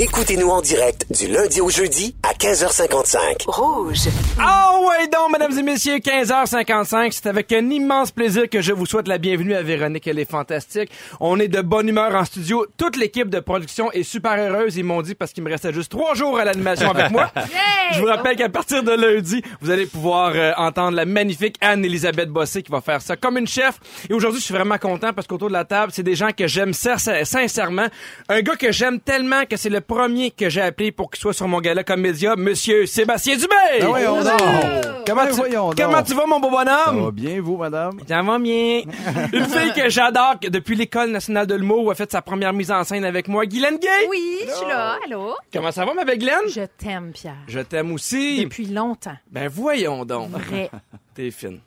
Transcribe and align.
Écoutez-nous 0.00 0.48
en 0.48 0.60
direct 0.60 1.06
du 1.10 1.26
lundi 1.26 1.60
au 1.60 1.70
jeudi 1.70 2.14
à 2.22 2.32
15h55. 2.32 3.16
Rouge. 3.48 3.98
Ah 4.38 4.74
ouais 4.86 5.08
donc, 5.08 5.32
mesdames 5.32 5.58
et 5.58 5.62
messieurs, 5.64 5.96
15h55, 5.96 7.10
c'est 7.10 7.26
avec 7.26 7.50
un 7.52 7.68
immense 7.70 8.12
plaisir 8.12 8.48
que 8.48 8.60
je 8.62 8.72
vous 8.72 8.86
souhaite 8.86 9.08
la 9.08 9.18
bienvenue 9.18 9.54
à 9.54 9.62
Véronique, 9.62 10.06
elle 10.06 10.20
est 10.20 10.30
fantastique. 10.30 10.90
On 11.18 11.40
est 11.40 11.48
de 11.48 11.60
bonne 11.62 11.88
humeur 11.88 12.14
en 12.14 12.24
studio, 12.24 12.64
toute 12.76 12.94
l'équipe 12.96 13.28
de 13.28 13.40
production 13.40 13.90
est 13.90 14.04
super 14.04 14.34
heureuse, 14.38 14.76
ils 14.76 14.84
m'ont 14.84 15.02
dit 15.02 15.16
parce 15.16 15.32
qu'il 15.32 15.42
me 15.42 15.50
restait 15.50 15.72
juste 15.72 15.90
trois 15.90 16.14
jours 16.14 16.38
à 16.38 16.44
l'animation 16.44 16.90
avec 16.92 17.10
moi. 17.10 17.32
Je 17.92 18.00
vous 18.00 18.06
rappelle 18.06 18.36
qu'à 18.36 18.50
partir 18.50 18.82
de 18.84 18.92
lundi, 18.92 19.42
vous 19.62 19.70
allez 19.70 19.86
pouvoir 19.86 20.32
euh, 20.34 20.52
entendre 20.58 20.94
la 20.94 21.06
magnifique 21.06 21.56
Anne-Elisabeth 21.60 22.28
Bossé 22.28 22.62
qui 22.62 22.70
va 22.70 22.82
faire 22.82 23.00
ça 23.00 23.16
comme 23.16 23.38
une 23.38 23.46
chef. 23.48 23.80
Et 24.10 24.12
aujourd'hui, 24.12 24.40
je 24.40 24.44
suis 24.44 24.54
vraiment 24.54 24.76
content 24.78 25.12
parce 25.14 25.26
qu'autour 25.26 25.48
de 25.48 25.54
la 25.54 25.64
table, 25.64 25.90
c'est 25.94 26.02
des 26.02 26.14
gens 26.14 26.28
que 26.36 26.46
j'aime 26.46 26.74
sin- 26.74 26.98
sincèrement. 27.24 27.86
Un 28.28 28.42
gars 28.42 28.56
que 28.56 28.70
j'aime 28.72 29.00
tellement 29.00 29.44
que 29.46 29.56
c'est 29.56 29.70
le 29.70 29.80
premier 29.88 30.30
que 30.30 30.48
j'ai 30.50 30.60
appelé 30.60 30.92
pour 30.92 31.10
qu'il 31.10 31.20
soit 31.20 31.32
sur 31.32 31.48
mon 31.48 31.60
gala 31.60 31.82
comme 31.82 32.02
média, 32.02 32.36
Monsieur 32.36 32.86
Sébastien 32.86 33.34
Dubé. 33.36 33.48
Ben 33.80 33.86
voyons 33.86 34.22
donc. 34.22 34.40
Comment, 35.06 35.24
Ben 35.24 35.30
tu, 35.30 35.36
voyons 35.36 35.66
donc. 35.70 35.76
comment 35.78 36.02
tu 36.02 36.14
vas, 36.14 36.26
mon 36.26 36.38
beau 36.38 36.50
Ça 36.52 36.64
va 36.64 36.92
bonhomme? 36.92 37.10
bien, 37.12 37.40
vous, 37.40 37.56
madame? 37.56 37.98
Ça 38.06 38.22
va 38.22 38.38
bien. 38.38 38.82
Une 39.32 39.44
fille 39.46 39.72
que 39.74 39.88
j'adore, 39.88 40.38
que 40.40 40.48
depuis 40.48 40.76
l'École 40.76 41.10
nationale 41.10 41.46
de 41.46 41.54
l'humour, 41.54 41.90
a 41.90 41.94
fait 41.94 42.12
sa 42.12 42.20
première 42.20 42.52
mise 42.52 42.70
en 42.70 42.84
scène 42.84 43.04
avec 43.04 43.26
moi, 43.26 43.46
Guylaine 43.46 43.78
Gay. 43.78 43.88
Oui, 44.10 44.40
je 44.46 44.52
suis 44.52 44.66
là. 44.66 44.98
Allô? 45.06 45.34
Comment 45.52 45.72
ça 45.72 45.84
va, 45.86 45.94
ma 45.94 46.04
belle 46.04 46.18
Guylaine? 46.18 46.48
Je 46.54 46.60
t'aime, 46.76 47.12
Pierre. 47.12 47.38
Je 47.48 47.60
t'aime 47.60 47.90
aussi. 47.92 48.44
Depuis 48.44 48.66
longtemps. 48.66 49.16
Ben 49.32 49.48
voyons 49.48 50.04
donc. 50.04 50.28
Vrai. 50.30 50.70
T'es 51.14 51.30
fine. 51.30 51.60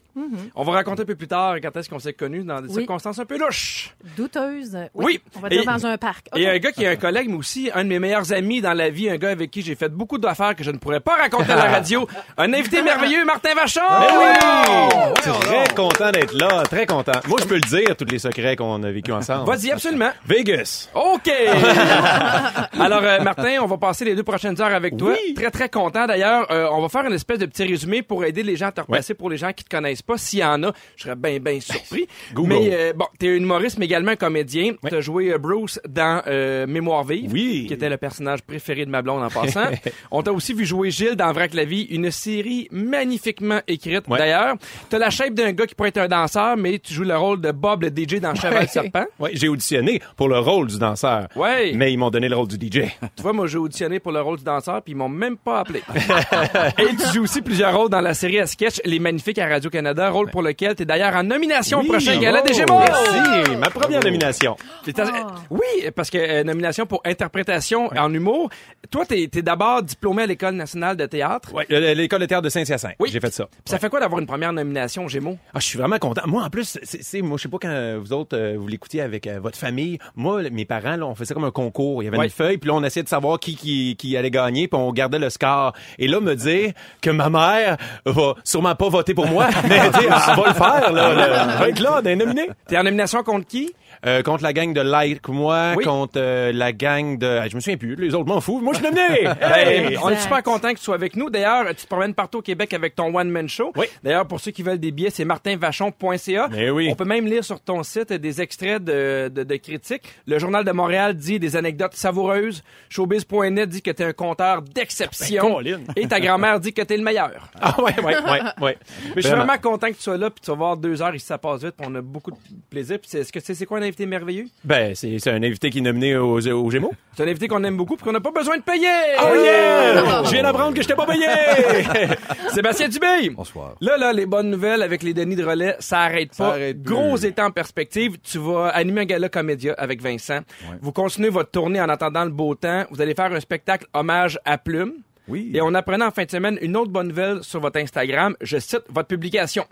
On 0.56 0.64
va 0.64 0.72
raconter 0.74 1.04
un 1.04 1.06
peu 1.06 1.16
plus 1.16 1.28
tard 1.28 1.56
quand 1.62 1.76
est-ce 1.78 1.90
qu'on 1.90 2.00
s'est 2.00 2.14
connus 2.14 2.44
dans 2.44 2.62
des 2.62 2.68
Oui. 2.70 2.76
circonstances 2.82 3.20
un 3.20 3.26
peu 3.26 3.38
louches. 3.38 3.96
Douteuse. 4.18 4.78
Oui. 4.94 5.22
On 5.36 5.40
va 5.40 5.50
dire 5.50 5.62
Et- 5.62 5.66
dans 5.66 5.86
un 5.86 5.98
parc. 5.98 6.28
Et 6.36 6.48
Ok. 6.48 6.54
un 6.54 6.58
gars 6.60 6.72
qui 6.72 6.84
est 6.84 6.88
un 6.88 6.96
collègue, 6.96 7.28
mais 7.30 7.38
aussi 7.38 7.70
un 7.74 7.84
de 7.84 7.90
mes 7.90 8.00
meilleurs 8.00 8.32
amis 8.34 8.62
dans 8.62 8.74
la 8.74 8.90
vie, 8.90 9.10
un 9.10 9.18
gars 9.18 9.30
avec 9.30 9.52
qui 9.52 9.62
j'ai 9.62 9.76
fait 9.76 9.90
beaucoup 9.90 10.18
d'affaires 10.18 10.56
que 10.56 10.64
je 10.64 10.72
ne 10.72 10.78
pourrais 10.78 11.00
pas 11.00 11.16
raconter 11.16 11.52
à 11.52 11.56
la 11.56 11.66
radio. 11.72 12.08
Un 12.38 12.54
invité 12.54 12.82
merveilleux, 12.82 13.24
Martin 13.26 13.54
Vachon! 13.56 13.82
oui! 14.02 15.14
Très 15.42 15.76
content 15.76 16.12
d'être 16.12 16.34
là, 16.34 16.64
très 16.64 16.86
content. 16.86 17.12
Moi, 17.28 17.40
je 17.42 17.46
peux 17.48 17.56
le 17.56 17.62
dire, 17.62 17.96
tous 17.96 18.06
les 18.06 18.20
secrets 18.20 18.56
qu'on 18.56 18.82
a 18.84 18.92
vécu 18.92 19.12
ensemble. 19.12 19.46
Vas-y, 19.50 19.72
absolument. 19.72 20.10
Vegas. 20.26 20.90
OK! 20.94 21.30
Alors, 22.80 23.04
euh, 23.04 23.22
Martin, 23.22 23.58
on 23.62 23.68
va 23.68 23.78
passer 23.78 24.06
les 24.06 24.16
deux 24.16 24.24
prochaines 24.24 24.60
heures 24.62 24.74
avec 24.74 24.98
toi. 24.98 25.12
Oui. 25.14 25.34
Très, 25.34 25.52
très 25.52 25.70
content. 25.70 26.06
D'ailleurs, 26.08 26.48
euh, 26.52 26.68
on 26.72 26.82
va 26.82 26.90
faire 26.90 27.06
une 27.06 27.14
espèce 27.14 27.40
de 27.40 27.46
petit 27.46 27.64
résumé 27.64 28.02
pour 28.02 28.24
aider 28.26 28.44
les 28.44 28.56
gens 28.56 28.68
à 28.68 28.72
te 28.72 28.82
repasser 28.82 29.14
pour 29.14 29.30
les 29.30 29.38
gens 29.38 29.52
qui 29.54 29.64
te 29.64 29.70
connaissent 29.70 30.01
pas. 30.04 30.18
S'il 30.18 30.40
y 30.40 30.44
en 30.44 30.64
a, 30.64 30.74
je 30.96 31.04
serais 31.04 31.16
bien, 31.16 31.40
bien 31.40 31.60
surpris. 31.60 32.08
Google. 32.34 32.50
Mais 32.50 32.70
euh, 32.74 32.94
bon, 32.94 33.06
t'es 33.20 33.30
un 33.30 33.36
humoriste, 33.36 33.78
mais 33.78 33.86
également 33.86 34.12
un 34.12 34.16
comédien. 34.16 34.74
Ouais. 34.84 34.90
T'as 34.90 35.02
joué 35.02 35.32
euh, 35.34 35.38
Bruce 35.38 35.80
dans 35.88 36.22
euh, 36.28 36.68
Mémoire 36.68 37.04
vive, 37.04 37.32
Oui. 37.32 37.66
qui 37.68 37.74
était 37.74 37.90
le 37.90 37.98
personnage 37.98 38.42
préféré 38.42 38.86
de 38.86 38.92
ma 38.92 39.02
blonde 39.02 39.24
en 39.24 39.30
passant. 39.30 39.66
on 40.12 40.22
t'a 40.24 40.32
aussi 40.32 40.54
vu 40.54 40.66
jouer 40.66 40.92
Gilles 40.92 41.16
dans 41.16 41.32
Vrac 41.32 41.54
la 41.54 41.66
vie, 41.66 41.84
une 41.84 42.12
série 42.12 42.68
magnifiquement 42.72 43.60
écrite. 43.68 44.08
Ouais. 44.08 44.18
D'ailleurs, 44.18 44.56
t'as 44.90 44.98
la 45.00 45.10
shape 45.10 45.34
d'un 45.34 45.52
gars 45.52 45.66
qui 45.66 45.76
pourrait 45.76 45.90
être 45.90 45.98
un 45.98 46.08
danseur, 46.08 46.58
mais 46.58 46.80
tu 46.80 46.94
joues 46.94 47.04
le 47.04 47.18
rôle 47.18 47.42
de 47.42 47.52
Bob 47.52 47.84
le 47.84 47.90
DJ 47.90 48.20
dans 48.20 48.36
Cheval 48.36 48.68
Serpent. 48.68 49.06
Ouais, 49.20 49.32
j'ai 49.34 49.48
auditionné 49.48 50.02
pour 50.16 50.30
le 50.30 50.40
rôle 50.40 50.68
du 50.68 50.78
danseur. 50.78 51.28
Ouais. 51.36 51.74
Mais 51.76 51.92
ils 51.92 51.98
m'ont 51.98 52.10
donné 52.10 52.30
le 52.30 52.36
rôle 52.36 52.48
du 52.48 52.56
DJ. 52.56 52.84
Tu 53.16 53.22
vois, 53.24 53.34
moi, 53.34 53.48
j'ai 53.48 53.58
auditionné 53.58 54.00
pour 54.00 54.12
le 54.12 54.22
rôle 54.22 54.38
du 54.38 54.44
danseur, 54.44 54.82
puis 54.82 54.94
ils 54.94 54.96
m'ont 54.96 55.10
même 55.10 55.38
pas 55.38 55.60
appelé. 55.62 55.82
Et 56.78 56.96
tu 56.96 57.14
joues 57.14 57.24
aussi 57.24 57.42
plusieurs 57.42 57.76
rôles 57.76 57.90
dans 57.90 58.02
la 58.02 58.14
série 58.14 58.40
à 58.40 58.48
sketch 58.48 58.82
Les 58.86 59.00
Magnifiques 59.00 59.40
à 59.40 59.48
Radio-Canada, 59.48 59.91
rôle 60.00 60.30
pour 60.32 60.42
lequel 60.42 60.76
tu 60.76 60.84
es 60.84 60.86
d'ailleurs 60.86 61.16
en 61.16 61.24
nomination 61.24 61.80
au 61.82 61.84
prochain 61.84 62.18
gala 62.20 62.42
des 62.42 62.54
Gémeaux. 62.54 62.80
Merci, 62.80 63.56
ma 63.58 63.70
première 63.70 64.04
nomination. 64.04 64.56
En- 64.98 65.28
Oui, 65.50 65.60
parce 65.96 66.10
que 66.10 66.18
euh, 66.18 66.44
nomination 66.44 66.86
pour 66.86 67.02
interprétation 67.06 67.90
en 67.98 68.14
humour. 68.14 68.50
Toi, 68.90 69.06
t'es 69.06 69.30
es, 69.34 69.42
d'abord 69.42 69.82
diplômé 69.84 70.24
à 70.24 70.26
l'École 70.26 70.56
nationale 70.56 70.96
de 70.98 71.06
théâtre. 71.06 71.50
Le- 71.70 71.94
l'école 71.94 72.20
de 72.22 72.26
théâtre 72.26 72.44
de 72.44 72.50
Saint-Hyacinthe. 72.50 72.96
Oui. 73.00 73.10
J'ai 73.12 73.20
fait 73.20 73.34
ça. 73.34 73.46
Puis 73.46 73.62
ça 73.72 73.80
fait 73.80 73.90
quoi 73.90 74.00
d'avoir 74.00 74.20
une 74.20 74.28
première 74.28 74.54
nomination 74.54 75.06
aux 75.06 75.10
Gémeaux? 75.10 75.38
Ah, 75.54 75.60
je 75.60 75.66
suis 75.66 75.78
vraiment 75.80 75.98
content. 76.00 76.22
Moi, 76.26 76.44
en 76.44 76.50
plus, 76.50 76.78
c'est, 76.84 77.22
moi, 77.22 77.38
je 77.38 77.44
sais 77.44 77.50
pas 77.50 77.58
quand 77.62 78.00
vous 78.00 78.14
autres, 78.14 78.38
euh, 78.38 78.56
vous 78.58 78.68
l'écoutiez 78.68 79.02
avec 79.02 79.28
euh, 79.28 79.40
votre 79.40 79.58
famille. 79.58 79.98
Moi, 80.16 80.50
mes 80.52 80.66
parents, 80.66 80.96
là, 80.98 81.06
on 81.06 81.16
faisait 81.16 81.34
comme 81.34 81.44
un 81.46 81.52
concours. 81.52 82.02
Il 82.02 82.06
y 82.06 82.08
avait 82.08 82.18
Ouais. 82.18 82.26
une 82.26 82.32
feuille, 82.32 82.58
puis 82.58 82.68
là, 82.70 82.76
on 82.76 82.84
essayait 82.84 83.04
de 83.04 83.10
savoir 83.10 83.40
qui, 83.40 83.56
qui, 83.56 83.96
qui 83.98 84.16
allait 84.18 84.32
gagner, 84.32 84.68
puis 84.68 84.80
on 84.80 84.92
gardait 84.92 85.20
le 85.20 85.30
score. 85.30 85.74
Et 86.00 86.08
là, 86.08 86.20
me 86.20 86.36
dire 86.36 86.74
que 87.02 87.10
ma 87.10 87.30
mère 87.30 87.78
va 88.06 88.36
sûrement 88.44 88.76
pas 88.76 88.90
voter 88.90 89.14
pour 89.14 89.28
moi, 89.28 89.48
mais 89.70 89.80
tu 89.94 90.00
sais, 90.00 90.06
elle 90.06 90.10
va 90.10 90.48
le 90.48 90.54
faire, 90.54 90.92
là. 90.92 91.14
là. 91.14 91.46
Va 91.58 91.70
être 91.70 91.80
là, 91.80 92.02
d'être 92.04 92.18
nominée. 92.20 92.50
T'es 92.68 92.78
en 92.78 92.84
nomination 92.84 93.24
contre 93.24 93.48
qui? 93.48 93.74
Euh, 94.06 94.24
contre 94.24 94.42
la 94.44 94.52
gang 94.54 94.74
de 94.74 94.82
Like, 94.82 95.28
moi, 95.30 95.74
Oui. 95.78 95.84
contre 95.84 96.14
euh, 96.18 96.52
la 96.52 96.74
gang 96.74 97.18
de... 97.20 97.28
Ah, 97.28 97.48
Je 97.48 97.56
me 97.56 97.60
souviens 97.60 97.78
plus, 97.78 97.96
les 97.96 98.16
autres 98.16 98.26
m'en 98.28 98.42
foutent. 98.42 98.64
Moi, 98.64 98.74
je 98.74 98.80
suis! 98.80 98.88
Hey! 99.42 99.90
Ben, 99.90 100.00
on 100.04 100.10
est 100.10 100.16
super 100.20 100.42
content 100.42 100.70
que 100.74 100.78
tu 100.78 100.84
sois 100.84 100.96
avec 100.96 101.16
nous. 101.16 101.30
D'ailleurs, 101.30 101.68
tu 101.70 101.76
te 101.84 101.88
promènes 101.88 102.14
partout 102.16 102.40
au 102.40 102.42
Québec 102.42 102.74
avec 102.74 102.96
ton 102.96 103.16
one-man 103.16 103.48
show. 103.48 103.72
Oui. 103.76 103.86
D'ailleurs, 104.04 104.26
pour 104.28 104.40
ceux 104.40 104.52
qui 104.52 104.64
veulent 104.64 104.80
des 104.80 104.92
billets, 104.92 105.12
c'est 105.12 105.26
martinvachon.ca. 105.26 106.50
Oui. 106.74 106.90
On 106.92 106.96
peut 106.96 107.06
même 107.06 107.26
lire 107.26 107.44
sur 107.44 107.60
ton 107.60 107.84
site 107.84 108.12
des 108.14 108.42
extraits 108.42 108.84
de, 108.84 109.30
de, 109.34 109.44
de 109.44 109.56
critiques. 109.58 110.04
Le 110.26 110.40
Journal 110.40 110.64
de 110.66 110.72
Montréal 110.72 111.16
dit 111.16 111.40
des 111.40 111.56
anecdotes 111.56 111.94
savoureuses. 111.96 112.64
Showbiz.net 112.90 113.70
dit 113.70 113.82
que 113.82 113.92
t'es 113.92 114.04
un 114.04 114.14
conteur 114.14 114.62
d'exception. 114.62 115.62
Ben. 115.62 115.80
Et 115.96 116.08
ta 116.08 116.20
grand-mère 116.20 116.60
dit 116.60 116.74
que 116.74 116.82
t'es 116.82 116.98
le 116.98 117.04
meilleur. 117.04 117.50
Ah 117.62 117.80
ouais, 117.82 117.94
ouais, 118.04 118.16
ouais, 118.18 118.42
ouais. 118.62 118.78
Mais 119.16 119.22
je 119.22 119.28
suis 119.28 119.36
vraiment 119.36 119.58
content 119.58 119.88
que 119.88 119.94
tu 119.96 120.02
sois 120.02 120.18
là, 120.18 120.30
puis 120.30 120.42
tu 120.44 120.50
vas 120.52 120.58
voir 120.58 120.78
deux 120.78 121.02
heures, 121.02 121.14
ici 121.16 121.26
ça 121.26 121.38
passe 121.38 121.64
vite, 121.64 121.76
puis 121.78 121.88
on 121.90 121.96
a 121.96 122.02
beaucoup 122.02 122.32
de 122.32 122.38
plaisir. 122.70 123.00
Puis 123.00 123.10
c'est- 123.10 123.20
est-ce 123.20 123.32
que 123.32 123.40
tu 123.40 123.46
sais 123.46 123.54
c'est 123.54 123.66
quoi 123.66 123.78
un 123.80 123.82
invité 123.92 124.06
merveilleux? 124.06 124.46
Ben, 124.64 124.96
c'est, 124.96 125.20
c'est 125.20 125.30
un 125.32 125.44
invité 125.44 125.70
qui 125.70 125.80
est 125.80 125.82
nominé 125.82 126.16
aux, 126.16 126.40
aux 126.48 126.72
Gémeaux. 126.72 126.94
C'est 127.16 127.24
un 127.24 127.28
invité 127.28 127.48
qu'on 127.50 127.64
aime 127.66 127.76
beaucoup, 127.76 127.96
puis 127.98 128.06
qu'on 128.06 128.14
n'a 128.14 128.22
pas 128.22 128.32
besoin 128.32 128.58
de 128.58 128.62
payer! 128.64 128.88
Oh 129.22 129.36
yeah! 129.36 130.24
Je 130.24 130.32
viens 130.32 130.44
d'apprendre 130.44 130.74
que 130.74 130.82
je 130.82 130.88
t'ai 130.88 130.96
pas 130.96 131.06
payé! 131.06 131.26
Sébastien 132.54 132.88
Dubé! 132.88 133.30
Bonsoir. 133.32 133.76
Là, 133.82 133.98
là, 133.98 134.14
les 134.14 134.26
bonnes 134.26 134.50
nouvelles 134.50 134.82
avec 134.82 135.04
les 135.04 135.14
Denis 135.14 135.36
de 135.36 135.44
relais, 135.44 135.76
ça 135.80 136.00
arrête 136.02 136.34
Ça 136.34 136.52
pas. 136.52 136.56
plus. 136.58 136.74
Gros 136.76 137.18
état 137.18 137.46
en 137.46 137.52
perspective. 137.52 138.18
Tu 138.24 138.38
vas 138.38 138.68
animer 138.70 139.02
un 139.02 139.06
gala 139.06 139.30
comédia 139.30 139.76
avec 139.78 140.02
Vincent. 140.02 140.40
Vous 140.82 140.92
continuez 140.92 141.30
votre 141.30 141.52
tournée 141.52 141.82
en 141.82 141.90
attendant 141.90 142.24
le 142.24 142.32
beau 142.32 142.56
temps. 142.56 142.86
Vous 142.92 143.02
allez 143.02 143.14
faire 143.14 143.32
un 143.34 143.40
spectacle 143.40 143.86
hommage 143.94 144.40
à 144.46 144.58
Plume. 144.58 144.94
Oui. 145.28 145.52
Et 145.54 145.62
on 145.62 145.74
apprenait 145.74 146.06
en 146.06 146.12
fin 146.12 146.24
de 146.26 146.32
semaine 146.32 146.58
une 146.62 146.76
autre 146.78 146.92
bonne 146.92 147.10
nouvelle 147.10 147.44
sur 147.44 147.60
votre 147.60 147.80
Instagram. 147.80 148.36
Je 148.42 148.58
cite 148.58 148.84
votre 148.90 149.08
publication. 149.08 149.66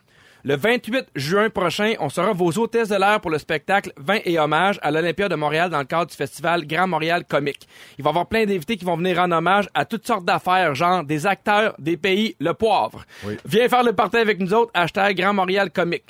Le 0.46 0.56
28 0.56 1.08
juin 1.16 1.50
prochain, 1.50 1.96
on 2.00 2.08
sera 2.08 2.32
vos 2.32 2.58
hôtesses 2.58 2.88
de 2.88 2.96
l'air 2.96 3.20
pour 3.20 3.30
le 3.30 3.38
spectacle 3.38 3.92
20 3.98 4.20
et 4.24 4.40
hommage 4.40 4.80
à 4.82 4.90
l'Olympia 4.90 5.28
de 5.28 5.36
Montréal 5.36 5.70
dans 5.70 5.80
le 5.80 5.84
cadre 5.84 6.06
du 6.06 6.16
festival 6.16 6.66
Grand 6.66 6.88
Montréal 6.88 7.26
Comique. 7.28 7.68
Il 7.98 8.06
va 8.06 8.10
y 8.10 8.12
avoir 8.12 8.26
plein 8.26 8.46
d'invités 8.46 8.78
qui 8.78 8.86
vont 8.86 8.96
venir 8.96 9.18
rendre 9.18 9.36
hommage 9.36 9.68
à 9.74 9.84
toutes 9.84 10.08
sortes 10.08 10.24
d'affaires, 10.24 10.74
genre 10.76 11.04
des 11.04 11.28
acteurs, 11.28 11.76
des 11.78 11.98
pays, 11.98 12.38
le 12.40 12.54
poivre. 12.54 13.04
Viens 13.44 13.68
faire 13.68 13.84
le 13.84 13.92
party 13.92 14.16
avec 14.16 14.40
nous 14.40 14.54
autres, 14.54 14.72
hashtag 14.74 15.18
Grand 15.18 15.34
Montréal 15.34 15.72
Comique. 15.72 16.06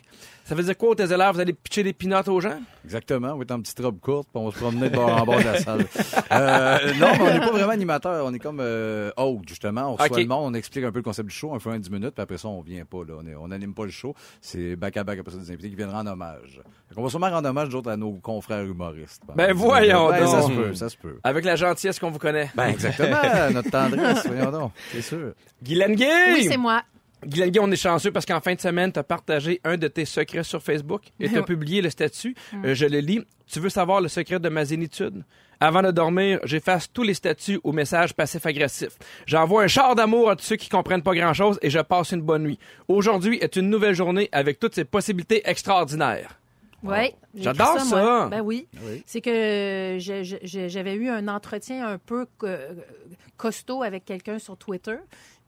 Ça 0.50 0.56
veut 0.56 0.64
dire 0.64 0.76
quoi, 0.76 0.96
de 0.96 1.04
l'air? 1.04 1.32
Vous 1.32 1.40
allez 1.40 1.54
pitcher 1.54 1.84
des 1.84 1.94
pinottes 1.94 2.28
aux 2.28 2.42
gens? 2.42 2.60
Exactement. 2.84 3.34
On 3.34 3.36
va 3.38 3.44
être 3.44 3.52
en 3.52 3.62
petite 3.62 3.80
robe 3.82 4.00
courte, 4.00 4.30
puis 4.34 4.42
on 4.42 4.50
va 4.50 4.52
se 4.52 4.60
promener 4.60 4.90
de 4.90 4.96
bord 4.96 5.22
en 5.22 5.24
bord 5.24 5.38
de 5.38 5.44
la 5.44 5.60
salle. 5.60 5.86
Euh, 6.32 6.94
non, 6.96 7.08
mais 7.20 7.22
on 7.22 7.34
n'est 7.36 7.40
pas 7.40 7.52
vraiment 7.52 7.70
animateur. 7.72 8.26
On 8.26 8.34
est 8.34 8.40
comme 8.40 8.58
euh, 8.60 9.12
justement. 9.48 9.92
On 9.92 9.96
reçoit 9.96 10.18
le 10.20 10.26
monde, 10.26 10.52
on 10.52 10.54
explique 10.56 10.86
un 10.86 10.92
peu 10.92 10.98
le 10.98 11.04
concept 11.04 11.30
du 11.30 11.36
show, 11.36 11.52
on 11.54 11.60
fait 11.60 11.70
un 11.70 11.78
10 11.78 11.92
minutes, 11.92 12.16
puis 12.16 12.24
après 12.24 12.40
ça, 12.40 12.48
on 12.48 12.62
vient 12.62 12.84
pas. 12.84 12.98
Là. 13.08 13.14
On, 13.20 13.28
est- 13.28 13.36
on 13.36 13.52
anime 13.52 13.76
pas 13.76 13.86
le 13.86 13.92
show. 13.92 14.16
C'est 14.42 14.76
back-à-back 14.76 15.20
après 15.20 15.32
ça 15.34 15.38
des 15.38 15.52
invités 15.52 15.70
qui 15.70 15.76
viennent 15.76 15.92
rendre 15.92 16.10
hommage. 16.12 16.60
On 16.98 17.04
va 17.04 17.10
sûrement 17.10 17.30
rendre 17.30 17.48
hommage 17.48 17.70
d'autres 17.70 17.92
à 17.92 17.96
nos 17.98 18.14
confrères 18.14 18.64
humoristes. 18.64 19.22
Ben, 19.36 19.54
voyons 19.54 20.10
Ben, 20.10 20.26
Ça 20.26 20.40
donc. 20.42 20.52
se 20.52 20.56
peut, 20.58 20.74
ça 20.74 20.90
se 20.90 20.98
peut. 20.98 21.20
Avec 21.24 21.46
la 21.46 21.58
gentillesse 21.58 22.00
qu'on 22.00 22.10
vous 22.10 22.18
connaît. 22.18 22.50
Ben, 22.56 22.70
exactement. 22.70 23.18
Notre 23.54 23.70
tendresse, 23.70 24.26
voyons 24.26 24.50
donc. 24.50 24.72
C'est 24.94 25.04
sûr. 25.04 25.34
Guylaine 25.62 25.94
Gay! 25.94 26.34
Oui, 26.34 26.48
c'est 26.50 26.58
moi. 26.58 26.82
Guylaine 27.26 27.50
Guy, 27.52 27.60
on 27.60 27.70
est 27.72 27.76
chanceux 27.76 28.12
parce 28.12 28.26
qu'en 28.26 28.40
fin 28.40 28.54
de 28.56 28.62
semaine, 28.62 28.92
tu 28.94 29.00
as 29.00 29.04
partagé 29.04 29.60
un 29.64 29.76
de 29.78 29.88
tes 29.88 30.06
secrets 30.06 30.44
sur 30.44 30.62
Facebook 30.64 31.04
et 31.20 31.28
tu 31.30 31.36
as 31.36 31.40
Ouais. 31.40 31.46
publié 31.46 31.82
le 31.82 31.90
statut. 31.90 32.36
Euh, 32.64 32.74
je 32.74 32.86
le 32.86 33.00
lis. 33.00 33.22
Tu 33.48 33.60
veux 33.60 33.70
savoir 33.70 34.00
le 34.00 34.08
secret 34.08 34.40
de 34.40 34.48
ma 34.50 34.64
zénitude? 34.64 35.24
Avant 35.60 35.82
de 35.82 35.92
dormir, 35.92 36.40
j'efface 36.46 36.90
tous 36.94 37.04
les 37.04 37.14
statuts 37.14 37.60
ou 37.66 37.74
messages 37.74 38.14
passifs-agressifs. 38.14 38.98
J'envoie 39.26 39.64
un 39.64 39.68
char 39.68 39.94
d'amour 39.96 40.30
à 40.30 40.36
tous 40.38 40.46
ceux 40.46 40.56
qui 40.56 40.70
comprennent 40.70 41.04
pas 41.04 41.14
grand-chose 41.14 41.60
et 41.62 41.70
je 41.70 41.80
passe 41.80 42.12
une 42.14 42.22
bonne 42.22 42.44
nuit. 42.44 42.60
Aujourd'hui 42.88 43.38
est 43.42 43.58
une 43.58 43.70
nouvelle 43.70 43.96
journée 43.96 44.30
avec 44.32 44.58
toutes 44.60 44.76
ses 44.76 44.86
possibilités 44.86 45.42
extraordinaires. 45.44 46.40
Oui. 46.82 47.14
J'adore 47.36 47.78
ça. 47.82 48.28
Ben 48.32 48.40
oui. 48.40 48.68
C'est 49.06 49.20
que 49.20 49.98
j'avais 50.00 50.94
eu 50.94 51.10
un 51.10 51.28
entretien 51.28 51.86
un 51.86 51.98
peu 51.98 52.26
costaud 53.36 53.84
avec 53.84 54.06
quelqu'un 54.06 54.40
sur 54.40 54.56
Twitter. 54.58 54.96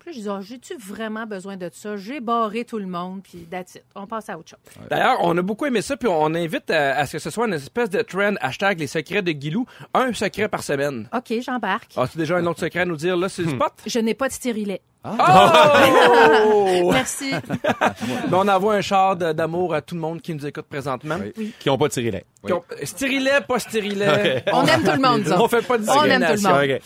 Puis 0.04 0.10
là, 0.10 0.14
je 0.14 0.18
disais, 0.18 0.30
Ah, 0.32 0.40
j'ai-tu 0.42 0.76
vraiment 0.78 1.26
besoin 1.28 1.58
de 1.58 1.70
ça? 1.72 1.96
J'ai 1.96 2.20
barré 2.20 2.66
tout 2.66 2.80
le 2.80 2.88
monde, 2.88 3.22
puis 3.22 3.46
that's 3.50 3.76
it. 3.76 3.84
On 3.96 4.08
passe 4.08 4.30
à 4.30 4.38
autre 4.38 4.50
chose. 4.50 4.60
D'ailleurs, 4.90 5.18
on 5.22 5.38
a 5.38 5.42
beaucoup 5.44 5.68
aimé 5.68 5.82
ça, 5.84 5.96
puis 5.96 6.08
on 6.10 6.34
invite 6.34 6.72
à, 6.72 6.98
à 6.98 7.06
ce 7.06 7.14
que 7.14 7.20
ce 7.20 7.30
soit 7.30 7.48
une 7.48 7.54
espèce 7.54 7.90
de 7.92 8.02
trend, 8.02 8.34
hashtag 8.42 8.80
les 8.80 8.88
secrets 8.88 9.22
de 9.22 9.32
Guilou, 9.32 9.66
un 9.94 10.12
secret 10.14 10.48
par 10.48 10.64
semaine. 10.64 11.08
OK, 11.16 11.34
j'embarque. 11.42 11.94
As-tu 11.96 12.18
déjà 12.18 12.38
un 12.38 12.46
autre 12.48 12.60
secret 12.62 12.80
à 12.82 12.86
nous 12.86 12.96
dire, 12.98 13.16
là, 13.16 13.30
c'est 13.30 13.44
le 13.44 13.50
spot? 13.56 13.74
Je 13.86 14.00
n'ai 14.00 14.16
pas 14.16 14.28
de 14.28 14.34
stérilet. 14.34 14.82
Oh! 15.04 16.92
Merci. 16.94 17.32
Mais 17.32 18.34
on 18.38 18.48
envoie 18.48 18.76
un 18.76 18.82
char 18.82 19.16
de- 19.16 19.32
d'amour 19.34 19.74
à 19.74 19.82
tout 19.82 19.96
le 19.96 20.02
monde 20.02 20.22
qui 20.22 20.34
nous 20.36 20.46
écoute 20.46 20.66
présentement. 20.70 21.16
Oui. 21.38 21.54
Qui 21.60 21.70
ont 21.70 21.78
pas 21.78 21.90
tiré 21.90 22.12
lait. 22.12 22.26
Qui 22.46 22.54
ont- 22.54 22.64
Stérilet, 22.84 23.42
pas 23.48 23.58
stérilet. 23.60 24.44
On 24.54 24.66
aime 24.66 24.84
tout 24.84 24.92
le 24.92 25.00
monde, 25.02 25.24
nous 25.26 25.32
On 25.34 25.48
fait 25.48 25.66
pas 25.66 25.78
de 25.80 25.88
On 25.90 26.04
aime 26.06 26.24
tout 26.26 26.44
le 26.44 26.50
monde. 26.70 26.80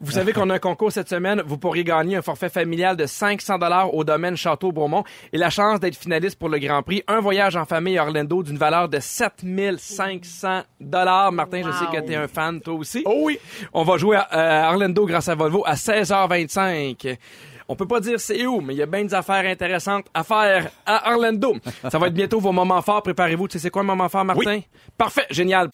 Vous 0.00 0.12
savez 0.12 0.32
qu'on 0.32 0.48
a 0.50 0.54
un 0.54 0.58
concours 0.58 0.92
cette 0.92 1.08
semaine. 1.08 1.42
Vous 1.44 1.58
pourriez 1.58 1.82
gagner 1.84 2.16
un 2.16 2.22
forfait 2.22 2.48
familial 2.48 2.96
de 2.96 3.04
500 3.06 3.58
dollars 3.58 3.92
au 3.94 4.04
domaine 4.04 4.36
Château 4.36 4.70
Bromont 4.72 5.04
et 5.32 5.38
la 5.38 5.50
chance 5.50 5.80
d'être 5.80 5.96
finaliste 5.96 6.38
pour 6.38 6.48
le 6.48 6.58
Grand 6.58 6.82
Prix. 6.82 7.02
Un 7.08 7.20
voyage 7.20 7.56
en 7.56 7.64
famille 7.64 7.98
à 7.98 8.04
Orlando 8.04 8.42
d'une 8.42 8.58
valeur 8.58 8.88
de 8.88 8.98
7500 9.00 10.62
dollars. 10.80 11.32
Martin, 11.32 11.62
je 11.66 11.72
sais 11.72 11.86
que 11.94 12.00
t'es 12.06 12.14
un 12.16 12.28
fan, 12.28 12.60
toi 12.60 12.74
aussi. 12.74 13.02
Oh 13.04 13.20
oui. 13.24 13.38
On 13.72 13.82
va 13.82 13.96
jouer 13.98 14.16
à, 14.16 14.68
à 14.68 14.70
Orlando 14.72 15.04
grâce 15.06 15.28
à 15.28 15.34
Volvo 15.34 15.62
à 15.66 15.74
16h25. 15.74 17.16
On 17.68 17.76
peut 17.76 17.86
pas 17.86 18.00
dire 18.00 18.18
c'est 18.18 18.46
où, 18.46 18.60
mais 18.62 18.74
il 18.74 18.78
y 18.78 18.82
a 18.82 18.86
bien 18.86 19.04
des 19.04 19.12
affaires 19.14 19.44
intéressantes 19.44 20.06
à 20.14 20.24
faire 20.24 20.70
à 20.86 21.12
Orlando. 21.12 21.56
Ça 21.90 21.98
va 21.98 22.06
être 22.06 22.14
bientôt 22.14 22.40
vos 22.40 22.52
moments 22.52 22.80
forts. 22.80 23.02
Préparez-vous. 23.02 23.46
Tu 23.48 23.58
sais 23.58 23.64
c'est 23.64 23.70
quoi 23.70 23.82
un 23.82 23.84
moment 23.84 24.08
fort, 24.08 24.24
Martin? 24.24 24.60
Parfait. 24.96 25.26
Génial. 25.30 25.68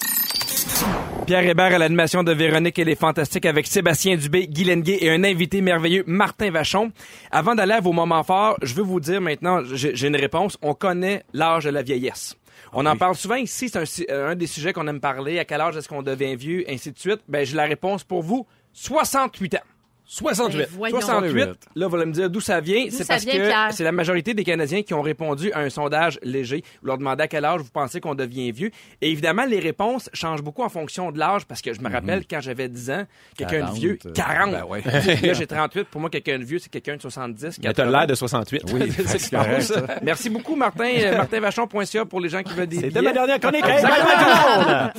Pierre 1.27 1.45
Hébert 1.47 1.73
à 1.75 1.79
l'animation 1.79 2.23
de 2.23 2.33
Véronique 2.33 2.79
et 2.79 2.85
les 2.85 2.97
Fantastiques 2.97 3.47
avec 3.47 3.67
Sébastien 3.67 4.17
Dubé, 4.17 4.47
Guy 4.47 4.65
Lenguet 4.65 4.99
et 5.01 5.11
un 5.11 5.25
invité 5.25 5.61
merveilleux, 5.63 6.05
Martin 6.07 6.51
Vachon. 6.51 6.93
Avant 7.31 7.55
d'aller 7.55 7.73
à 7.75 7.81
vos 7.81 7.93
moments 7.93 8.25
forts, 8.25 8.57
je 8.61 8.75
veux 8.75 8.83
vous 8.83 9.01
dire 9.01 9.21
maintenant, 9.21 9.63
j'ai 9.65 10.07
une 10.07 10.17
réponse. 10.17 10.59
On 10.63 10.75
connaît 10.75 11.23
l'âge 11.33 11.65
de 11.65 11.71
la 11.71 11.83
vieillesse. 11.83 12.37
On 12.73 12.85
en 12.87 12.97
parle 12.97 13.15
souvent 13.15 13.37
ici, 13.37 13.69
c'est 13.69 13.79
un, 13.79 13.85
euh, 14.13 14.33
un 14.33 14.35
des 14.35 14.49
sujets 14.49 14.73
qu'on 14.73 14.89
aime 14.89 15.01
parler. 15.01 15.39
À 15.39 15.45
quel 15.45 15.61
âge 15.61 15.77
est-ce 15.77 15.89
qu'on 15.89 16.03
devient 16.03 16.35
vieux, 16.35 16.65
ainsi 16.69 16.91
de 16.91 16.99
suite. 16.99 17.21
Ben, 17.29 17.47
j'ai 17.47 17.55
la 17.57 17.65
réponse 17.65 18.03
pour 18.03 18.23
vous. 18.23 18.47
68 18.73 19.55
ans. 19.55 19.59
68. 20.07 20.59
Ben, 20.59 20.67
voyons. 20.73 21.01
68. 21.01 21.49
Là, 21.77 21.87
vous 21.89 21.97
allez 21.97 22.07
me 22.07 22.13
dire 22.13 22.29
d'où 22.31 22.41
ça 22.41 22.61
vient. 22.61 22.85
C'est 22.91 23.05
ça 23.05 23.15
parce 23.15 23.25
vient, 23.25 23.33
que 23.35 23.39
Pierre? 23.47 23.69
c'est 23.73 23.85
la 23.85 23.93
majorité 23.93 24.35
des 24.35 24.45
Canadiens 24.45 24.83
qui 24.83 24.93
ont 24.95 25.01
répondu 25.03 25.51
à 25.53 25.61
un 25.61 25.71
sondage 25.71 26.19
léger. 26.23 26.63
Vous 26.83 26.89
leur 26.89 26.99
demandez 26.99 27.23
à 27.25 27.29
quel 27.29 27.45
âge 27.45 27.61
vous 27.63 27.71
pensez 27.71 28.01
qu'on 28.01 28.15
devient 28.15 28.53
vieux. 28.53 28.71
Et 29.01 29.11
évidemment, 29.11 29.45
les 29.47 29.61
réponses 29.61 30.11
changent 30.13 30.43
beaucoup 30.43 30.63
en 30.63 30.69
fonction 30.69 31.11
de 31.11 31.19
l'âge 31.19 31.47
parce 31.47 31.63
que 31.63 31.73
je 31.73 31.81
me 31.81 31.91
rappelle 31.91 32.25
quand 32.29 32.41
j'avais 32.41 32.69
10 32.69 32.91
ans, 32.91 33.05
quelqu'un 33.37 33.57
de 33.57 33.61
40, 33.63 33.77
vieux, 33.79 33.99
euh, 34.07 34.13
40. 34.13 34.51
ben 34.53 34.65
ouais. 34.65 34.83
là, 35.23 35.33
j'ai 35.33 35.47
38. 35.55 35.85
Pour 35.89 36.01
moi, 36.01 36.11
quelqu'un 36.11 36.39
de 36.39 36.45
vieux, 36.45 36.59
c'est 36.59 36.71
quelqu'un 36.71 36.97
de 36.97 37.01
70. 37.03 37.43
Mais 37.45 37.73
t'as 37.73 37.85
80. 37.85 37.91
l'air 37.99 38.07
de 38.07 38.15
68. 38.15 38.63
Oui, 38.73 38.93
C'est 39.07 39.31
correct. 39.31 39.73
Merci 40.03 40.29
beaucoup, 40.31 40.55
Martin. 40.55 40.91
Euh, 40.99 41.17
MartinVachon.ca 41.17 42.05
pour 42.05 42.21
les 42.21 42.29
gens 42.29 42.43
qui 42.43 42.53
veulent 42.53 42.67
des 42.67 42.77
C'était 42.77 42.89
billets. 42.91 43.03
ma 43.03 43.13
dernière 43.13 43.41
chronique. 43.41 43.65
Exactement. 43.67 44.91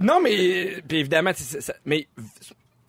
Non, 0.00 0.20
mais 0.22 0.34
euh, 0.38 0.80
puis 0.88 0.98
évidemment, 0.98 1.32
ça- 1.34 1.74
mais 1.84 2.06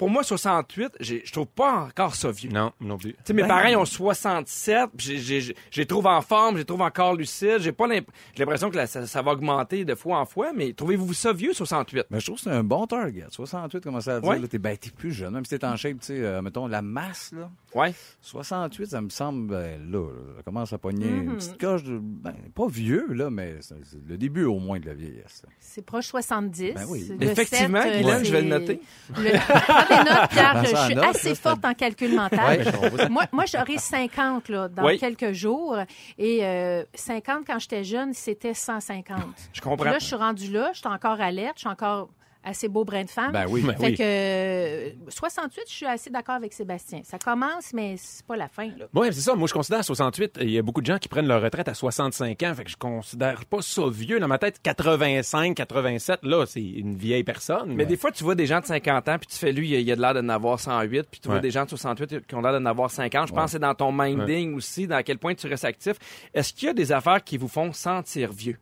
pour 0.04 0.10
moi, 0.10 0.22
68, 0.22 0.98
j'ai- 1.00 1.22
je 1.24 1.32
trouve 1.32 1.48
pas 1.48 1.72
encore 1.88 2.14
ça 2.14 2.30
vieux. 2.30 2.50
Non, 2.50 2.74
non 2.82 2.98
plus. 2.98 3.14
Tu 3.14 3.20
sais, 3.24 3.34
mes 3.34 3.48
parents 3.48 3.70
ils 3.70 3.78
ont 3.78 3.86
67, 3.86 4.90
puis 4.98 5.06
j'ai- 5.06 5.18
j'ai- 5.18 5.40
j'ai- 5.40 5.56
je 5.72 5.80
les 5.80 5.86
trouve 5.88 6.08
en 6.08 6.22
forme, 6.22 6.56
je 6.56 6.60
les 6.60 6.66
trouve 6.66 6.82
encore 6.82 7.16
lucides. 7.16 7.60
J'ai 7.60 7.72
pas 7.72 7.88
l'impression 7.88 8.70
que 8.70 8.76
la- 8.76 8.86
ça, 8.86 9.08
ça 9.08 9.22
va 9.22 9.32
augmenter 9.32 9.86
de 9.86 9.96
fois 9.96 10.18
en 10.20 10.26
fois, 10.26 10.52
mais 10.54 10.74
trouvez-vous 10.74 11.14
ça 11.14 11.32
vieux, 11.32 11.54
68? 11.54 12.06
Mais 12.10 12.20
je 12.20 12.26
trouve 12.26 12.36
que 12.36 12.44
c'est 12.44 12.50
un 12.50 12.66
bon 12.66 12.86
target. 12.86 13.28
68, 13.30 13.82
commencer 13.82 14.10
à 14.10 14.20
dire, 14.20 14.30
Ouais. 14.30 14.46
t'es, 14.46 14.58
ben, 14.60 14.76
t'es 14.76 14.90
plus 14.90 15.14
jeune. 15.14 15.34
Même 15.36 15.46
si 15.46 15.58
t'es 15.58 15.66
en 15.66 15.78
shape, 15.78 16.00
tu 16.02 16.08
sais, 16.08 16.20
euh, 16.20 16.42
mettons, 16.42 16.68
la 16.68 16.82
masse, 16.82 17.32
là. 17.34 17.50
Ouais. 17.76 17.94
68, 18.22 18.86
ça 18.88 19.02
me 19.02 19.10
semble, 19.10 19.48
ben, 19.48 19.92
là, 19.92 20.08
ça 20.38 20.44
commence 20.44 20.74
à 20.74 20.78
pogner 20.78 21.06
Mm-hmm. 21.06 21.24
une 21.24 21.36
petite 21.36 21.60
coche 21.60 21.84
de, 21.84 21.98
ben, 22.02 22.34
pas 22.56 22.68
vieux, 22.68 23.08
là, 23.14 23.30
mais 23.30 23.56
c'est, 23.62 23.76
le 24.08 24.18
début 24.18 24.44
au 24.46 24.60
moins 24.60 24.80
de 24.80 24.86
la 24.86 24.94
vieillesse. 24.94 25.44
C'est 25.60 25.84
proche 25.86 26.08
70. 26.08 26.74
Ben 26.74 26.86
oui. 26.88 27.12
Le 27.20 27.28
Effectivement, 27.28 27.82
sept, 27.82 27.94
euh, 27.94 27.98
Guylaine, 27.98 28.26
je 28.26 28.32
vais 28.32 28.42
le 28.42 28.48
noter. 28.48 28.82
Le... 29.18 29.32
Prends 29.38 30.04
notes, 30.04 30.32
ça 30.32 30.64
Je 30.64 30.86
suis 30.86 30.96
note, 30.96 31.06
assez 31.16 31.30
là, 31.30 31.36
forte 31.36 31.66
en 31.66 31.74
calcul 31.74 32.16
mental. 32.16 32.60
Ouais, 32.82 33.10
moi, 33.10 33.26
moi 33.32 33.46
j'aurai 33.46 33.78
50 33.78 34.50
là, 34.50 34.68
dans 34.70 34.86
Oui. 34.86 34.98
quelques 35.00 35.32
jours. 35.34 35.78
Et 36.18 36.46
euh, 36.46 36.84
50, 36.96 37.44
quand 37.48 37.60
j'étais 37.60 37.84
jeune, 37.84 38.14
c'était 38.14 38.54
150. 38.54 39.18
Je 39.52 39.52
Puis 39.52 39.62
comprends. 39.62 39.86
là, 39.86 40.00
je 40.00 40.06
suis 40.06 40.16
rendue 40.16 40.52
là, 40.52 40.70
je 40.74 40.80
suis 40.80 40.88
encore 40.88 41.20
alerte, 41.20 41.54
je 41.56 41.62
suis 41.62 41.70
encore 41.70 42.10
assez 42.44 42.68
beau 42.68 42.84
brin 42.86 43.04
de 43.04 43.10
femme. 43.10 43.32
Ben 43.32 43.46
oui. 43.50 43.62
Ben 43.62 43.76
Fait 43.76 43.86
oui. 43.86 43.96
que 43.96 44.04
euh, 44.04 44.90
68, 45.10 45.64
je 45.68 45.74
suis 45.74 45.86
assez 45.86 46.10
d'accord 46.10 46.36
avec 46.36 46.54
Sébastien. 46.54 47.02
Ça 47.04 47.18
commence, 47.20 47.74
mais 47.74 47.96
c'est 47.98 48.26
pas 48.26 48.36
la 48.36 48.48
fin. 48.48 48.70
Ouais, 48.94 49.12
c'est 49.12 49.22
ça. 49.22 49.36
Moi, 49.36 49.48
je 49.48 49.54
considère 49.54 49.84
68. 49.84 50.40
Il 50.42 50.52
y 50.52 50.58
a 50.58 50.62
beaucoup 50.62 50.82
de 50.82 50.86
gens 50.86 50.98
qui 50.98 51.08
prennent 51.08 51.28
leur 51.28 51.42
retraite 51.42 51.68
à 51.68 51.74
65 51.74 52.42
ans. 52.44 52.54
Fait 52.56 52.64
que 52.64 52.70
je 52.70 52.78
considère 52.78 53.46
pas 53.46 53.62
ça 53.62 53.84
vieux. 53.90 54.20
Dans 54.20 54.28
ma 54.28 54.38
tête, 54.38 54.60
85, 54.62 55.56
87, 55.56 56.20
là, 56.24 56.46
c'est 56.46 56.62
une 56.62 56.96
vieille 56.96 57.24
personne. 57.24 57.74
Mais 57.74 57.86
des 57.86 57.98
fois, 57.98 58.12
tu 58.12 58.24
vois 58.24 58.36
des 58.36 58.46
gens 58.46 58.60
de 58.60 58.66
50 58.66 59.10
ans, 59.10 59.18
puis 59.18 59.28
tu 59.28 59.38
fais 59.38 59.52
lui, 59.52 59.72
il 59.74 59.82
y 59.82 59.92
a- 59.92 59.96
de 59.96 60.02
l'air 60.02 60.14
d'en 60.14 60.28
avoir 60.30 60.60
108, 60.60 61.04
puis 61.10 61.20
tu 61.20 61.28
vois 61.28 61.36
Ouais. 61.38 61.42
des 61.42 61.52
gens 61.52 61.66
de 61.66 61.70
68 61.70 62.26
qui 62.28 62.36
ont 62.36 62.42
l'air 62.42 62.54
d'en 62.54 62.66
avoir 62.66 62.90
50. 62.92 63.28
Je 63.30 63.34
pense 63.34 63.46
que 63.46 63.52
c'est 63.52 63.60
dans 63.60 63.76
ton 63.76 63.92
minding 63.92 64.56
aussi, 64.56 64.88
dans 64.88 65.02
quel 65.04 65.18
point 65.18 65.34
tu 65.36 65.48
restes 65.48 65.66
actif. 65.66 65.94
Est-ce 66.34 66.54
qu'il 66.54 66.68
y 66.68 66.70
a 66.70 66.74
des 66.74 66.92
affaires 66.92 67.24
qui 67.24 67.38
vous 67.38 67.48
font 67.48 67.72
sentir 67.74 68.32
vieux? 68.32 68.58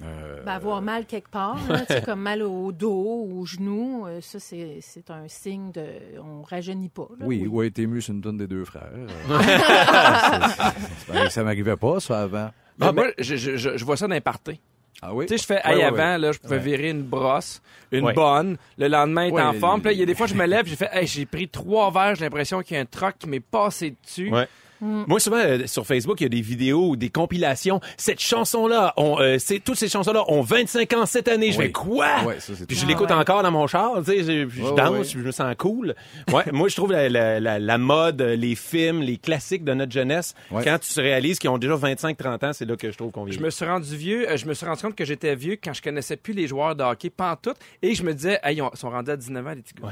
Ben, 0.00 0.52
avoir 0.52 0.82
mal 0.82 1.06
quelque 1.06 1.30
part, 1.30 1.58
comme 2.04 2.20
mal 2.20 2.42
au 2.42 2.72
dos, 2.72 3.28
au 3.32 3.46
genou, 3.46 4.06
euh, 4.06 4.20
ça, 4.20 4.38
c'est 4.40 4.78
c'est 4.80 5.10
un 5.10 5.28
signe 5.28 5.70
de. 5.72 5.84
On 6.22 6.42
rajeunit 6.42 6.88
pas. 6.90 7.08
là. 7.18 7.24
Oui, 7.26 7.46
ou 7.46 7.62
été 7.62 7.82
ému 7.82 8.02
sur 8.02 8.12
une 8.12 8.20
tonne 8.20 8.36
des 8.36 8.46
deux 8.46 8.64
frères. 8.64 8.90
Euh, 9.30 9.38
c'est- 9.38 11.12
c'est- 11.12 11.30
ça 11.30 11.42
m'arrivait 11.44 11.76
pas, 11.76 12.00
ça, 12.00 12.22
avant. 12.22 12.50
Ah, 12.80 12.92
moi, 12.92 13.06
je, 13.18 13.36
je, 13.36 13.56
je, 13.56 13.76
je 13.76 13.84
vois 13.84 13.96
ça 13.96 14.08
parties. 14.20 14.60
Ah 15.02 15.14
oui? 15.14 15.26
Tu 15.26 15.34
sais, 15.36 15.42
je 15.42 15.46
fais, 15.46 15.60
hey, 15.64 15.76
ouais, 15.78 15.84
avant, 15.84 16.16
là, 16.16 16.32
je 16.32 16.38
pouvais 16.38 16.56
Ouais. 16.56 16.62
virer 16.62 16.90
une 16.90 17.02
brosse, 17.02 17.60
une 17.92 18.12
bonne. 18.12 18.56
Le 18.78 18.88
lendemain, 18.88 19.28
t'es 19.28 19.34
Ouais, 19.34 19.42
en 19.42 19.52
forme. 19.54 19.80
Puis 19.80 19.88
là, 19.90 19.92
il 19.92 19.98
y 19.98 20.02
a 20.02 20.06
des 20.06 20.14
fois, 20.14 20.26
je 20.26 20.34
me 20.34 20.46
lève, 20.46 20.66
j'ai 20.66 20.76
fait, 20.76 20.88
hey, 20.92 21.06
j'ai 21.06 21.26
pris 21.26 21.48
trois 21.48 21.90
verres, 21.90 22.14
j'ai 22.14 22.24
l'impression 22.24 22.62
qu'il 22.62 22.76
y 22.76 22.78
a 22.78 22.82
un 22.82 22.86
truck 22.86 23.16
qui 23.18 23.28
m'est 23.28 23.40
passé 23.40 23.94
dessus. 24.04 24.30
Ouais. 24.80 25.04
Moi, 25.06 25.20
souvent, 25.20 25.36
euh, 25.38 25.66
sur 25.66 25.86
Facebook, 25.86 26.20
il 26.20 26.24
y 26.24 26.26
a 26.26 26.28
des 26.30 26.40
vidéos 26.40 26.88
ou 26.90 26.96
des 26.96 27.08
compilations. 27.08 27.80
Cette 27.96 28.20
chanson-là, 28.20 28.92
on, 28.96 29.18
euh, 29.20 29.36
c'est, 29.38 29.60
toutes 29.60 29.76
ces 29.76 29.88
chansons-là 29.88 30.24
ont 30.28 30.42
25 30.42 30.92
ans 30.94 31.06
cette 31.06 31.28
année. 31.28 31.52
Je 31.52 31.56
fais 31.58 31.70
quoi? 31.72 32.08
Ça, 32.38 32.52
Puis 32.66 32.76
je 32.76 32.86
l'écoute 32.86 33.08
Ah 33.10 33.18
encore 33.18 33.42
dans 33.42 33.50
mon 33.50 33.66
char, 33.66 33.98
tu 33.98 34.12
sais, 34.12 34.22
je, 34.24 34.74
danse, 34.74 35.12
je 35.12 35.18
me 35.18 35.30
sens 35.30 35.54
cool. 35.58 35.94
Ouais, 36.32 36.44
moi, 36.52 36.68
je 36.68 36.76
trouve 36.76 36.92
la, 36.92 37.08
la, 37.08 37.40
la, 37.40 37.58
la 37.58 37.78
mode, 37.78 38.20
les 38.22 38.54
films, 38.54 39.00
les 39.00 39.16
classiques 39.16 39.64
de 39.64 39.74
notre 39.74 39.92
jeunesse, 39.92 40.34
quand 40.64 40.78
tu 40.78 40.92
te 40.92 41.00
réalises 41.00 41.38
qu'ils 41.38 41.50
ont 41.50 41.58
déjà 41.58 41.74
25-30 41.76 42.44
ans, 42.46 42.52
c'est 42.52 42.64
là 42.64 42.76
que 42.76 42.90
je 42.90 42.96
trouve 42.96 43.10
qu'on 43.12 43.24
vit. 43.24 43.32
Je 43.32 43.40
me 43.40 43.50
suis 43.50 43.64
rendu 43.64 43.96
vieux, 43.96 44.28
euh, 44.30 44.36
je 44.36 44.46
me 44.46 44.54
suis 44.54 44.66
rendu 44.66 44.82
compte 44.82 44.94
que 44.96 45.04
j'étais 45.04 45.34
vieux 45.34 45.56
quand 45.62 45.72
je 45.72 45.82
connaissais 45.82 46.16
plus 46.16 46.32
les 46.34 46.46
joueurs 46.46 46.74
de 46.76 46.82
hockey, 46.82 47.10
pantoute, 47.10 47.56
et 47.82 47.94
je 47.94 48.02
me 48.02 48.12
disais, 48.12 48.38
hey, 48.42 48.56
ils 48.56 48.62
ont- 48.62 48.70
sont 48.74 48.90
rendus 48.90 49.10
à 49.10 49.16
19 49.16 49.46
ans, 49.46 49.50
les 49.54 49.62
petits 49.62 49.74
gars. 49.74 49.88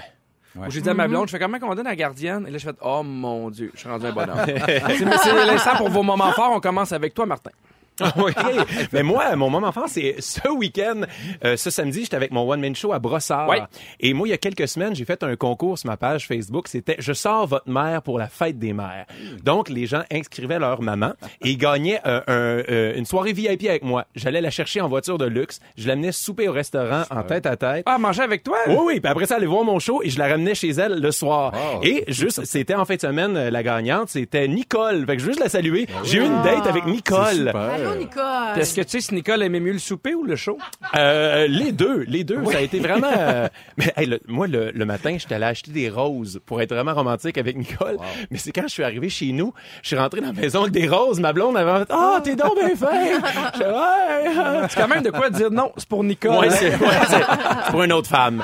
Ouais. 0.55 0.69
Où 0.69 0.71
J'ai 0.71 0.81
dit 0.81 0.89
à 0.89 0.95
ma 0.95 1.09
blonde, 1.09 1.29
je 1.29 1.33
fais 1.33 1.39
comment 1.39 1.59
qu'on 1.59 1.75
donne 1.75 1.87
à 1.87 1.91
la 1.91 1.97
gardienne? 1.97 2.47
Et 2.47 2.51
là, 2.51 2.59
je 2.59 2.65
fais, 2.65 2.75
oh 2.83 3.03
mon 3.03 3.51
Dieu, 3.51 3.71
je 3.75 3.81
suis 3.81 3.89
rendu 3.89 4.07
un 4.07 4.13
bonhomme. 4.13 4.37
c'est 4.47 5.19
c'est 5.19 5.47
l'instant 5.47 5.77
pour 5.77 5.89
vos 5.89 6.03
moments 6.03 6.33
forts. 6.33 6.53
On 6.55 6.61
commence 6.61 6.93
avec 6.93 7.15
toi, 7.15 7.27
Martin. 7.27 7.51
Oui. 8.17 8.33
Mais 8.93 9.03
moi, 9.03 9.35
mon 9.37 9.50
moment 9.50 9.73
fort, 9.73 9.89
c'est 9.89 10.17
ce 10.21 10.49
week-end. 10.49 11.03
Euh, 11.44 11.56
ce 11.56 11.70
samedi, 11.70 12.03
j'étais 12.03 12.17
avec 12.17 12.31
mon 12.32 12.49
one-man 12.51 12.75
show 12.75 12.93
à 12.93 12.99
Brossard. 12.99 13.49
Et 14.01 14.15
moi, 14.15 14.27
il 14.27 14.31
y 14.31 14.34
a 14.34 14.39
quelques 14.39 14.69
semaines, 14.69 14.94
j'ai 14.94 15.05
fait 15.05 15.22
un 15.22 15.37
concours 15.37 15.79
sur 15.79 15.89
ma 15.91 15.96
page 15.96 16.27
Facebook. 16.27 16.69
C'était 16.69 16.96
«Je 16.99 17.13
sors 17.13 17.46
votre 17.46 17.69
mère 17.69 18.03
pour 18.03 18.19
la 18.19 18.29
fête 18.29 18.58
des 18.58 18.72
mères». 18.72 19.06
Donc, 19.44 19.69
les 19.69 19.87
gens 19.87 20.03
inscrivaient 20.13 20.58
leur 20.58 20.81
maman 20.82 21.13
et 21.43 21.56
gagnaient 21.56 22.01
euh, 22.06 22.20
un- 22.27 22.72
euh, 22.72 22.94
une 22.96 23.05
soirée 23.06 23.32
VIP 23.32 23.67
avec 23.69 23.82
moi. 23.84 24.05
J'allais 24.15 24.41
la 24.41 24.51
chercher 24.51 24.81
en 24.81 24.89
voiture 24.89 25.19
de 25.19 25.27
luxe. 25.27 25.61
Je 25.77 25.87
l'amenais 25.89 26.13
souper 26.13 26.49
au 26.49 26.53
restaurant 26.53 27.03
en 27.11 27.22
tête 27.22 27.46
à 27.46 27.56
tête. 27.56 27.82
Ah, 27.87 27.99
manger 27.99 28.22
avec 28.22 28.43
toi? 28.43 28.56
Oui, 28.69 28.77
oui. 28.84 29.01
Puis 29.01 29.11
après 29.11 29.27
ça, 29.27 29.37
aller 29.37 29.46
voir 29.46 29.65
mon 29.65 29.79
show 29.79 30.01
et 30.03 30.11
je 30.11 30.19
la 30.19 30.29
ramenais 30.29 30.55
chez 30.55 30.70
elle 30.70 31.01
le 31.01 31.11
soir. 31.11 31.53
Et 31.82 32.05
juste, 32.08 32.44
c'était 32.44 32.75
en 32.75 32.84
fin 32.84 32.96
de 32.96 33.01
semaine, 33.01 33.49
la 33.49 33.63
gagnante, 33.63 34.08
c'était 34.08 34.49
Nicole. 34.49 35.05
Fait 35.06 35.17
que 35.17 35.20
je 35.22 35.27
veux 35.27 35.32
juste 35.32 35.41
la 35.43 35.49
saluer. 35.49 35.87
J'ai 36.05 36.19
eu 36.19 36.25
une 36.25 36.43
date 36.43 36.67
avec 36.67 36.87
Nicole. 36.87 37.53
Nicole. 37.96 38.58
Est-ce 38.60 38.74
que 38.74 38.81
tu 38.82 38.89
sais 38.91 39.01
si 39.01 39.15
Nicole 39.15 39.43
aimait 39.43 39.60
mieux 39.60 39.72
le 39.72 39.79
souper 39.79 40.15
ou 40.15 40.24
le 40.24 40.36
show? 40.36 40.58
Euh, 40.96 41.46
les 41.48 41.72
deux, 41.72 42.05
les 42.08 42.24
deux, 42.24 42.44
ça 42.46 42.58
a 42.58 42.60
été 42.60 42.79
vraiment. 42.81 43.08
euh, 43.17 43.48
Mais 43.77 43.93
hey, 43.96 44.06
le- 44.06 44.20
moi, 44.29 44.46
le, 44.46 44.70
le 44.70 44.84
matin, 44.84 45.17
j'étais 45.19 45.34
allé 45.34 45.44
acheter 45.46 45.70
des 45.72 45.89
roses 45.91 46.41
pour 46.46 46.60
être 46.60 46.72
vraiment 46.74 46.94
romantique 46.94 47.39
avec 47.39 47.56
Nicole. 47.56 47.96
Mais 48.31 48.39
c'est 48.39 48.53
quand 48.53 48.62
je 48.62 48.69
suis 48.72 48.82
arrivé 48.84 49.08
chez 49.08 49.32
nous, 49.32 49.53
je 49.82 49.89
suis 49.89 49.96
rentré 49.96 50.20
dans 50.20 50.29
la 50.29 50.32
maison 50.32 50.60
avec 50.62 50.72
des 50.72 50.89
roses. 50.89 51.20
Ma 51.20 51.32
blonde 51.32 51.56
avait 51.56 51.81
fait 51.81 51.86
Ah, 51.91 52.20
t'es 52.22 52.34
donc 52.36 52.55
bien 52.56 52.69
fait. 52.77 53.12
Je 53.55 53.58
fais, 53.58 53.67
ouais. 53.67 54.67
C'est 54.69 54.81
quand 54.81 54.89
même 54.89 55.03
de 55.03 55.10
quoi 55.10 55.31
dire 55.31 55.51
non, 55.51 55.72
c'est 55.77 55.89
pour 55.89 56.05
Nicole. 56.05 56.32
Ouais, 56.39 56.48
hein? 56.48 56.55
c'est 56.58 56.70
ouais, 56.70 56.89
c'est- 57.08 57.17
c'est 57.17 57.70
pour 57.70 57.82
une 57.82 57.93
autre 57.93 58.08
femme. 58.08 58.43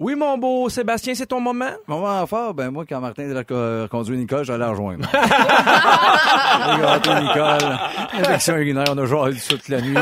Oui, 0.00 0.16
mon 0.16 0.36
beau 0.36 0.68
Sébastien, 0.68 1.14
c'est 1.14 1.26
ton 1.26 1.40
moment? 1.40 1.70
Moment 1.86 2.26
fort, 2.26 2.52
ben 2.52 2.70
moi, 2.70 2.84
quand 2.88 3.00
Martin 3.00 3.30
a 3.34 3.38
reconduit 3.84 4.16
Nicole, 4.16 4.44
j'allais 4.44 4.58
la 4.58 4.70
rejoindre. 4.70 5.08
J'ai 5.12 6.80
gâté 6.82 7.10
Nicole. 7.20 7.78
Infection 8.18 8.56
urinaire, 8.56 8.84
on 8.90 8.98
a 8.98 9.06
joué 9.06 9.34
toute 9.48 9.68
la 9.68 9.80
nuit. 9.80 9.96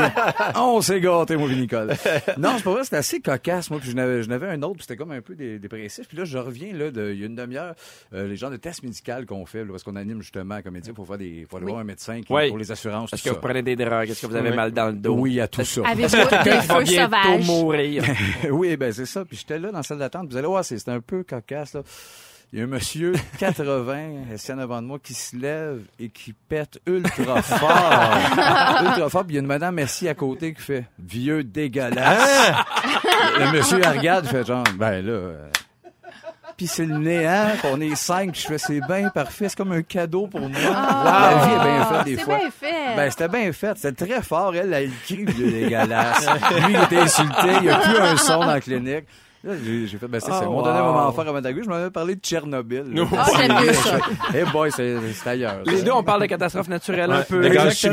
On 0.55 0.81
s'est 0.81 0.99
gâté, 0.99 1.37
moi 1.37 1.47
Nicole. 1.49 1.93
Non, 2.39 2.53
c'est 2.57 2.63
pas 2.63 2.71
vrai, 2.71 2.83
c'était 2.83 2.97
assez 2.97 3.19
cocasse, 3.21 3.69
moi. 3.69 3.79
Puis 3.79 3.91
je 3.91 3.95
n'avais, 3.95 4.23
je 4.23 4.29
n'avais 4.29 4.47
un 4.47 4.61
autre, 4.63 4.73
puis 4.77 4.81
c'était 4.87 4.95
comme 4.97 5.11
un 5.11 5.21
peu 5.21 5.35
dé- 5.35 5.59
dépressif. 5.59 6.07
Puis 6.07 6.17
là, 6.17 6.25
je 6.25 6.39
reviens, 6.39 6.73
là, 6.73 6.89
de, 6.89 7.11
il 7.13 7.19
y 7.19 7.23
a 7.23 7.27
une 7.27 7.35
demi-heure, 7.35 7.75
euh, 8.15 8.27
les 8.27 8.35
genres 8.35 8.49
de 8.51 8.57
tests 8.57 8.81
médicaux 8.83 9.11
qu'on 9.27 9.45
fait, 9.45 9.59
là, 9.59 9.67
parce 9.71 9.83
qu'on 9.83 9.95
anime 9.95 10.21
justement, 10.23 10.59
comme 10.63 10.73
médecin, 10.73 10.93
pour 10.93 11.05
faire 11.05 11.19
des, 11.19 11.45
pour 11.47 11.57
aller 11.57 11.65
Oui. 11.65 11.71
voir 11.71 11.81
un 11.81 11.85
médecin 11.85 12.19
qui, 12.21 12.33
Oui. 12.33 12.49
pour 12.49 12.57
les 12.57 12.71
assurances, 12.71 13.13
Est-ce 13.13 13.21
tout 13.23 13.29
que 13.29 13.35
vous 13.35 13.41
prenez 13.41 13.61
des 13.61 13.75
drogues? 13.75 14.09
Est-ce 14.09 14.23
que 14.23 14.27
vous 14.27 14.35
avez 14.35 14.49
Oui. 14.49 14.55
mal 14.55 14.71
dans 14.71 14.87
le 14.87 14.93
dos? 14.93 15.13
Oui, 15.19 15.39
à 15.39 15.47
tout 15.47 15.63
ça. 15.63 15.81
Avez-vous 15.85 16.15
des 16.43 16.51
feux 16.61 16.85
sauvages? 16.85 17.45
mourir. 17.47 18.03
oui, 18.51 18.75
ben 18.75 18.91
c'est 18.91 19.05
ça. 19.05 19.23
Puis 19.23 19.37
j'étais 19.37 19.59
là 19.59 19.71
dans 19.71 19.82
la 19.83 19.87
salle 19.87 19.99
d'attente. 19.99 20.29
Vous 20.29 20.37
allez 20.37 20.47
voir, 20.47 20.63
c'est 20.65 20.87
un 20.89 20.99
peu 21.01 21.23
cocasse, 21.23 21.73
là. 21.73 21.81
Il 22.51 22.59
y 22.59 22.61
a 22.61 22.65
un 22.65 22.67
monsieur, 22.67 23.13
80, 23.39 24.33
assis 24.35 24.51
en 24.53 24.59
avant 24.59 24.79
de 24.81 24.85
moi, 24.85 24.99
qui 25.01 25.15
se 25.15 25.35
lève 25.35 25.81
et 25.99 26.09
qui 26.09 26.33
pète 26.33 26.79
ultra 26.85 27.41
fort. 27.41 28.13
ultra 28.83 29.09
fort. 29.09 29.23
Puis 29.23 29.31
il 29.31 29.35
y 29.35 29.37
a 29.37 29.41
une 29.41 29.47
madame 29.47 29.73
Merci 29.73 30.07
à 30.07 30.13
côté 30.13 30.53
qui 30.53 30.61
fait 30.61 30.85
«Vieux 30.99 31.43
dégueulasse 31.43 32.53
Le 33.39 33.51
monsieur, 33.53 33.79
elle 33.83 33.97
regarde, 33.97 34.27
fait 34.27 34.45
genre 34.45 34.63
«Ben 34.77 35.03
là... 35.03 35.11
euh, 35.11 35.47
Puis 36.55 36.67
c'est 36.67 36.85
le 36.85 36.95
néant, 36.99 37.53
puis 37.57 37.69
on 37.73 37.81
est 37.81 37.95
cinq. 37.95 38.35
Je 38.35 38.41
fais 38.45 38.57
«C'est 38.59 38.81
bien 38.87 39.09
parfait, 39.09 39.49
c'est 39.49 39.57
comme 39.57 39.71
un 39.71 39.81
cadeau 39.81 40.27
pour 40.27 40.41
moi. 40.41 40.49
La 40.59 41.45
vie 41.45 41.53
est 41.53 41.63
bien 41.63 41.85
faite 41.85 42.05
des 42.05 42.17
fois. 42.17 42.37
bien 42.37 42.51
fait. 42.51 42.95
Ben, 42.95 43.09
c'était 43.09 43.27
bien 43.29 43.51
fait. 43.51 43.75
C'était 43.79 44.05
très 44.05 44.21
fort. 44.21 44.55
Elle, 44.55 44.71
elle 44.73 44.91
crie, 45.05 45.25
vieux 45.25 45.49
dégueulasse. 45.49 46.27
Lui, 46.67 46.75
il 46.75 46.83
était 46.83 46.99
insulté. 46.99 47.47
Il 47.57 47.61
n'y 47.63 47.69
a 47.69 47.79
plus 47.79 47.97
un 47.97 48.15
son 48.15 48.41
dans 48.41 48.45
la 48.45 48.61
clinique. 48.61 49.05
Là, 49.43 49.53
j'ai 49.61 49.85
fait, 49.97 50.07
ben, 50.07 50.21
c'est 50.21 50.31
Oh, 50.31 50.35
c'est 50.39 50.45
mon 50.45 50.59
wow. 50.59 50.63
dernier 50.63 50.79
moment 50.81 51.11
fort 51.11 51.27
avant 51.27 51.41
d'arriver. 51.41 51.63
Je 51.65 51.69
m'avais 51.69 51.89
parlé 51.91 52.15
de 52.15 52.21
Tchernobyl. 52.21 52.85
là. 52.93 53.03
Ah, 53.17 53.25
j'aime 53.37 53.65
mieux 53.65 53.73
ça. 53.73 53.97
Eh 54.33 54.43
boy, 54.45 54.71
c'est 54.71 54.95
ailleurs. 55.27 55.63
Les 55.65 55.81
deux, 55.83 55.91
on 55.91 56.01
parle 56.03 56.21
de 56.21 56.27
catastrophes 56.27 56.69
naturelles 56.69 57.11
un 57.11 57.23
peu. 57.23 57.41
de 57.41 57.49
gaz 57.49 57.83
les 57.83 57.89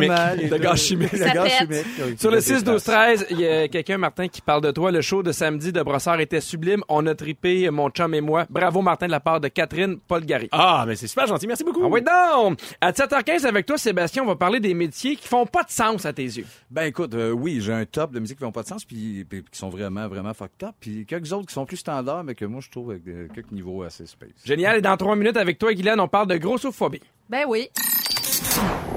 De 0.49 0.57
gaz. 0.59 0.90
De 0.90 1.07
Ça 1.16 1.30
gaz 1.30 1.50
oui, 1.69 2.16
Sur 2.19 2.30
le 2.30 2.37
qui 2.38 2.45
6, 2.45 2.52
12, 2.52 2.64
déplace. 2.64 2.85
13, 2.85 3.26
il 3.30 3.40
y 3.40 3.49
a 3.49 3.66
quelqu'un, 3.69 3.99
Martin, 3.99 4.28
qui 4.28 4.40
parle 4.40 4.61
de 4.62 4.71
toi. 4.71 4.92
Le 4.92 5.00
show 5.00 5.25
de 5.25 5.33
samedi 5.33 5.73
de 5.73 5.83
Brossard 5.83 6.21
était 6.21 6.40
sublime. 6.40 6.83
On 6.88 7.04
a 7.07 7.14
tripé, 7.16 7.69
mon 7.71 7.90
chum 7.90 8.14
et 8.14 8.21
moi. 8.21 8.47
Bravo, 8.49 8.80
Martin, 8.80 9.07
de 9.07 9.11
la 9.11 9.21
part 9.21 9.40
de 9.40 9.49
Catherine 9.49 9.99
Paul 10.07 10.25
Gary. 10.25 10.49
Ah, 10.52 10.85
mais 10.87 10.95
c'est 10.95 11.09
super 11.09 11.26
gentil. 11.26 11.49
Merci 11.49 11.64
beaucoup. 11.64 11.83
Ah 11.85 11.88
oui, 11.90 12.00
donc! 12.00 12.61
À 12.80 12.92
7h15 12.92 13.45
avec 13.45 13.66
toi, 13.66 13.76
Sébastien, 13.76 14.23
on 14.23 14.26
va 14.26 14.37
parler 14.37 14.61
des 14.61 14.73
métiers 14.75 15.16
qui 15.16 15.26
font 15.26 15.47
pas 15.47 15.64
de 15.64 15.71
sens 15.71 16.07
à 16.07 16.12
tes 16.12 16.23
yeux. 16.23 16.47
Ben 16.71 16.85
écoute, 16.85 17.12
euh, 17.14 17.33
oui, 17.33 17.61
j'ai 17.61 17.73
un 17.73 17.85
top 17.87 18.12
de 18.12 18.21
musique 18.21 18.38
qui 18.38 18.45
n'ont 18.45 18.52
pas 18.52 18.62
de 18.62 18.69
sens, 18.69 18.85
puis, 18.85 19.25
puis 19.28 19.42
qui 19.50 19.59
sont 19.59 19.69
vraiment, 19.69 20.07
vraiment 20.07 20.33
fucked 20.33 20.62
up. 20.62 20.75
Puis 20.78 21.04
quelques 21.07 21.33
autres 21.33 21.39
qui 21.47 21.54
sont 21.54 21.66
plus 21.66 21.76
standards, 21.78 22.25
mais 22.25 22.35
que 22.35 22.44
moi, 22.44 22.61
je 22.64 22.70
trouve 22.70 22.90
avec 22.90 23.02
des- 23.04 23.28
quelques 23.35 23.52
niveaux 23.52 23.82
assez 23.82 24.06
space. 24.06 24.30
Génial. 24.44 24.78
Et 24.78 24.80
dans 24.80 24.97
trois 24.97 25.16
minutes 25.16 25.37
avec 25.37 25.59
toi, 25.59 25.73
Guylaine, 25.73 26.00
on 26.00 26.09
parle 26.09 26.26
de 26.28 26.37
grossophobie. 26.37 27.00
Ben 27.28 27.44
oui. 27.49 27.68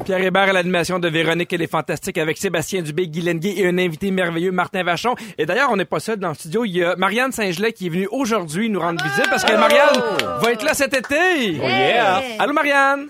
Pierre 0.06 0.22
Hébert 0.24 0.50
à 0.50 0.54
l'animation 0.54 1.00
de 1.00 1.08
Véronique 1.08 1.54
et 1.54 1.58
les 1.58 1.68
Fantastiques 1.68 2.18
avec 2.18 2.38
Sébastien 2.38 2.82
Dubé, 2.82 3.08
Guy 3.08 3.22
Lenguet 3.22 3.54
et 3.58 3.68
un 3.68 3.78
invité 3.78 4.12
merveilleux, 4.12 4.52
Martin 4.52 4.84
Vachon. 4.84 5.16
Et 5.38 5.46
d'ailleurs, 5.46 5.70
on 5.72 5.78
n'est 5.78 5.86
pas 5.86 6.00
seul 6.02 6.18
dans 6.18 6.30
le 6.30 6.34
studio. 6.34 6.66
Il 6.66 6.72
y 6.72 6.84
a 6.84 6.96
Marianne 6.98 7.32
Saint-Gelais 7.32 7.72
qui 7.72 7.86
est 7.88 7.90
venue 7.90 8.08
aujourd'hui 8.12 8.70
nous 8.70 8.80
rendre 8.82 9.02
visite 9.04 9.30
parce 9.30 9.44
que 9.46 9.54
Marianne 9.54 10.02
va 10.42 10.52
être 10.52 10.64
là 10.64 10.74
cet 10.74 10.94
été. 10.94 11.16
Oh 11.62 11.68
yeah. 11.68 12.22
Allô, 12.40 12.54
Marianne? 12.54 13.08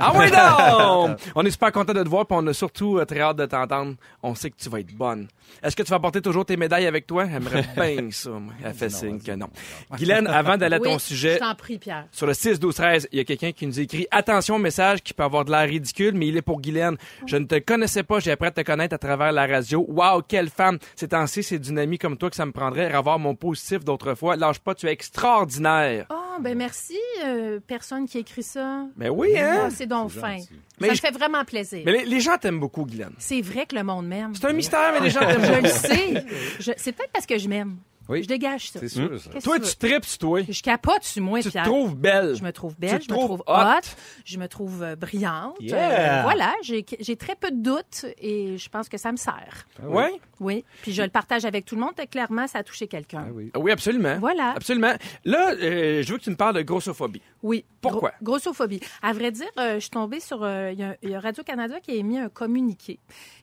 Ah 0.00 0.12
oui, 0.14 0.30
donc! 0.30 1.18
On 1.34 1.44
est 1.44 1.50
super 1.50 1.72
content 1.72 1.92
de 1.92 2.02
te 2.02 2.08
voir, 2.08 2.26
puis 2.26 2.36
on 2.40 2.46
a 2.46 2.52
surtout 2.52 2.98
euh, 2.98 3.04
très 3.04 3.20
hâte 3.20 3.36
de 3.36 3.46
t'entendre. 3.46 3.94
On 4.22 4.34
sait 4.34 4.50
que 4.50 4.56
tu 4.56 4.68
vas 4.68 4.80
être 4.80 4.94
bonne. 4.94 5.28
Est-ce 5.62 5.76
que 5.76 5.82
tu 5.82 5.90
vas 5.90 5.98
porter 5.98 6.22
toujours 6.22 6.44
tes 6.44 6.56
médailles 6.56 6.86
avec 6.86 7.06
toi? 7.06 7.26
J'aimerais 7.30 7.64
bien 7.76 8.08
ça, 8.10 8.30
moi. 8.30 8.52
Elle 8.64 8.72
fait 8.74 8.88
signe 8.90 9.20
que 9.20 9.32
non. 9.32 9.48
Guylaine, 9.96 10.26
avant 10.26 10.56
d'aller 10.56 10.76
à 10.76 10.80
oui, 10.80 10.88
ton 10.90 10.98
sujet, 10.98 11.34
Je 11.34 11.38
t'en 11.38 11.54
prie, 11.54 11.78
Pierre. 11.78 12.06
sur 12.12 12.26
le 12.26 12.34
6, 12.34 12.58
12, 12.58 12.74
13, 12.74 13.08
il 13.12 13.18
y 13.18 13.20
a 13.20 13.24
quelqu'un 13.24 13.52
qui 13.52 13.66
nous 13.66 13.78
écrit 13.80 14.06
Attention 14.10 14.56
au 14.56 14.58
message 14.58 15.02
qui 15.02 15.12
peut 15.12 15.22
avoir 15.24 15.44
de 15.44 15.50
l'air 15.50 15.68
ridicule, 15.68 16.14
mais 16.14 16.28
il 16.28 16.36
est 16.36 16.42
pour 16.42 16.60
Guylaine. 16.60 16.96
Je 17.26 17.36
ne 17.36 17.44
te 17.44 17.58
connaissais 17.58 18.02
pas, 18.02 18.20
j'ai 18.20 18.30
appris 18.32 18.48
à 18.48 18.52
te 18.52 18.60
connaître 18.62 18.94
à 18.94 18.98
travers 18.98 19.32
la 19.32 19.46
radio. 19.46 19.84
Waouh, 19.88 20.22
quelle 20.26 20.48
femme! 20.50 20.78
Ces 20.96 21.08
temps-ci, 21.08 21.42
c'est 21.42 21.58
d'une 21.58 21.78
amie 21.78 21.98
comme 21.98 22.16
toi 22.16 22.30
que 22.30 22.36
ça 22.36 22.46
me 22.46 22.52
prendrait 22.52 22.90
avoir 22.92 23.18
mon 23.18 23.34
positif 23.34 23.84
d'autrefois. 23.84 24.36
Lâche 24.36 24.60
pas, 24.60 24.74
tu 24.74 24.86
es 24.86 24.92
extraordinaire. 24.92 26.06
Oh, 26.10 26.40
ben 26.40 26.56
merci, 26.56 26.98
euh, 27.24 27.60
personne 27.66 28.06
qui 28.06 28.18
écrit 28.18 28.42
ça? 28.42 28.84
Mais 28.96 29.08
oui, 29.08 29.38
hein? 29.38 29.62
Ah, 29.66 29.70
c'est 29.70 29.86
donc 29.86 30.10
fin. 30.10 30.36
Mais 30.80 30.88
ça 30.88 30.94
je- 30.94 31.02
me 31.02 31.06
fait 31.06 31.18
vraiment 31.18 31.44
plaisir. 31.44 31.82
Mais 31.84 31.92
les, 31.92 32.04
les 32.04 32.20
gens 32.20 32.36
t'aiment 32.38 32.60
beaucoup, 32.60 32.84
Guylaine. 32.84 33.12
C'est 33.18 33.40
vrai 33.42 33.66
que 33.66 33.74
le 33.76 33.82
monde 33.82 34.06
m'aime. 34.06 34.34
C'est 34.34 34.46
un 34.46 34.52
mystère, 34.52 34.92
mais 34.94 35.00
les 35.00 35.10
gens 35.10 35.20
t'aiment 35.20 35.44
Je 35.44 35.60
le 35.60 35.68
sais. 35.68 36.24
Je- 36.58 36.72
C'est 36.76 36.92
peut-être 36.92 37.12
parce 37.12 37.26
que 37.26 37.38
je 37.38 37.48
m'aime. 37.48 37.76
Oui. 38.08 38.22
Je 38.24 38.28
dégage 38.28 38.70
ça. 38.70 38.80
C'est 38.80 38.88
sûr, 38.88 39.20
ça. 39.20 39.30
Qu'est-ce 39.30 39.44
Toi, 39.44 39.58
que 39.60 39.64
tu 39.64 39.76
tu 39.76 39.86
veux? 39.86 39.90
tripes 39.92 40.04
sur 40.04 40.18
toi. 40.18 40.40
Je 40.48 40.62
capote 40.62 41.02
sur 41.04 41.22
moi, 41.22 41.38
Tu 41.40 41.48
te 41.48 41.52
Pierre. 41.52 41.64
trouves 41.64 41.94
belle. 41.94 42.34
Je 42.34 42.42
me 42.42 42.50
trouve 42.52 42.74
Tu 42.74 42.80
belle, 42.80 42.98
te 42.98 43.04
je 43.04 43.08
me 43.12 43.14
trouves 43.16 43.26
trouve 43.26 43.42
hot. 43.46 43.52
hot, 43.78 43.88
je 44.24 44.38
me 44.38 44.48
trouve 44.48 44.82
euh, 44.82 44.96
brillante. 44.96 45.54
Yeah. 45.60 46.20
Euh, 46.20 46.22
voilà, 46.22 46.54
j'ai 46.62 46.84
j'ai 46.98 47.16
très 47.16 47.36
peu 47.36 47.50
de 47.52 47.62
doutes 47.62 48.06
et 48.18 48.58
je 48.58 48.68
pense 48.68 48.88
que 48.88 48.98
ça 48.98 49.12
me 49.12 49.16
sert. 49.16 49.66
Oui? 49.84 50.04
Oui, 50.40 50.64
puis 50.82 50.92
je 50.92 51.02
le 51.02 51.08
partage 51.10 51.44
avec 51.44 51.66
tout 51.66 51.74
le 51.76 51.82
monde. 51.82 51.92
et 52.02 52.06
Clairement, 52.06 52.46
ça 52.46 52.60
a 52.60 52.62
touché 52.64 52.88
quelqu'un. 52.88 53.26
Ah 53.28 53.32
oui. 53.32 53.52
Oui, 53.56 53.70
absolument. 53.70 54.18
Voilà. 54.18 54.54
Absolument. 54.56 54.94
Là, 55.24 55.52
euh, 55.52 56.02
je 56.02 56.10
veux 56.12 56.18
que 56.18 56.24
tu 56.24 56.30
me 56.30 56.36
parles 56.36 56.56
de 56.56 56.62
grossophobie. 56.62 57.20
Oui. 57.42 57.64
Pourquoi? 57.80 58.10
Gro- 58.22 58.32
grossophobie. 58.32 58.80
À 59.02 59.12
vrai 59.12 59.30
dire, 59.32 59.46
euh, 59.58 59.74
je 59.74 59.80
suis 59.80 59.90
tombée 59.90 60.20
sur... 60.20 60.42
euh, 60.42 60.70
Il 60.72 60.78
y 60.78 60.82
a- 60.82 60.96
il 61.02 61.10
y, 61.10 61.14
a 61.14 61.20
Radio-Canada 61.20 61.80
qui 61.80 61.92
a 61.92 61.94
émis 61.94 62.18
un 62.18 62.28
communiqué 62.28 62.98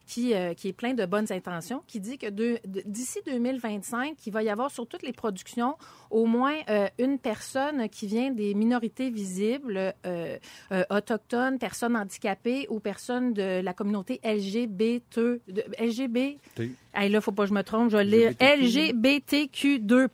qui, 0.06 0.34
euh, 0.34 0.53
est 0.70 0.74
plein 0.74 0.94
de 0.94 1.06
bonnes 1.06 1.32
intentions, 1.32 1.84
qui 1.86 2.00
dit 2.00 2.17
que 2.17 2.27
d'ici 2.86 3.20
2025, 3.25 4.15
il 4.25 4.32
va 4.32 4.41
y 4.44 4.50
avoir 4.50 4.72
sur 4.72 4.88
toutes 4.88 5.03
les 5.03 5.12
productions 5.12 5.75
au 6.12 6.25
moins 6.25 6.56
euh, 6.70 6.88
une 6.98 7.20
personne 7.20 7.89
qui 7.89 8.08
vient 8.08 8.32
des 8.32 8.53
minorités 8.53 9.10
visibles, 9.10 9.94
euh, 10.06 10.38
euh, 10.72 10.84
autochtones, 10.89 11.60
personnes 11.60 11.98
handicapées 11.98 12.67
ou 12.70 12.79
personnes 12.79 13.34
de 13.34 13.60
la 13.62 13.74
communauté 13.74 14.22
LGBT. 14.24 15.41
LGBT. 15.79 16.38
Hey, 17.00 17.10
là, 17.10 17.22
faut 17.22 17.32
pas 17.32 17.44
que 17.44 17.50
je 17.50 17.54
me 17.54 17.62
trompe, 17.62 17.92
je 17.92 17.98
vais 17.98 18.04
lire 18.04 18.32
LGBTQ2+. 18.39 20.06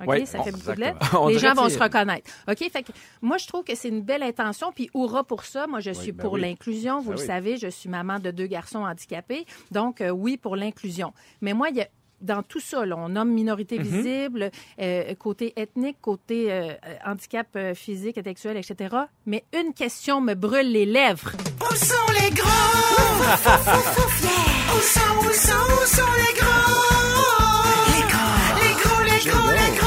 OK, 0.00 0.06
Oui. 0.08 0.24
ça 0.26 0.42
fait 0.42 0.52
beaucoup 0.52 0.72
de 0.72 0.80
lettres. 0.80 1.26
Les 1.28 1.38
gens 1.38 1.54
vont 1.54 1.68
se 1.68 1.78
reconnaître. 1.78 2.30
OK, 2.48 2.58
fait 2.70 2.82
que 2.84 2.92
moi, 3.20 3.38
je 3.38 3.46
trouve 3.48 3.64
que 3.64 3.74
c'est 3.74 3.88
une 3.88 4.02
belle 4.02 4.22
intention. 4.22 4.70
Puis, 4.72 4.88
hurrah 4.94 5.24
pour 5.24 5.44
ça. 5.44 5.66
Moi, 5.66 5.80
je 5.80 5.90
suis 5.90 6.12
ben 6.12 6.22
pour 6.22 6.34
oui. 6.34 6.42
l'inclusion. 6.42 7.00
Vous 7.00 7.10
Ben 7.10 7.16
le 7.16 7.20
oui. 7.20 7.26
savez, 7.26 7.56
je 7.56 7.66
suis 7.68 7.88
maman 7.88 8.18
de 8.20 8.30
deux 8.30 8.46
garçons 8.46 8.84
handicapés. 8.84 9.46
Donc, 9.72 10.00
euh, 10.00 10.10
oui, 10.10 10.36
pour 10.36 10.54
l'inclusion. 10.56 11.12
Mais 11.40 11.54
moi, 11.54 11.70
il 11.70 11.76
y 11.76 11.80
a 11.82 11.88
dans 12.20 12.44
tout 12.44 12.60
ça, 12.60 12.86
là, 12.86 12.96
on 12.96 13.08
nomme 13.08 13.30
minorité 13.32 13.78
Mhm. 13.80 13.84
visible, 13.84 14.50
euh, 14.80 15.12
côté 15.16 15.52
ethnique, 15.56 15.96
côté 16.00 16.52
euh, 16.52 16.72
handicap 17.04 17.48
physique, 17.74 18.16
intellectuel, 18.16 18.56
etc. 18.56 18.94
Mais 19.26 19.42
une 19.52 19.74
question 19.74 20.20
me 20.20 20.34
brûle 20.34 20.70
les 20.70 20.86
lèvres. 20.86 21.32
Où 21.60 21.74
sont 21.74 21.94
les 22.22 22.30
gros? 22.30 22.48
Sont, 24.82 25.00
où 25.20 25.32
sont, 25.32 25.52
où 25.52 25.86
sont 25.86 26.12
les 26.18 26.34
gros? 26.40 26.50
Les 27.94 28.02
gros. 28.10 28.40
Les 28.60 28.74
gros, 28.82 29.02
les 29.04 29.70
gros, 29.76 29.81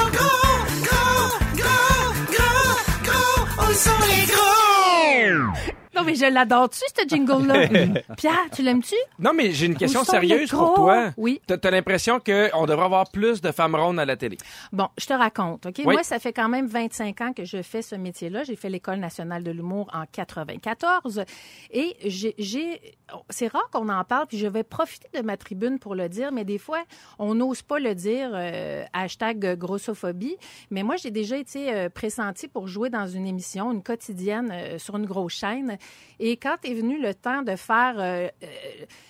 mais 6.06 6.16
je 6.16 6.26
l'adore-tu, 6.32 6.80
ce 6.96 7.08
jingle-là? 7.08 7.68
Pierre, 8.18 8.38
tu 8.56 8.62
l'aimes-tu? 8.62 8.96
Non, 9.20 9.32
mais 9.34 9.52
j'ai 9.52 9.66
une 9.66 9.76
question 9.76 10.04
sont 10.04 10.12
sérieuse 10.12 10.50
pour 10.50 10.60
gros? 10.74 10.76
toi. 10.76 11.12
Oui. 11.18 11.42
T'as 11.48 11.58
t'as 11.58 11.72
l'impression 11.72 12.20
qu'on 12.20 12.66
devrait 12.66 12.86
avoir 12.86 13.10
plus 13.10 13.42
de 13.42 13.52
femmes 13.52 13.76
rondes 13.76 14.00
à 14.00 14.06
la 14.06 14.16
télé? 14.18 14.38
Bon, 14.72 14.88
je 14.98 15.06
te 15.06 15.14
raconte, 15.14 15.66
OK? 15.66 15.76
Oui. 15.80 15.94
Moi, 15.94 16.04
ça 16.04 16.20
fait 16.20 16.34
quand 16.34 16.50
même 16.50 16.68
25 16.68 17.22
ans 17.22 17.34
que 17.34 17.46
je 17.46 17.62
fais 17.62 17.82
ce 17.82 17.96
métier-là. 17.96 18.44
J'ai 18.44 18.56
fait 18.56 18.70
l'École 18.70 18.98
nationale 19.00 19.44
de 19.44 19.52
l'humour 19.52 19.90
en 19.94 20.04
94. 20.12 21.24
Et 21.72 21.96
j'ai... 22.06 22.36
j'ai- 22.38 22.82
C'est 23.30 23.48
rare 23.48 23.70
qu'on 23.72 23.90
en 23.90 24.04
parle, 24.04 24.26
puis 24.28 24.38
je 24.38 24.48
vais 24.48 24.64
profiter 24.64 25.08
de 25.16 25.22
ma 25.22 25.38
tribune 25.38 25.78
pour 25.80 25.94
le 25.96 26.10
dire, 26.10 26.32
mais 26.32 26.44
des 26.44 26.58
fois, 26.58 26.80
on 27.20 27.36
n'ose 27.36 27.62
pas 27.62 27.80
le 27.80 27.94
dire, 27.94 28.32
euh, 28.34 28.84
hashtag 28.94 29.58
grossophobie. 29.58 30.38
Mais 30.72 30.82
moi, 30.84 30.96
j'ai 30.96 31.12
déjà 31.12 31.38
été 31.38 31.72
euh, 31.74 31.90
pressentie 31.90 32.48
pour 32.48 32.68
jouer 32.68 32.90
dans 32.90 33.06
une 33.08 33.28
émission, 33.28 33.72
une 33.72 33.84
quotidienne, 33.84 34.50
euh, 34.52 34.78
sur 34.80 34.98
une 34.98 35.06
grosse 35.06 35.34
chaîne. 35.34 35.78
Et 36.20 36.38
quand 36.38 36.58
est 36.64 36.74
venu 36.74 37.02
le 37.02 37.14
temps 37.14 37.42
de 37.42 37.56
faire 37.56 37.96
euh, 38.00 38.28
euh, 38.44 38.48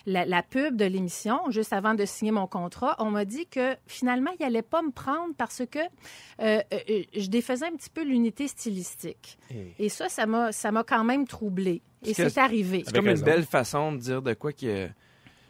la, 0.06 0.26
la 0.26 0.42
pub 0.42 0.76
de 0.76 0.86
l'émission, 0.86 1.40
juste 1.50 1.74
avant 1.74 1.94
de 1.94 2.06
signer 2.06 2.32
mon 2.32 2.48
contrat, 2.48 2.96
on 3.00 3.12
m'a 3.12 3.26
dit 3.26 3.46
que 3.48 3.76
finalement, 3.88 4.32
il 4.40 4.46
allait 4.46 4.62
pas 4.62 4.82
me 4.82 4.92
prendre 4.92 5.34
parce 5.38 5.64
que 5.70 5.80
euh, 5.80 6.62
euh, 6.74 7.04
je 7.16 7.28
défaisais 7.28 7.66
un 7.66 7.76
petit 7.76 7.90
peu 7.90 8.04
l'unité 8.04 8.48
stylistique. 8.48 9.38
Et 9.80 9.90
ça, 9.90 10.10
ça 10.10 10.26
m'a, 10.26 10.52
ça 10.52 10.72
m'a 10.72 10.84
quand 10.84 11.04
même 11.04 11.28
troublé. 11.28 11.82
Et 12.04 12.14
que 12.14 12.30
c'est 12.30 12.40
arrivé. 12.40 12.84
C'est 12.86 12.94
comme 12.94 13.08
une 13.08 13.22
belle 13.22 13.46
façon 13.46 13.92
de 13.92 13.98
dire 13.98 14.22
de 14.22 14.34
quoi 14.34 14.52
qui 14.52 14.70
a, 14.70 14.90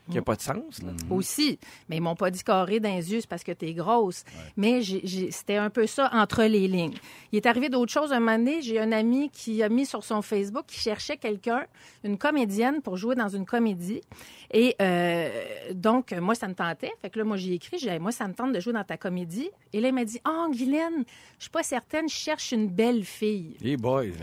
qui 0.10 0.18
a 0.18 0.22
pas 0.22 0.36
de 0.36 0.42
sens. 0.42 0.82
Là. 0.84 0.92
aussi. 1.10 1.60
Mais 1.90 1.98
ils 1.98 2.02
m'ont 2.02 2.16
pas 2.16 2.30
dit 2.30 2.44
carré 2.44 2.80
dans 2.80 2.94
les 2.94 3.12
yeux, 3.12 3.22
c'est 3.22 3.30
parce 3.30 3.44
que 3.44 3.52
t'es 3.52 3.74
grosse. 3.74 4.24
Mais 4.58 4.82
c'était 5.32 5.58
un 5.58 5.70
peu 5.70 5.88
ça 5.88 6.10
entre 6.14 6.44
les 6.44 6.68
lignes. 6.68 6.96
Il 7.32 7.38
est 7.38 7.46
arrivé 7.46 7.70
d'autres 7.70 7.92
choses. 7.92 8.12
Un 8.12 8.20
moment 8.20 8.38
donné, 8.38 8.62
j'ai 8.62 8.80
un 8.80 8.92
ami 8.92 9.30
qui 9.30 9.64
a 9.64 9.70
mis 9.70 9.86
sur 9.86 10.04
son 10.04 10.22
Facebook 10.22 10.66
qui 10.68 10.80
cherchait 10.80 11.18
quelqu'un, 11.18 11.66
une 12.04 12.18
comédienne, 12.18 12.82
pour 12.82 12.98
jouer 12.98 13.16
dans 13.16 13.30
une 13.30 13.46
comédie. 13.46 14.02
Et 14.52 14.76
euh, 14.82 15.30
donc, 15.74 16.12
moi, 16.14 16.36
ça 16.36 16.48
me 16.48 16.54
tentait. 16.54 16.92
Fait 17.02 17.10
que 17.10 17.20
là, 17.20 17.26
moi, 17.26 17.38
j'ai 17.38 17.54
écrit, 17.54 17.78
j'ai 17.78 17.92
dit, 17.92 18.00
moi, 18.00 18.12
ça 18.12 18.28
me 18.28 18.34
tente 18.34 18.54
de 18.54 18.60
jouer 18.60 18.74
dans 18.74 18.84
ta 18.84 18.98
comédie. 18.98 19.50
Et 19.74 19.82
là, 19.82 19.90
il 19.90 19.94
m'a 19.94 20.06
dit, 20.06 20.20
oh, 20.28 20.48
Guylaine, 20.52 21.04
je 21.38 21.44
suis 21.44 21.52
pas 21.52 21.64
certaine, 21.64 22.08
je 22.08 22.14
cherche 22.14 22.52
une 22.52 22.68
belle 22.68 23.04
fille. 23.04 23.58
Hey 23.64 23.76
boy. 23.76 24.14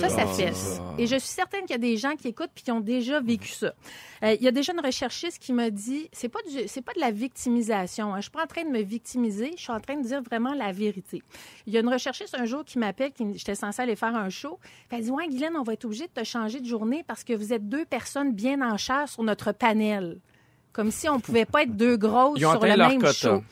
Ça, 0.00 0.08
ça 0.08 0.26
fesse. 0.26 0.80
Et 0.98 1.06
je 1.06 1.16
suis 1.16 1.28
certaine 1.28 1.62
qu'il 1.62 1.70
y 1.70 1.74
a 1.74 1.78
des 1.78 1.96
gens 1.96 2.14
qui 2.14 2.28
écoutent 2.28 2.50
puis 2.54 2.64
qui 2.64 2.70
ont 2.70 2.80
déjà 2.80 3.20
vécu 3.20 3.48
ça. 3.48 3.74
Euh, 4.22 4.36
il 4.38 4.42
y 4.42 4.48
a 4.48 4.52
déjà 4.52 4.72
une 4.72 4.84
recherchiste 4.84 5.29
qui 5.38 5.52
m'a 5.52 5.70
dit, 5.70 6.08
c'est 6.12 6.28
pas 6.28 6.40
pas 6.40 6.92
de 6.94 7.00
la 7.00 7.10
victimisation. 7.10 8.14
Hein. 8.14 8.16
Je 8.16 8.22
suis 8.22 8.30
pas 8.30 8.44
en 8.44 8.46
train 8.46 8.64
de 8.64 8.70
me 8.70 8.82
victimiser. 8.82 9.52
Je 9.56 9.62
suis 9.62 9.72
en 9.72 9.80
train 9.80 9.96
de 9.96 10.02
dire 10.02 10.22
vraiment 10.22 10.54
la 10.54 10.72
vérité. 10.72 11.22
Il 11.66 11.72
y 11.72 11.76
a 11.76 11.80
une 11.80 11.88
recherchiste 11.88 12.34
un 12.34 12.46
jour 12.46 12.64
qui 12.64 12.78
m'appelle, 12.78 13.12
qui 13.12 13.24
j'étais 13.36 13.54
censée 13.54 13.82
aller 13.82 13.96
faire 13.96 14.16
un 14.16 14.30
show. 14.30 14.58
Elle 14.90 15.02
dit, 15.02 15.10
ouais, 15.10 15.28
Guylaine, 15.28 15.56
on 15.56 15.62
va 15.62 15.74
être 15.74 15.84
obligé 15.84 16.06
de 16.06 16.12
te 16.12 16.24
changer 16.24 16.60
de 16.60 16.66
journée 16.66 17.04
parce 17.06 17.22
que 17.22 17.32
vous 17.32 17.52
êtes 17.52 17.68
deux 17.68 17.84
personnes 17.84 18.32
bien 18.32 18.60
en 18.62 18.76
chair 18.76 19.08
sur 19.08 19.22
notre 19.22 19.52
panel. 19.52 20.20
Comme 20.72 20.90
si 20.90 21.08
on 21.08 21.18
pouvait 21.18 21.44
pas 21.44 21.62
être 21.62 21.76
deux 21.76 21.96
grosses 21.96 22.38
Ils 22.38 22.46
ont 22.46 22.52
sur 22.52 22.60
le 22.62 22.74
leur 22.76 22.88
même 22.90 23.00
quota. 23.00 23.12
show. 23.12 23.42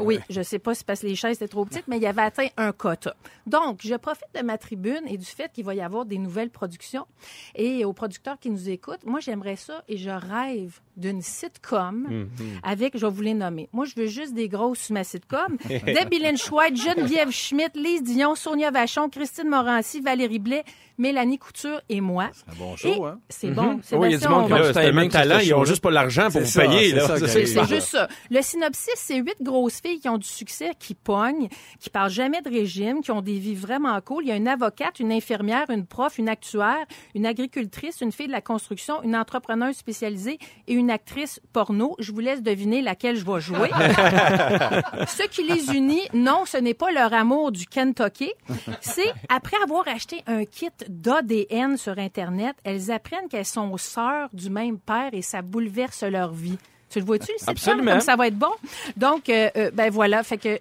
Oui, 0.00 0.18
je 0.30 0.40
sais 0.42 0.58
pas 0.58 0.74
si 0.74 0.78
c'est 0.78 0.86
parce 0.86 1.00
que 1.00 1.06
les 1.06 1.14
chaises 1.16 1.36
étaient 1.36 1.48
trop 1.48 1.64
petites, 1.64 1.86
mais 1.86 1.96
il 1.98 2.02
y 2.02 2.06
avait 2.06 2.22
atteint 2.22 2.46
un 2.56 2.72
quota. 2.72 3.14
Donc, 3.46 3.80
je 3.84 3.94
profite 3.96 4.24
de 4.34 4.42
ma 4.42 4.56
tribune 4.56 5.02
et 5.06 5.18
du 5.18 5.24
fait 5.26 5.50
qu'il 5.52 5.64
va 5.64 5.74
y 5.74 5.80
avoir 5.80 6.04
des 6.04 6.18
nouvelles 6.18 6.50
productions. 6.50 7.06
Et 7.54 7.84
aux 7.84 7.92
producteurs 7.92 8.38
qui 8.38 8.50
nous 8.50 8.70
écoutent, 8.70 9.04
moi, 9.04 9.20
j'aimerais 9.20 9.56
ça 9.56 9.82
et 9.88 9.96
je 9.96 10.10
rêve 10.10 10.80
d'une 10.96 11.22
sitcom 11.22 12.28
avec, 12.62 12.96
je 12.96 13.04
vais 13.06 13.12
vous 13.12 13.22
les 13.22 13.34
nommer. 13.34 13.68
Moi, 13.72 13.84
je 13.86 13.94
veux 14.00 14.06
juste 14.06 14.34
des 14.34 14.48
grosses 14.48 14.78
sur 14.80 14.94
ma 14.94 15.04
sitcom. 15.04 15.56
Debbie 15.68 16.18
Lynch 16.20 16.50
White, 16.50 16.76
Geneviève 16.76 17.30
Schmidt, 17.30 17.78
Lise 17.78 18.02
Dion, 18.02 18.34
Sonia 18.34 18.70
Vachon, 18.70 19.08
Christine 19.08 19.48
Morancy, 19.48 20.00
Valérie 20.00 20.38
Blais, 20.38 20.64
Mélanie 20.98 21.38
Couture 21.38 21.80
et 21.88 22.00
moi. 22.00 22.30
Un 22.50 22.54
bon 22.58 22.74
Et 22.74 22.76
show, 22.76 23.06
hein? 23.06 23.18
C'est 23.28 23.50
bon. 23.50 23.80
Oui, 23.92 24.08
il 24.08 24.12
y 24.12 24.14
a 24.14 24.18
du 24.18 24.28
monde 24.28 24.44
on 24.44 24.46
qui 24.46 24.52
a 24.52 24.72
c'est 24.72 25.08
talent, 25.08 25.38
ils 25.42 25.54
ont 25.54 25.64
juste 25.64 25.82
pas 25.82 25.90
l'argent 25.90 26.24
pour 26.30 26.42
C'est 26.46 26.61
vous 26.61 26.61
arrive. 26.62 27.26
c'est 27.26 27.46
juste 27.66 27.88
ça. 27.88 28.08
Le 28.30 28.42
synopsis, 28.42 28.94
c'est 28.96 29.16
huit 29.16 29.36
grosses 29.40 29.80
filles 29.80 30.00
qui 30.00 30.08
ont 30.08 30.18
du 30.18 30.26
succès, 30.26 30.72
qui 30.78 30.94
pognent, 30.94 31.48
qui 31.80 31.90
parlent 31.90 32.10
jamais 32.10 32.42
de 32.42 32.50
régime, 32.50 33.02
qui 33.02 33.10
ont 33.10 33.22
des 33.22 33.38
vies 33.38 33.54
vraiment 33.54 33.98
cool. 34.00 34.24
Il 34.24 34.28
y 34.28 34.32
a 34.32 34.36
une 34.36 34.48
avocate, 34.48 35.00
une 35.00 35.12
infirmière, 35.12 35.70
une 35.70 35.86
prof, 35.86 36.18
une 36.18 36.28
actuaire, 36.28 36.84
une 37.14 37.26
agricultrice, 37.26 38.00
une 38.00 38.12
fille 38.12 38.26
de 38.26 38.32
la 38.32 38.40
construction, 38.40 39.02
une 39.02 39.16
entrepreneuse 39.16 39.76
spécialisée 39.76 40.38
et 40.66 40.72
une 40.74 40.90
actrice 40.90 41.40
porno. 41.52 41.96
Je 41.98 42.12
vous 42.12 42.20
laisse 42.20 42.42
deviner 42.42 42.82
laquelle 42.82 43.16
je 43.16 43.24
vais 43.24 43.40
jouer. 43.40 43.70
ce 45.06 45.26
qui 45.28 45.42
les 45.44 45.74
unit, 45.76 46.02
non, 46.14 46.44
ce 46.46 46.56
n'est 46.56 46.74
pas 46.74 46.90
leur 46.92 47.12
amour 47.12 47.52
du 47.52 47.66
Kentucky. 47.66 48.32
C'est 48.80 49.12
après 49.28 49.56
avoir 49.62 49.86
acheté 49.88 50.22
un 50.26 50.44
kit 50.44 50.70
d'ADN 50.88 51.76
sur 51.76 51.98
Internet, 51.98 52.56
elles 52.64 52.90
apprennent 52.90 53.28
qu'elles 53.28 53.44
sont 53.44 53.76
sœurs 53.76 54.28
du 54.32 54.50
même 54.50 54.78
père 54.78 55.10
et 55.12 55.22
ça 55.22 55.42
bouleverse 55.42 56.02
leur 56.02 56.32
vie. 56.32 56.51
Tu 56.92 56.98
le 57.00 57.04
vois-tu, 57.04 57.32
le 57.32 57.48
Absolument. 57.50 57.92
comme 57.92 58.00
ça 58.00 58.16
va 58.16 58.26
être 58.26 58.38
bon? 58.38 58.52
Donc, 58.96 59.28
euh, 59.28 59.48
euh, 59.56 59.70
ben 59.72 59.90
voilà, 59.90 60.22
fait 60.22 60.38
que 60.38 60.58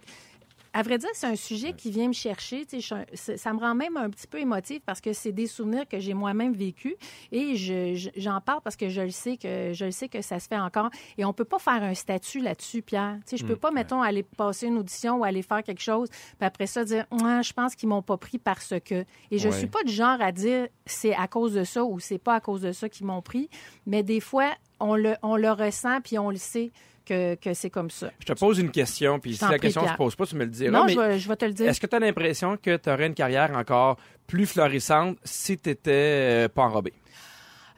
à 0.73 0.83
vrai 0.83 0.97
dire, 0.97 1.09
c'est 1.11 1.27
un 1.27 1.35
sujet 1.35 1.73
qui 1.73 1.91
vient 1.91 2.07
me 2.07 2.13
chercher. 2.13 2.65
Tu 2.65 2.81
sais, 2.81 3.35
ça 3.35 3.51
me 3.51 3.59
rend 3.59 3.75
même 3.75 3.97
un 3.97 4.09
petit 4.09 4.25
peu 4.25 4.39
émotive 4.39 4.79
parce 4.85 5.01
que 5.01 5.11
c'est 5.11 5.33
des 5.33 5.45
souvenirs 5.45 5.83
que 5.85 5.99
j'ai 5.99 6.13
moi-même 6.13 6.53
vécus 6.53 6.93
et 7.33 7.57
je- 7.57 7.95
je- 7.95 8.09
j'en 8.15 8.39
parle 8.39 8.61
parce 8.63 8.77
que 8.77 8.87
je 8.87 9.01
le 9.01 9.09
sais 9.09 9.35
que 9.35 9.73
je 9.73 9.83
le 9.83 9.91
sais 9.91 10.07
que 10.07 10.21
ça 10.21 10.39
se 10.39 10.47
fait 10.47 10.57
encore. 10.57 10.89
Et 11.17 11.25
on 11.25 11.33
peut 11.33 11.43
pas 11.43 11.59
faire 11.59 11.83
un 11.83 11.93
statut 11.93 12.39
là-dessus, 12.39 12.81
Pierre. 12.81 13.17
Tu 13.25 13.31
sais, 13.31 13.37
je 13.37 13.45
peux 13.45 13.57
pas, 13.57 13.71
mettons, 13.71 14.01
aller 14.01 14.23
passer 14.23 14.67
une 14.67 14.77
audition 14.77 15.17
ou 15.17 15.25
aller 15.25 15.41
faire 15.41 15.61
quelque 15.61 15.81
chose, 15.81 16.07
puis 16.09 16.47
après 16.47 16.67
ça 16.67 16.85
dire, 16.85 17.05
je 17.11 17.51
pense 17.51 17.75
qu'ils 17.75 17.89
m'ont 17.89 18.01
pas 18.01 18.15
pris 18.15 18.37
parce 18.37 18.73
que. 18.85 19.03
Et 19.29 19.39
je 19.39 19.49
Ouais. 19.49 19.57
suis 19.57 19.67
pas 19.67 19.83
du 19.83 19.91
genre 19.91 20.21
à 20.21 20.31
dire 20.31 20.69
c'est 20.85 21.13
à 21.13 21.27
cause 21.27 21.53
de 21.53 21.65
ça 21.65 21.83
ou 21.83 21.99
c'est 21.99 22.17
pas 22.17 22.35
à 22.35 22.39
cause 22.39 22.61
de 22.61 22.71
ça 22.71 22.87
qu'ils 22.87 23.05
m'ont 23.07 23.21
pris, 23.21 23.49
mais 23.85 24.03
des 24.03 24.21
fois 24.21 24.51
on 24.81 24.95
le 24.95 25.15
on 25.21 25.35
le 25.35 25.51
ressent 25.51 26.01
puis 26.01 26.17
on 26.19 26.29
le 26.29 26.37
sait 26.37 26.71
que, 27.05 27.35
que 27.35 27.53
c'est 27.53 27.69
comme 27.69 27.89
ça. 27.89 28.11
Je 28.19 28.25
te 28.25 28.33
pose 28.33 28.59
une 28.59 28.71
question, 28.71 29.19
puis 29.19 29.35
si 29.35 29.45
la 29.45 29.59
question 29.59 29.83
ne 29.83 29.87
se 29.87 29.93
pose 29.95 30.15
pas, 30.15 30.25
tu 30.25 30.35
me 30.35 30.43
le 30.43 30.51
diras. 30.51 30.71
non, 30.71 30.85
mais 30.85 30.93
je, 30.93 30.99
vais, 30.99 31.19
je 31.19 31.27
vais 31.27 31.35
te 31.35 31.45
le 31.45 31.53
dire. 31.53 31.69
Est-ce 31.69 31.79
que 31.81 31.87
tu 31.87 31.95
as 31.95 31.99
l'impression 31.99 32.57
que 32.57 32.77
tu 32.77 32.89
aurais 32.89 33.07
une 33.07 33.13
carrière 33.13 33.51
encore 33.55 33.97
plus 34.27 34.45
florissante 34.45 35.17
si 35.23 35.57
tu 35.57 35.69
n'étais 35.69 36.47
pas 36.49 36.63
enrobé? 36.63 36.93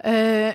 Euh, 0.05 0.51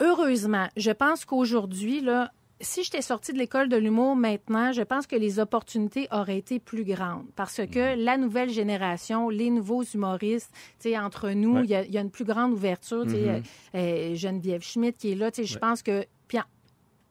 heureusement, 0.00 0.68
je 0.76 0.90
pense 0.90 1.24
qu'aujourd'hui, 1.24 2.00
là, 2.00 2.32
si 2.64 2.82
j'étais 2.82 3.02
sortie 3.02 3.32
de 3.32 3.38
l'école 3.38 3.68
de 3.68 3.76
l'humour 3.76 4.16
maintenant, 4.16 4.72
je 4.72 4.82
pense 4.82 5.06
que 5.06 5.14
les 5.16 5.38
opportunités 5.38 6.08
auraient 6.10 6.38
été 6.38 6.58
plus 6.58 6.84
grandes 6.84 7.26
parce 7.36 7.60
que 7.66 7.94
la 7.96 8.16
nouvelle 8.16 8.50
génération, 8.50 9.28
les 9.28 9.50
nouveaux 9.50 9.84
humoristes, 9.84 10.50
tu 10.80 10.88
sais, 10.90 10.98
entre 10.98 11.30
nous, 11.30 11.58
il 11.58 11.60
Ouais. 11.60 11.66
y, 11.66 11.74
a, 11.76 11.84
il 11.84 11.92
y 11.92 11.98
a 11.98 12.00
une 12.00 12.10
plus 12.10 12.24
grande 12.24 12.52
ouverture. 12.52 13.04
tu 13.04 13.10
sais, 13.12 13.28
euh, 13.28 13.40
euh, 13.76 14.14
Geneviève 14.16 14.62
Schmidt 14.62 14.96
qui 14.98 15.12
est 15.12 15.14
là, 15.14 15.30
tu 15.30 15.42
sais, 15.42 15.46
je 15.52 15.58
pense 15.58 15.82
que. 15.82 16.04
Puis 16.26 16.38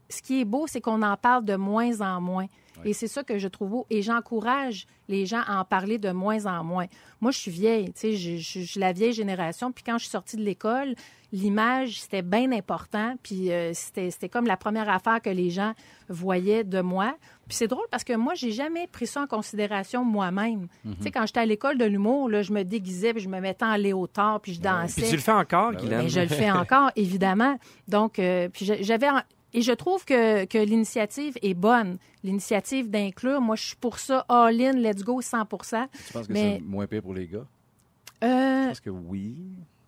ce 0.09 0.21
qui 0.21 0.41
est 0.41 0.45
beau, 0.45 0.65
c'est 0.67 0.81
qu'on 0.81 1.01
en 1.01 1.15
parle 1.17 1.45
de 1.45 1.55
moins 1.55 2.01
en 2.01 2.19
moins. 2.19 2.47
Et 2.85 2.93
c'est 2.93 3.07
ça 3.07 3.23
que 3.23 3.37
je 3.37 3.47
trouve 3.47 3.69
beau. 3.69 3.85
Et 3.89 4.01
j'encourage 4.01 4.85
les 5.09 5.25
gens 5.25 5.41
à 5.45 5.59
en 5.59 5.65
parler 5.65 5.97
de 5.97 6.11
moins 6.11 6.45
en 6.45 6.63
moins. 6.63 6.85
Moi, 7.21 7.31
je 7.31 7.37
suis 7.37 7.51
vieille, 7.51 7.85
tu 7.87 7.91
sais, 7.95 8.13
je, 8.15 8.37
je- 8.37 8.59
je 8.61 8.65
suis 8.71 8.79
la 8.79 8.93
vieille 8.93 9.13
génération. 9.13 9.71
Puis 9.71 9.83
quand 9.83 9.97
je 9.97 10.03
suis 10.03 10.11
sortie 10.11 10.37
de 10.37 10.41
l'école, 10.43 10.95
l'image, 11.31 12.01
c'était 12.01 12.21
bien 12.21 12.51
important. 12.51 13.15
Puis 13.23 13.51
euh, 13.51 13.71
c'était 13.73 14.11
c'était 14.11 14.29
comme 14.29 14.45
la 14.45 14.57
première 14.57 14.89
affaire 14.89 15.21
que 15.21 15.29
les 15.29 15.49
gens 15.49 15.73
voyaient 16.09 16.63
de 16.63 16.81
moi. 16.81 17.15
Puis 17.47 17.57
c'est 17.57 17.67
drôle 17.67 17.85
parce 17.91 18.03
que 18.03 18.13
moi, 18.13 18.33
j'ai 18.35 18.51
jamais 18.51 18.87
pris 18.87 19.07
ça 19.07 19.21
en 19.21 19.27
considération 19.27 20.05
moi-même. 20.05 20.67
Tu 20.83 21.03
sais, 21.03 21.11
quand 21.11 21.25
j'étais 21.25 21.41
à 21.41 21.45
l'école 21.45 21.77
de 21.77 21.85
l'humour, 21.85 22.29
là, 22.29 22.41
je 22.41 22.53
me 22.53 22.63
déguisais, 22.63 23.13
puis 23.13 23.21
je 23.21 23.29
me 23.29 23.39
mettais 23.39 23.65
en 23.65 23.75
léotard, 23.75 24.39
puis 24.41 24.53
je 24.53 24.61
dansais. 24.61 25.01
Puis 25.01 25.09
tu 25.09 25.15
le 25.17 25.21
fais 25.21 25.31
encore, 25.31 25.73
Guylaine? 25.73 26.03
Mais 26.03 26.09
je 26.09 26.19
le 26.21 26.27
fais 26.27 26.51
encore, 26.51 26.91
évidemment. 26.95 27.57
Donc, 27.87 28.19
euh, 28.19 28.47
puis 28.49 28.65
j'avais. 28.81 29.07
Et 29.53 29.61
je 29.61 29.71
trouve 29.71 30.03
que, 30.05 30.45
que 30.45 30.57
l'initiative 30.57 31.35
est 31.41 31.53
bonne. 31.53 31.97
L'initiative 32.23 32.89
d'inclure, 32.89 33.39
moi, 33.41 33.55
je 33.55 33.63
suis 33.67 33.75
pour 33.75 33.99
ça, 33.99 34.25
all 34.29 34.59
in, 34.61 34.73
let's 34.73 35.03
go, 35.03 35.21
100 35.21 35.45
Tu 35.45 36.13
penses 36.13 36.27
que 36.27 36.33
Mais- 36.33 36.57
c'est 36.59 36.65
moins 36.65 36.87
pire 36.87 37.01
pour 37.03 37.13
les 37.13 37.27
gars? 37.27 37.45
euh, 38.23 38.65
Parce 38.67 38.79
que 38.79 38.89
oui? 38.89 39.37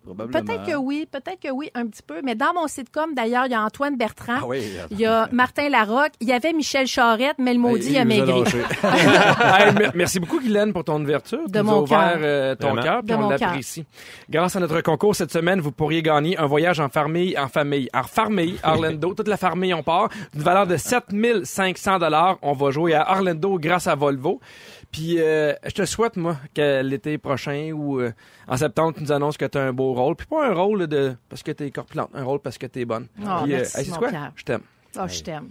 Probablement. 0.06 0.40
Peut-être 0.44 0.64
que 0.64 0.76
oui, 0.76 1.06
peut-être 1.10 1.40
que 1.40 1.50
oui, 1.50 1.70
un 1.74 1.86
petit 1.86 2.02
peu. 2.02 2.20
Mais 2.24 2.34
dans 2.34 2.54
mon 2.54 2.66
sitcom, 2.68 3.14
d'ailleurs, 3.14 3.46
il 3.46 3.52
y 3.52 3.54
a 3.54 3.62
Antoine 3.62 3.96
Bertrand. 3.96 4.38
Ah 4.42 4.46
oui. 4.46 4.62
Il 4.90 4.98
y 4.98 5.04
a 5.06 5.28
Martin 5.32 5.68
Larocque. 5.68 6.12
Il 6.20 6.28
y 6.28 6.32
avait 6.32 6.52
Michel 6.52 6.86
Charette, 6.86 7.36
mais 7.38 7.52
le 7.52 7.60
maudit 7.60 7.90
Il 7.90 7.98
a 7.98 8.00
a 8.00 8.04
maigri. 8.04 8.42
Hey, 8.82 9.72
mer- 9.74 9.92
merci 9.94 10.20
beaucoup, 10.20 10.40
Guylaine, 10.40 10.72
pour 10.72 10.84
ton 10.84 11.02
ouverture. 11.02 11.48
De 11.48 11.58
Tu 11.58 11.64
mon 11.64 11.82
ouvert 11.82 11.98
cœur. 12.12 12.18
euh, 12.22 12.54
ton 12.54 12.74
cœur, 12.76 13.00
puis 13.02 13.12
De 13.12 13.14
on 13.18 13.22
mon 13.24 13.28
l'apprécie. 13.30 13.84
Grâce 14.30 14.56
à 14.56 14.60
notre 14.60 14.80
concours 14.80 15.14
cette 15.14 15.32
semaine, 15.32 15.60
vous 15.60 15.72
pourriez 15.72 16.02
gagner 16.02 16.36
un 16.38 16.46
voyage 16.46 16.80
en 16.80 16.88
famille, 16.88 17.36
en 17.38 17.48
famille, 17.48 17.88
en 17.94 18.02
famille, 18.04 18.56
Orlando. 18.64 19.14
Toute 19.14 19.28
la 19.28 19.36
famille, 19.36 19.74
on 19.74 19.82
part, 19.82 20.08
d'une 20.32 20.42
valeur 20.42 20.66
de 20.66 20.76
7500 20.76 21.98
dollars. 21.98 22.38
On 22.42 22.52
va 22.52 22.70
jouer 22.70 22.94
à 22.94 23.10
Orlando 23.12 23.58
grâce 23.58 23.86
à 23.86 23.94
Volvo. 23.94 24.40
Puis, 24.96 25.20
euh, 25.20 25.52
je 25.62 25.72
te 25.72 25.84
souhaite, 25.84 26.16
moi, 26.16 26.38
que 26.54 26.80
l'été 26.80 27.18
prochain 27.18 27.70
ou 27.72 28.00
euh, 28.00 28.12
en 28.48 28.56
septembre, 28.56 28.94
tu 28.96 29.02
nous 29.02 29.12
annonces 29.12 29.36
que 29.36 29.44
tu 29.44 29.58
as 29.58 29.64
un 29.64 29.72
beau 29.74 29.92
rôle. 29.92 30.16
Puis 30.16 30.26
pas 30.26 30.48
un 30.48 30.54
rôle 30.54 30.86
de 30.86 31.14
parce 31.28 31.42
que 31.42 31.52
t'es 31.52 31.70
corpulente, 31.70 32.08
un 32.14 32.24
rôle 32.24 32.40
parce 32.40 32.56
que 32.56 32.64
t'es 32.64 32.86
bonne. 32.86 33.06
Oh, 33.20 33.42
Puis, 33.42 33.52
merci, 33.52 33.90
mon 33.90 33.96
quoi? 33.98 34.08
Pierre. 34.08 34.32
Je 34.34 34.44
t'aime. 34.44 34.62
Oh, 34.98 35.06
je 35.06 35.20
t'aime. 35.22 35.48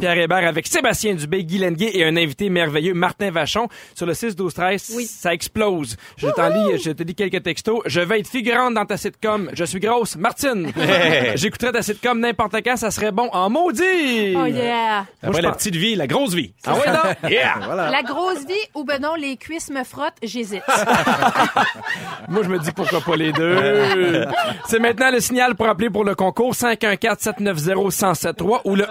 Pierre 0.00 0.18
Hébert 0.18 0.46
avec 0.46 0.66
Sébastien 0.66 1.14
Dubé, 1.14 1.44
Guy 1.44 1.58
Lenguet 1.58 1.90
et 1.94 2.04
un 2.04 2.16
invité 2.16 2.48
merveilleux, 2.50 2.94
Martin 2.94 3.30
Vachon. 3.30 3.68
Sur 3.94 4.06
le 4.06 4.12
6-12-13, 4.12 4.92
Oui. 4.96 5.06
ça 5.06 5.32
explose. 5.32 5.96
Je 6.16 6.28
t'en 6.28 6.48
lis, 6.48 6.82
je 6.84 6.90
te 6.90 7.02
lis 7.02 7.14
quelques 7.14 7.42
textos. 7.42 7.80
Je 7.86 8.00
vais 8.00 8.20
être 8.20 8.28
figurante 8.28 8.74
dans 8.74 8.84
ta 8.84 8.96
sitcom. 8.96 9.50
Je 9.52 9.64
suis 9.64 9.80
grosse. 9.80 10.16
Martine, 10.16 10.70
j'écouterais 11.36 11.72
ta 11.72 11.82
sitcom 11.82 12.18
n'importe 12.20 12.56
quand, 12.64 12.76
ça 12.76 12.90
serait 12.90 13.12
bon 13.12 13.28
en 13.32 13.48
maudit. 13.50 14.34
Oh 14.36 14.46
yeah! 14.46 15.06
Après 15.22 15.42
la 15.42 15.50
pense- 15.50 15.58
petite 15.58 15.76
vie, 15.76 15.94
la 15.94 16.06
grosse 16.06 16.34
vie. 16.34 16.52
Ah 16.66 16.74
ouais, 16.74 16.90
non? 16.90 17.14
Yeah! 17.30 17.54
Voilà. 17.64 17.90
La 17.90 18.02
grosse 18.02 18.44
vie 18.46 18.54
ou 18.74 18.84
ben 18.84 19.00
non, 19.00 19.14
les 19.14 19.36
cuisses 19.36 19.70
me 19.70 19.84
frottent, 19.84 20.16
j'hésite. 20.22 20.62
Moi, 22.28 22.42
je 22.42 22.48
me 22.48 22.58
dis 22.58 22.72
pourquoi 22.72 23.00
pas 23.00 23.16
les 23.16 23.32
deux. 23.32 24.24
C'est 24.66 24.78
maintenant 24.78 25.10
le 25.10 25.20
signal 25.20 25.54
pour 25.54 25.68
appeler 25.68 25.90
pour 25.90 26.04
le 26.04 26.14
concours 26.14 26.52
514-790-1073 26.54 28.60
ou 28.64 28.74
le 28.74 28.84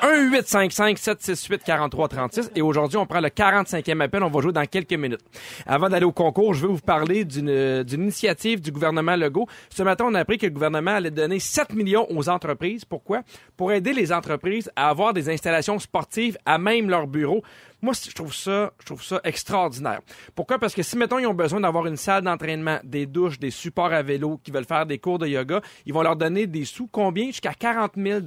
1855-768-4336. 0.93 2.51
Et 2.55 2.61
aujourd'hui, 2.61 2.97
on 2.97 3.05
prend 3.05 3.19
le 3.19 3.29
45e 3.29 4.01
appel. 4.01 4.23
On 4.23 4.29
va 4.29 4.41
jouer 4.41 4.53
dans 4.53 4.65
quelques 4.65 4.93
minutes. 4.93 5.21
Avant 5.65 5.89
d'aller 5.89 6.05
au 6.05 6.11
concours, 6.11 6.53
je 6.53 6.67
veux 6.67 6.73
vous 6.73 6.79
parler 6.79 7.25
d'une 7.25 7.83
d'une 7.83 8.03
initiative 8.03 8.61
du 8.61 8.71
gouvernement 8.71 9.15
Legault. 9.15 9.47
Ce 9.69 9.83
matin, 9.83 10.05
on 10.07 10.13
a 10.13 10.19
appris 10.19 10.37
que 10.37 10.45
le 10.45 10.51
gouvernement 10.51 10.91
allait 10.91 11.11
donner 11.11 11.39
7 11.39 11.73
millions 11.73 12.05
aux 12.09 12.29
entreprises. 12.29 12.85
Pourquoi? 12.85 13.21
Pour 13.57 13.71
aider 13.71 13.93
les 13.93 14.11
entreprises 14.11 14.71
à 14.75 14.89
avoir 14.89 15.13
des 15.13 15.29
installations 15.29 15.79
sportives 15.79 16.37
à 16.45 16.57
même 16.57 16.89
leur 16.89 17.07
bureau. 17.07 17.43
Moi, 17.83 17.93
je 17.93 18.13
trouve 18.13 18.33
ça, 18.33 18.71
je 18.79 18.85
trouve 18.85 19.03
ça 19.03 19.19
extraordinaire. 19.25 19.99
Pourquoi? 20.35 20.57
Parce 20.57 20.73
que 20.73 20.81
si, 20.81 20.97
mettons, 20.97 21.19
ils 21.19 21.27
ont 21.27 21.33
besoin 21.33 21.59
d'avoir 21.59 21.85
une 21.85 21.97
salle 21.97 22.23
d'entraînement, 22.23 22.79
des 22.85 23.05
douches, 23.05 23.37
des 23.37 23.51
supports 23.51 23.91
à 23.91 24.01
vélo, 24.01 24.39
qui 24.41 24.51
veulent 24.51 24.63
faire 24.63 24.85
des 24.85 24.99
cours 24.99 25.19
de 25.19 25.27
yoga, 25.27 25.59
ils 25.85 25.93
vont 25.93 26.01
leur 26.01 26.15
donner 26.15 26.47
des 26.47 26.63
sous 26.63 26.87
combien? 26.87 27.25
Jusqu'à 27.25 27.53
40 27.53 27.95
000 27.97 28.21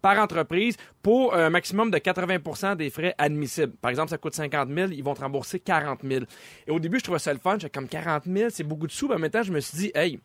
par 0.00 0.18
entreprise 0.18 0.76
pour 1.00 1.32
un 1.32 1.48
maximum 1.48 1.92
de 1.92 1.98
80% 1.98 2.74
des 2.74 2.90
frais 2.90 3.14
admissibles. 3.18 3.72
Par 3.80 3.92
exemple, 3.92 4.10
ça 4.10 4.18
coûte 4.18 4.34
50 4.34 4.68
000, 4.68 4.90
ils 4.90 5.04
vont 5.04 5.14
te 5.14 5.20
rembourser 5.20 5.60
40 5.60 6.00
000. 6.02 6.24
Et 6.66 6.72
au 6.72 6.80
début, 6.80 6.98
je 6.98 7.04
trouvais 7.04 7.20
ça 7.20 7.32
le 7.32 7.38
fun. 7.38 7.58
J'étais 7.60 7.70
comme 7.70 7.86
40 7.86 8.24
000, 8.26 8.50
c'est 8.50 8.64
beaucoup 8.64 8.88
de 8.88 8.92
sous. 8.92 9.06
Mais 9.06 9.14
en 9.14 9.18
même 9.20 9.30
temps, 9.30 9.44
je 9.44 9.52
me 9.52 9.60
suis 9.60 9.78
dit, 9.78 9.92
hey, 9.94 10.18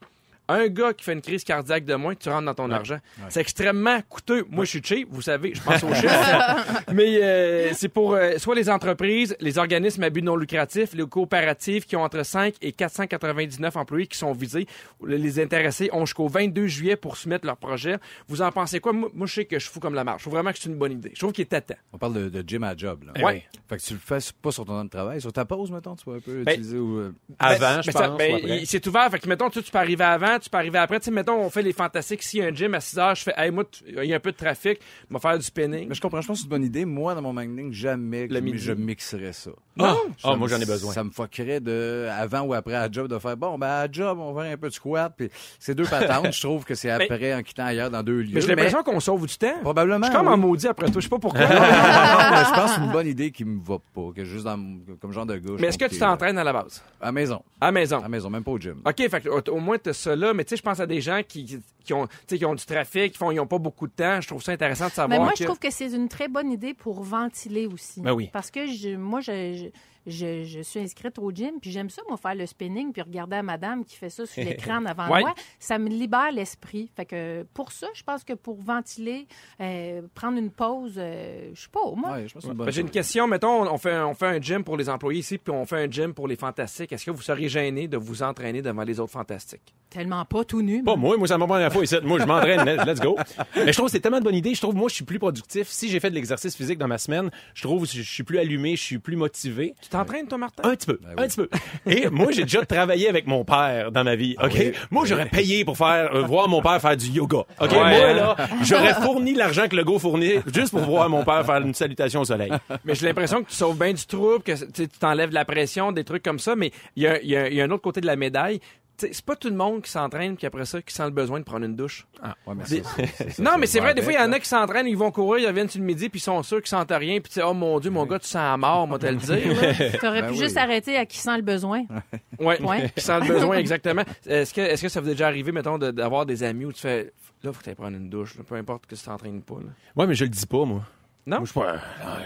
un 0.49 0.67
gars 0.67 0.93
qui 0.93 1.03
fait 1.03 1.13
une 1.13 1.21
crise 1.21 1.43
cardiaque 1.43 1.85
de 1.85 1.95
moins, 1.95 2.15
tu 2.15 2.29
rentres 2.29 2.45
dans 2.45 2.53
ton 2.53 2.71
argent. 2.71 2.99
C'est 3.29 3.41
extrêmement 3.41 3.99
coûteux. 4.09 4.45
Moi, 4.49 4.65
je 4.65 4.69
suis 4.71 4.83
cheap, 4.83 5.07
vous 5.11 5.21
savez, 5.21 5.53
je 5.53 5.61
pense 5.61 5.83
aux 5.83 5.93
chiffres. 5.93 6.83
Mais 6.93 7.21
euh, 7.21 7.73
c'est 7.73 7.89
pour 7.89 8.13
euh, 8.13 8.37
soit 8.37 8.55
les 8.55 8.69
entreprises, 8.69 9.35
les 9.39 9.57
organismes 9.57 10.03
à 10.03 10.09
but 10.09 10.21
non 10.21 10.35
lucratif, 10.35 10.93
les 10.93 11.05
coopératives 11.05 11.85
qui 11.85 11.95
ont 11.95 12.03
entre 12.03 12.23
5 12.23 12.55
et 12.61 12.71
499 12.71 13.75
employés 13.75 14.07
qui 14.07 14.17
sont 14.17 14.31
visés. 14.33 14.67
Les 15.05 15.39
intéressés 15.39 15.89
ont 15.93 16.05
jusqu'au 16.05 16.27
22 16.27 16.67
juillet 16.67 16.95
pour 16.95 17.17
soumettre 17.17 17.45
leur 17.45 17.57
projet. 17.57 17.97
Vous 18.27 18.41
en 18.41 18.51
pensez 18.51 18.79
quoi? 18.79 18.93
Moi, 18.93 19.09
moi, 19.13 19.27
je 19.27 19.33
sais 19.33 19.45
que 19.45 19.57
je 19.59 19.65
suis 19.65 19.73
fou 19.73 19.79
comme 19.79 19.95
la 19.95 20.03
marche. 20.03 20.19
Je 20.19 20.23
trouve 20.23 20.33
vraiment 20.35 20.51
que 20.51 20.59
c'est 20.59 20.69
une 20.69 20.77
bonne 20.77 20.93
idée. 20.93 21.11
Je 21.13 21.19
trouve 21.19 21.31
qu'il 21.33 21.43
est 21.43 21.53
à 21.53 21.61
temps. 21.61 21.75
On 21.93 21.97
parle 21.97 22.13
de, 22.13 22.29
de 22.29 22.43
gym 22.47 22.63
à 22.63 22.75
job. 22.75 23.03
Là. 23.05 23.23
Ouais. 23.25 23.43
Fait 23.69 23.77
que 23.77 23.81
tu 23.83 23.93
le 23.93 23.99
fais 23.99 24.19
pas 24.41 24.51
sur 24.51 24.65
ton 24.65 24.73
temps 24.73 24.85
de 24.85 24.89
travail. 24.89 25.19
Sur 25.21 25.33
ta 25.33 25.45
pause, 25.45 25.71
mettons, 25.71 25.95
tu 25.95 26.05
peux 26.05 26.15
un 26.15 26.19
peu 26.19 26.43
Ben, 26.43 26.51
utiliser 26.53 26.77
ou... 26.77 26.97
euh, 26.99 27.11
Avant, 27.39 27.59
Ben, 27.59 27.81
je 27.81 27.91
ben, 27.91 27.99
ça- 27.99 28.07
pense. 28.09 28.17
ben, 28.17 28.33
ou 28.33 28.35
après. 28.37 28.57
il- 28.59 28.67
c'est 28.67 28.85
ouvert. 28.87 29.09
Fait 29.11 29.19
que, 29.19 29.27
mettons, 29.27 29.49
tu, 29.49 29.61
tu 29.61 29.71
peux 29.71 29.77
arriver 29.77 30.03
avant, 30.03 30.36
tu 30.39 30.49
peux 30.49 30.57
arriver 30.57 30.79
après. 30.79 30.99
Tu 30.99 31.05
sais, 31.05 31.11
mettons, 31.11 31.35
on 31.39 31.49
fait 31.49 31.61
les 31.61 31.73
fantastiques. 31.73 32.23
S'il 32.23 32.39
y 32.39 32.43
a 32.43 32.47
un 32.47 32.53
gym 32.53 32.73
à 32.73 32.79
6 32.79 32.97
heures, 32.99 33.15
je 33.15 33.23
fais, 33.23 33.33
hey, 33.37 33.51
moi, 33.51 33.63
il 33.87 34.03
y 34.05 34.13
a 34.13 34.15
un 34.17 34.19
peu 34.19 34.31
de 34.31 34.37
trafic, 34.37 34.79
on 35.09 35.15
va 35.15 35.19
faire 35.19 35.37
du 35.37 35.43
spinning. 35.43 35.87
Mais 35.89 35.95
je 35.95 36.01
comprends, 36.01 36.21
je 36.21 36.27
pense 36.27 36.37
que 36.37 36.41
c'est 36.41 36.45
une 36.45 36.49
bonne 36.49 36.63
idée. 36.63 36.85
Moi, 36.85 37.15
dans 37.15 37.21
mon 37.21 37.33
magazine, 37.33 37.71
jamais 37.73 38.27
Le 38.27 38.35
je- 38.35 38.39
midi. 38.41 38.57
je 38.57 38.71
mixerais 38.73 39.33
ça. 39.33 39.51
Ah! 39.79 39.93
Ça 40.17 40.29
Ah, 40.31 40.35
moi, 40.35 40.47
j'en 40.47 40.59
ai 40.59 40.65
besoin. 40.65 40.91
Ça 40.93 41.03
me 41.03 41.11
fuckerait 41.11 41.59
de, 41.59 42.07
avant 42.11 42.41
ou 42.41 42.53
après 42.53 42.73
à 42.75 42.91
job, 42.91 43.07
de 43.07 43.19
faire, 43.19 43.37
bon, 43.37 43.57
ben, 43.57 43.67
à 43.67 43.91
job, 43.91 44.17
on 44.19 44.33
va 44.33 44.43
faire 44.43 44.53
un 44.53 44.57
peu 44.57 44.69
de 44.69 44.73
squat. 44.73 45.13
Puis 45.15 45.29
c'est 45.59 45.75
deux 45.75 45.85
patentes. 45.85 46.31
je 46.33 46.41
trouve 46.41 46.65
que 46.65 46.73
c'est 46.75 46.87
Mais- 46.97 47.03
après, 47.11 47.33
en 47.35 47.43
quittant 47.43 47.65
ailleurs, 47.65 47.89
dans 47.91 48.01
deux 48.03 48.21
lieux. 48.21 48.31
Mais 48.33 48.41
j'ai 48.41 48.47
l'impression 48.47 48.81
qu'on 48.83 48.99
sauve 48.99 49.27
du 49.27 49.37
temps. 49.37 49.53
Probablement, 49.61 50.05
Je 50.05 50.11
suis 50.11 50.15
comme 50.17 50.27
oui. 50.27 50.33
en 50.33 50.37
maudit 50.37 50.67
après 50.67 50.85
toi. 50.89 50.95
Je 50.99 51.01
sais 51.01 51.09
pas 51.09 51.19
pourquoi. 51.19 51.41
Non, 51.47 51.53
non, 51.53 51.59
non, 51.61 52.29
mais 52.31 52.43
je 52.45 52.51
pense 52.53 52.71
que 52.71 52.75
c'est 52.79 52.85
une 52.85 52.91
bonne 52.91 53.07
idée 53.07 53.31
qui 53.31 53.45
me 53.45 53.59
va 53.63 53.77
pas, 53.93 54.11
que 54.15 54.23
juste 54.23 54.45
dans, 54.45 54.57
comme 54.99 55.11
genre 55.11 55.25
de 55.25 55.37
gars. 55.37 55.53
je 55.57 55.61
mais 55.61 55.67
est-ce 55.67 55.77
que 55.77 55.85
tu 55.85 55.97
t'entraînes 55.97 56.37
à 56.37 56.43
la 56.43 56.53
base? 56.53 56.81
À 57.01 57.05
la 57.07 57.11
maison. 57.11 57.41
À 57.61 57.67
la 57.67 57.71
maison. 57.71 57.97
À 57.99 58.01
la 58.03 58.09
maison, 58.09 58.29
même 58.29 58.43
pas 58.43 58.51
au 58.51 58.59
gym. 58.59 58.81
OK, 58.85 58.95
fait 59.09 59.27
au, 59.27 59.39
au 59.51 59.59
moins, 59.59 59.77
tu 59.77 59.89
as 59.89 59.93
ça 59.93 60.15
là. 60.15 60.26
Mais 60.33 60.43
tu 60.43 60.49
sais, 60.49 60.57
je 60.57 60.63
pense 60.63 60.79
à 60.79 60.85
des 60.85 61.01
gens 61.01 61.21
qui, 61.27 61.59
qui, 61.83 61.93
ont, 61.93 62.07
qui 62.27 62.45
ont 62.45 62.55
du 62.55 62.65
trafic, 62.65 63.13
qui 63.13 63.17
font, 63.17 63.31
ils 63.31 63.39
ont 63.39 63.47
pas 63.47 63.57
beaucoup 63.57 63.87
de 63.87 63.93
temps. 63.93 64.21
Je 64.21 64.27
trouve 64.27 64.43
ça 64.43 64.51
intéressant 64.51 64.87
de 64.87 64.91
savoir 64.91 65.09
Mais 65.09 65.23
moi, 65.23 65.33
que... 65.33 65.39
je 65.39 65.43
trouve 65.45 65.59
que 65.59 65.71
c'est 65.71 65.91
une 65.91 66.09
très 66.09 66.27
bonne 66.27 66.51
idée 66.51 66.73
pour 66.73 67.01
ventiler 67.03 67.65
aussi. 67.65 68.01
Ben 68.01 68.13
oui. 68.13 68.29
Parce 68.31 68.51
que 68.51 68.67
je, 68.67 68.95
moi, 68.95 69.21
je, 69.21 69.53
je, 69.53 69.65
je- 70.07 70.43
je 70.45 70.61
suis 70.61 70.79
inscrite 70.79 71.19
au 71.19 71.31
gym, 71.31 71.59
puis 71.61 71.71
j'aime 71.71 71.89
ça, 71.89 72.01
moi, 72.07 72.17
faire 72.17 72.35
le 72.35 72.45
spinning, 72.45 72.91
puis 72.91 73.01
regarder 73.01 73.35
la 73.35 73.43
madame 73.43 73.83
qui 73.85 73.95
fait 73.95 74.09
ça 74.09 74.25
sur 74.25 74.43
l'écran 74.71 74.81
devant 74.81 75.09
Ouais. 75.09 75.19
moi. 75.21 75.33
Ça 75.59 75.77
me 75.77 75.89
libère 75.89 76.31
l'esprit. 76.31 76.89
Fait 76.95 77.05
que 77.05 77.43
pour 77.53 77.71
ça, 77.71 77.87
je 77.93 78.03
pense 78.03 78.23
que 78.23 78.33
pour 78.33 78.61
ventiler, 78.61 79.27
euh, 79.61 80.01
prendre 80.15 80.37
une 80.37 80.51
pause, 80.51 80.95
euh, 80.97 81.51
je 81.53 81.61
sais 81.61 81.67
pas, 81.71 81.79
moi. 81.95 82.13
Ouais, 82.13 82.25
une 82.43 82.53
Ben, 82.53 82.71
J'ai 82.71 82.81
une 82.81 82.89
question. 82.89 83.27
Mettons, 83.27 83.71
on 83.71 83.77
fait, 83.77 83.91
un- 83.93 84.05
on 84.07 84.13
fait 84.13 84.27
un 84.27 84.41
gym 84.41 84.63
pour 84.63 84.77
les 84.77 84.89
employés 84.89 85.19
ici, 85.19 85.37
puis 85.37 85.53
on 85.53 85.65
fait 85.65 85.83
un 85.85 85.89
gym 85.91 86.13
pour 86.13 86.27
les 86.27 86.35
fantastiques. 86.35 86.91
Est-ce 86.91 87.05
que 87.05 87.11
vous 87.11 87.21
seriez 87.21 87.49
gêné 87.49 87.87
de 87.87 87.97
vous 87.97 88.23
entraîner 88.23 88.61
devant 88.61 88.83
les 88.83 88.99
autres 88.99 89.11
fantastiques? 89.13 89.73
Tellement 89.89 90.25
pas 90.25 90.43
tout 90.43 90.61
nu. 90.61 90.83
Pas 90.83 90.95
moi. 90.95 91.17
moi, 91.17 91.27
ça 91.27 91.37
m'a 91.37 91.47
pas 91.47 91.59
la 91.59 91.69
fois 91.69 91.83
ici. 91.83 91.95
Moi, 92.03 92.19
je 92.19 92.25
m'entraîne, 92.25 92.65
let's 92.65 92.85
let's 92.85 92.99
go. 92.99 93.17
Mais 93.55 93.67
je 93.71 93.77
trouve 93.77 93.85
que 93.87 93.91
c'est 93.93 93.99
tellement 94.01 94.19
de 94.19 94.23
bonne 94.25 94.35
idée. 94.35 94.53
Je 94.53 94.61
trouve, 94.61 94.75
moi, 94.75 94.89
je 94.89 94.95
suis 94.95 95.05
plus 95.05 95.17
productif. 95.19 95.69
Si 95.69 95.87
j'ai 95.89 95.99
fait 95.99 96.09
de 96.09 96.15
l'exercice 96.15 96.55
physique 96.55 96.77
dans 96.77 96.87
ma 96.89 96.97
semaine, 96.97 97.29
je 97.53 97.63
trouve 97.63 97.83
que 97.87 97.91
je 97.93 98.01
suis 98.01 98.23
plus 98.23 98.37
allumé, 98.37 98.75
je 98.75 98.83
suis 98.83 98.99
plus 98.99 99.15
motivé. 99.15 99.73
Tu 99.81 99.87
t'entraînes, 100.05 100.27
toi, 100.27 100.37
Martin? 100.37 100.63
Un 100.69 100.75
petit 100.75 100.85
peu, 100.87 100.99
Ben 101.01 101.23
un 101.23 101.27
petit 101.27 101.37
peu. 101.37 101.49
Et 101.85 102.09
moi, 102.09 102.31
j'ai 102.31 102.43
déjà 102.43 102.65
travaillé 102.65 103.07
avec 103.09 103.27
mon 103.27 103.43
père 103.45 103.91
dans 103.91 104.03
ma 104.03 104.15
vie, 104.15 104.35
OK? 104.41 104.51
oui. 104.55 104.71
Moi, 104.91 105.05
j'aurais 105.05 105.27
payé 105.27 105.63
pour 105.65 105.77
faire 105.77 106.13
euh, 106.15 106.21
voir 106.23 106.47
mon 106.47 106.61
père 106.61 106.79
faire 106.81 106.97
du 106.97 107.07
yoga, 107.07 107.37
OK? 107.59 107.71
Ouais, 107.71 107.77
moi, 107.77 107.87
hein? 107.87 108.13
là, 108.13 108.35
j'aurais 108.63 108.93
fourni 108.95 109.33
l'argent 109.33 109.67
que 109.67 109.75
le 109.75 109.83
go 109.83 109.99
fournit 109.99 110.35
juste 110.53 110.71
pour 110.71 110.81
voir 110.81 111.09
mon 111.09 111.23
père 111.23 111.45
faire 111.45 111.57
une 111.57 111.73
salutation 111.73 112.21
au 112.21 112.25
soleil. 112.25 112.51
Mais 112.85 112.95
j'ai 112.95 113.05
l'impression 113.07 113.43
que 113.43 113.49
tu 113.49 113.55
sauves 113.55 113.77
bien 113.77 113.93
du 113.93 114.05
trouble, 114.05 114.43
que 114.43 114.53
tu 114.71 114.87
t'enlèves 114.87 115.29
de 115.29 115.35
la 115.35 115.45
pression, 115.45 115.91
des 115.91 116.03
trucs 116.03 116.23
comme 116.23 116.39
ça. 116.39 116.55
Mais 116.55 116.71
il 116.95 117.03
y 117.03 117.07
a, 117.07 117.21
y 117.23 117.35
a- 117.35 117.47
il 117.49 117.53
y 117.55 117.61
a 117.61 117.63
un 117.65 117.71
autre 117.71 117.83
côté 117.83 118.01
de 118.01 118.05
la 118.07 118.15
médaille. 118.15 118.59
C'est 118.99 119.21
pas 119.23 119.35
tout 119.35 119.49
le 119.49 119.55
monde 119.55 119.83
qui 119.83 119.91
s'entraîne 119.91 120.35
puis 120.35 120.47
après 120.47 120.65
ça 120.65 120.81
qui 120.81 120.91
sent 120.93 121.03
le 121.05 121.11
besoin 121.11 121.39
de 121.39 121.45
prendre 121.45 121.65
une 121.65 121.75
douche. 121.75 122.07
Ouais, 122.23 122.55
mais 122.55 122.63
Des- 122.63 122.81
ça, 122.83 122.89
c'est- 122.95 123.05
c'est 123.17 123.29
ça, 123.33 123.43
non, 123.43 123.51
mais 123.59 123.67
c'est 123.67 123.79
vrai, 123.79 123.93
des 123.93 124.01
fois, 124.01 124.11
il 124.13 124.15
y 124.15 124.19
en 124.19 124.31
a 124.31 124.39
qui 124.39 124.47
s'entraînent, 124.47 124.87
ils 124.87 124.97
vont 124.97 125.11
courir, 125.11 125.43
ils 125.43 125.47
reviennent 125.47 125.69
sur 125.69 125.79
le 125.79 125.85
midi, 125.85 126.09
puis 126.09 126.19
ils 126.19 126.23
sont 126.23 126.41
sûrs 126.41 126.57
qu'ils 126.59 126.69
sentent 126.69 126.89
rien, 126.91 127.19
puis 127.19 127.29
tu 127.31 127.35
sais, 127.39 127.43
oh 127.43 127.53
mon 127.53 127.79
Dieu, 127.79 127.91
mon 127.91 128.07
gars, 128.07 128.17
tu 128.17 128.25
sens 128.27 128.35
la 128.41 128.57
mort, 128.57 128.87
moi, 128.87 128.97
te 128.97 129.05
le 129.05 129.17
dire. 129.17 129.37
T'aurais 130.01 130.21
Ben 130.21 130.27
pu 130.29 130.33
oui. 130.33 130.39
juste 130.39 130.57
arrêter 130.57 130.97
à 130.97 131.05
qui 131.05 131.17
sent 131.19 131.35
le 131.37 131.43
besoin. 131.43 131.83
Ouais, 132.39 132.59
Ouais. 132.61 132.91
qui 132.95 133.01
sentent 133.03 133.27
le 133.27 133.33
besoin, 133.35 133.57
exactement. 133.57 134.03
Est-ce 134.25 134.53
que, 134.53 134.61
est-ce 134.61 134.81
que 134.81 134.89
ça 134.89 134.99
vous 135.01 135.07
est 135.09 135.11
déjà 135.11 135.27
arrivé, 135.27 135.51
mettons, 135.51 135.77
de- 135.77 135.91
d'avoir 135.91 136.25
des 136.25 136.41
amis 136.43 136.65
où 136.65 136.73
tu 136.73 136.81
fais, 136.81 137.11
là, 137.43 137.51
faut 137.53 137.59
que 137.63 137.69
tu 137.69 137.75
prendre 137.75 137.97
une 137.97 138.09
douche, 138.09 138.35
là, 138.37 138.43
peu 138.47 138.55
importe 138.55 138.85
que 138.87 138.95
tu 138.95 139.03
t'entraînes 139.03 139.41
pas, 139.41 139.55
là? 139.55 139.69
Ouais, 139.95 140.07
mais 140.07 140.13
je 140.15 140.23
le 140.23 140.29
dis 140.29 140.45
pas, 140.45 140.63
moi. 140.65 140.81
Non? 141.27 141.39
Moi, 141.39 141.45
je 141.45 141.51
suis 141.51 141.59
pas, 141.59 141.75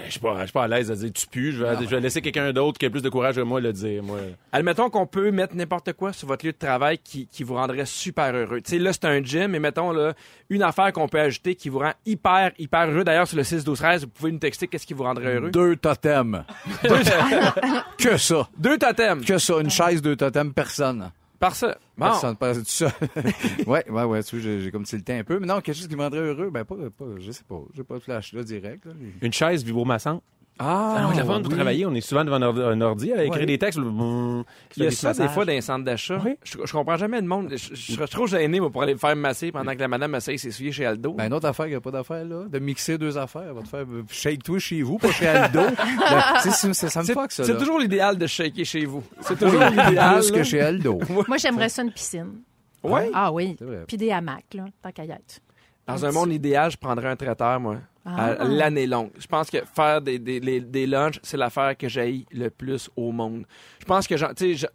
je 0.06 0.12
suis 0.12 0.20
pas, 0.20 0.38
je 0.42 0.44
suis 0.44 0.52
pas 0.52 0.64
à 0.64 0.68
l'aise 0.68 0.92
à 0.92 0.96
dire 0.96 1.12
tu 1.12 1.26
pues. 1.26 1.52
Je 1.54 1.64
vais, 1.64 1.76
je 1.82 1.90
vais 1.90 2.00
laisser 2.00 2.22
quelqu'un 2.22 2.54
d'autre 2.54 2.78
qui 2.78 2.86
a 2.86 2.90
plus 2.92 3.02
de 3.02 3.10
courage 3.10 3.34
que 3.34 3.42
moi 3.42 3.60
le 3.60 3.74
dire. 3.74 4.04
Moi. 4.04 4.20
Admettons 4.52 4.92
qu'on 4.92 5.08
peut 5.08 5.32
mettre 5.32 5.56
n'importe 5.56 5.94
quoi 5.94 6.14
sur 6.14 6.28
votre 6.28 6.46
lieu 6.46 6.52
de 6.52 6.58
travail 6.58 7.00
qui, 7.00 7.26
qui 7.26 7.44
vous 7.44 7.56
rendrait 7.56 7.88
super 7.88 8.32
heureux. 8.36 8.62
Tu 8.62 8.70
sais, 8.70 8.78
là, 8.78 8.94
c'est 8.94 9.06
un 9.06 9.24
gym, 9.24 9.48
mais 9.48 9.60
mettons, 9.60 9.92
là, 9.92 10.14
une 10.52 10.62
affaire 10.62 10.94
qu'on 10.94 11.08
peut 11.08 11.20
ajouter 11.20 11.56
qui 11.56 11.70
vous 11.70 11.80
rend 11.80 11.94
hyper, 12.06 12.52
hyper 12.60 12.92
heureux. 12.92 13.04
D'ailleurs, 13.04 13.28
sur 13.28 13.38
le 13.38 13.44
6 13.44 13.64
12 13.64 13.80
13 13.80 14.02
vous 14.04 14.10
pouvez 14.10 14.32
nous 14.34 14.38
texter 14.38 14.68
qu'est-ce 14.68 14.86
qui 14.86 14.94
vous 14.94 15.04
rendrait 15.04 15.34
heureux. 15.34 15.50
Deux 15.50 15.76
totems. 15.78 16.44
que 17.98 18.18
ça. 18.18 18.50
Deux 18.56 18.78
totems. 18.78 19.26
Que 19.26 19.40
ça. 19.40 19.60
Une 19.62 19.72
chaise, 19.72 20.04
deux 20.04 20.16
totems, 20.16 20.54
personne. 20.54 21.10
Par 21.42 21.56
ça. 21.56 21.76
Bon. 21.98 22.06
Personne, 22.06 22.36
pas 22.36 22.54
tout 22.54 22.62
ça. 22.66 22.94
ouais, 23.66 23.90
ouais, 23.90 24.04
ouais, 24.04 24.24
tu 24.24 24.36
vois, 24.36 24.44
j'ai 24.44 24.62
j'ai 24.62 24.72
comme 24.72 24.84
tilté 24.84 25.14
un 25.14 25.24
peu. 25.24 25.40
Mais 25.40 25.48
non, 25.48 25.60
quelque 25.60 25.76
chose 25.76 25.88
qui 25.88 25.96
me 25.96 26.04
rendrait 26.04 26.20
heureux, 26.20 26.52
ben 26.52 26.64
pas, 26.64 26.76
pas 26.76 27.06
je 27.18 27.32
sais 27.32 27.44
pas. 27.44 27.60
J'ai 27.74 27.84
pas 27.84 27.96
de 27.96 28.00
flash 28.00 28.32
là 28.34 28.44
direct. 28.44 28.86
Là. 28.86 28.92
Une 29.24 29.34
chaise 29.34 29.64
vibromassante. 29.64 30.22
Ah, 30.64 30.96
Ah, 31.00 31.08
oui, 31.10 31.18
la 31.18 31.26
oui. 31.26 31.42
travailler. 31.50 31.86
On 31.88 31.94
est 31.96 32.02
souvent 32.02 32.24
devant 32.24 32.36
un 32.42 32.82
ordi, 32.82 33.12
à 33.14 33.24
écrire 33.24 33.40
Ouais. 33.42 33.46
des 33.48 33.58
textes. 33.58 33.80
brrr, 33.80 34.44
Il 34.78 34.84
y 34.84 34.86
a 34.86 34.90
des 34.90 34.96
ça 34.96 35.12
des 35.14 35.20
massages. 35.20 35.34
fois 35.34 35.46
dans 35.46 35.52
les 35.54 35.62
centres 35.62 35.84
d'achat. 35.84 36.22
Oui. 36.24 36.36
Je, 36.44 36.58
je 36.64 36.72
comprends 36.72 36.98
jamais 36.98 37.20
le 37.20 37.26
monde. 37.28 37.48
Je, 37.52 37.58
je- 37.58 37.74
je 37.76 37.92
serais 37.94 38.08
trop 38.08 38.28
gêné 38.28 38.60
moi, 38.60 38.70
pour 38.70 38.84
aller 38.84 38.94
me 38.94 39.00
faire 39.00 39.16
masser 39.16 39.52
pendant 39.52 39.74
que 39.74 39.80
la 39.80 39.88
madame 39.88 40.14
essaye 40.14 40.36
de 40.36 40.40
s'essuyer 40.42 40.72
chez 40.72 40.86
Aldo. 40.86 41.14
Ben, 41.14 41.26
une 41.28 41.34
autre 41.34 41.48
affaire, 41.48 41.66
il 41.66 41.70
n'y 41.72 41.76
a 41.76 41.82
pas 41.82 41.90
d'affaire, 41.92 42.24
là. 42.26 42.44
De 42.48 42.60
mixer 42.60 42.98
deux 43.00 43.18
affaires. 43.18 43.44
Elle 43.48 43.56
va 43.56 43.62
te 43.64 43.68
faire 43.70 43.80
euh, 43.90 44.04
shake-toi 44.10 44.60
chez 44.60 44.82
vous, 44.84 44.98
pas 45.00 45.12
chez 45.12 45.28
Aldo. 45.28 45.62
Ben, 45.72 46.52
ça 46.52 46.68
me 47.02 47.06
fuck, 47.08 47.32
ça. 47.32 47.44
c'est 47.44 47.58
toujours 47.58 47.80
l'idéal 47.80 48.18
de 48.18 48.28
shaker 48.28 48.64
chez 48.66 48.86
vous. 48.86 49.04
C'est 49.22 49.34
Oui, 49.34 49.40
toujours 49.40 49.64
l'idéal. 49.66 50.20
plus 50.20 50.32
que 50.32 50.44
chez 50.44 50.62
Aldo. 50.62 51.00
Moi, 51.28 51.38
j'aimerais 51.38 51.70
ça 51.70 51.82
une 51.82 51.92
piscine. 51.92 52.42
Ouais. 52.84 53.10
Ah 53.14 53.32
oui. 53.32 53.58
Puis 53.88 53.98
des 53.98 54.12
hamacs, 54.12 54.54
là, 54.54 54.66
tant 54.82 54.92
qu'à 54.92 55.06
y 55.06 55.12
être. 55.12 55.40
Dans 55.88 56.06
un 56.06 56.12
monde 56.12 56.32
idéal, 56.32 56.72
je 56.72 56.78
prendrais 56.78 57.08
un 57.10 57.16
traiteur, 57.16 57.60
moi. 57.60 57.78
Ah. 58.06 58.36
L'année 58.46 58.88
longue. 58.88 59.12
Je 59.20 59.28
pense 59.28 59.50
que 59.50 59.60
faire 59.76 60.02
des, 60.02 60.18
des, 60.18 60.40
des 60.60 60.88
lunchs, 60.88 61.20
c'est 61.22 61.38
l'affaire 61.38 61.78
que 61.78 61.88
j'haïs 61.88 62.26
le 62.32 62.50
plus 62.50 62.90
au 62.96 63.12
monde. 63.12 63.46
Je 63.80 63.86
pense 63.86 64.08
que, 64.08 64.18
genre, 64.18 64.34
tu 64.34 64.56
sais, 64.56 64.56
je, 64.56 64.68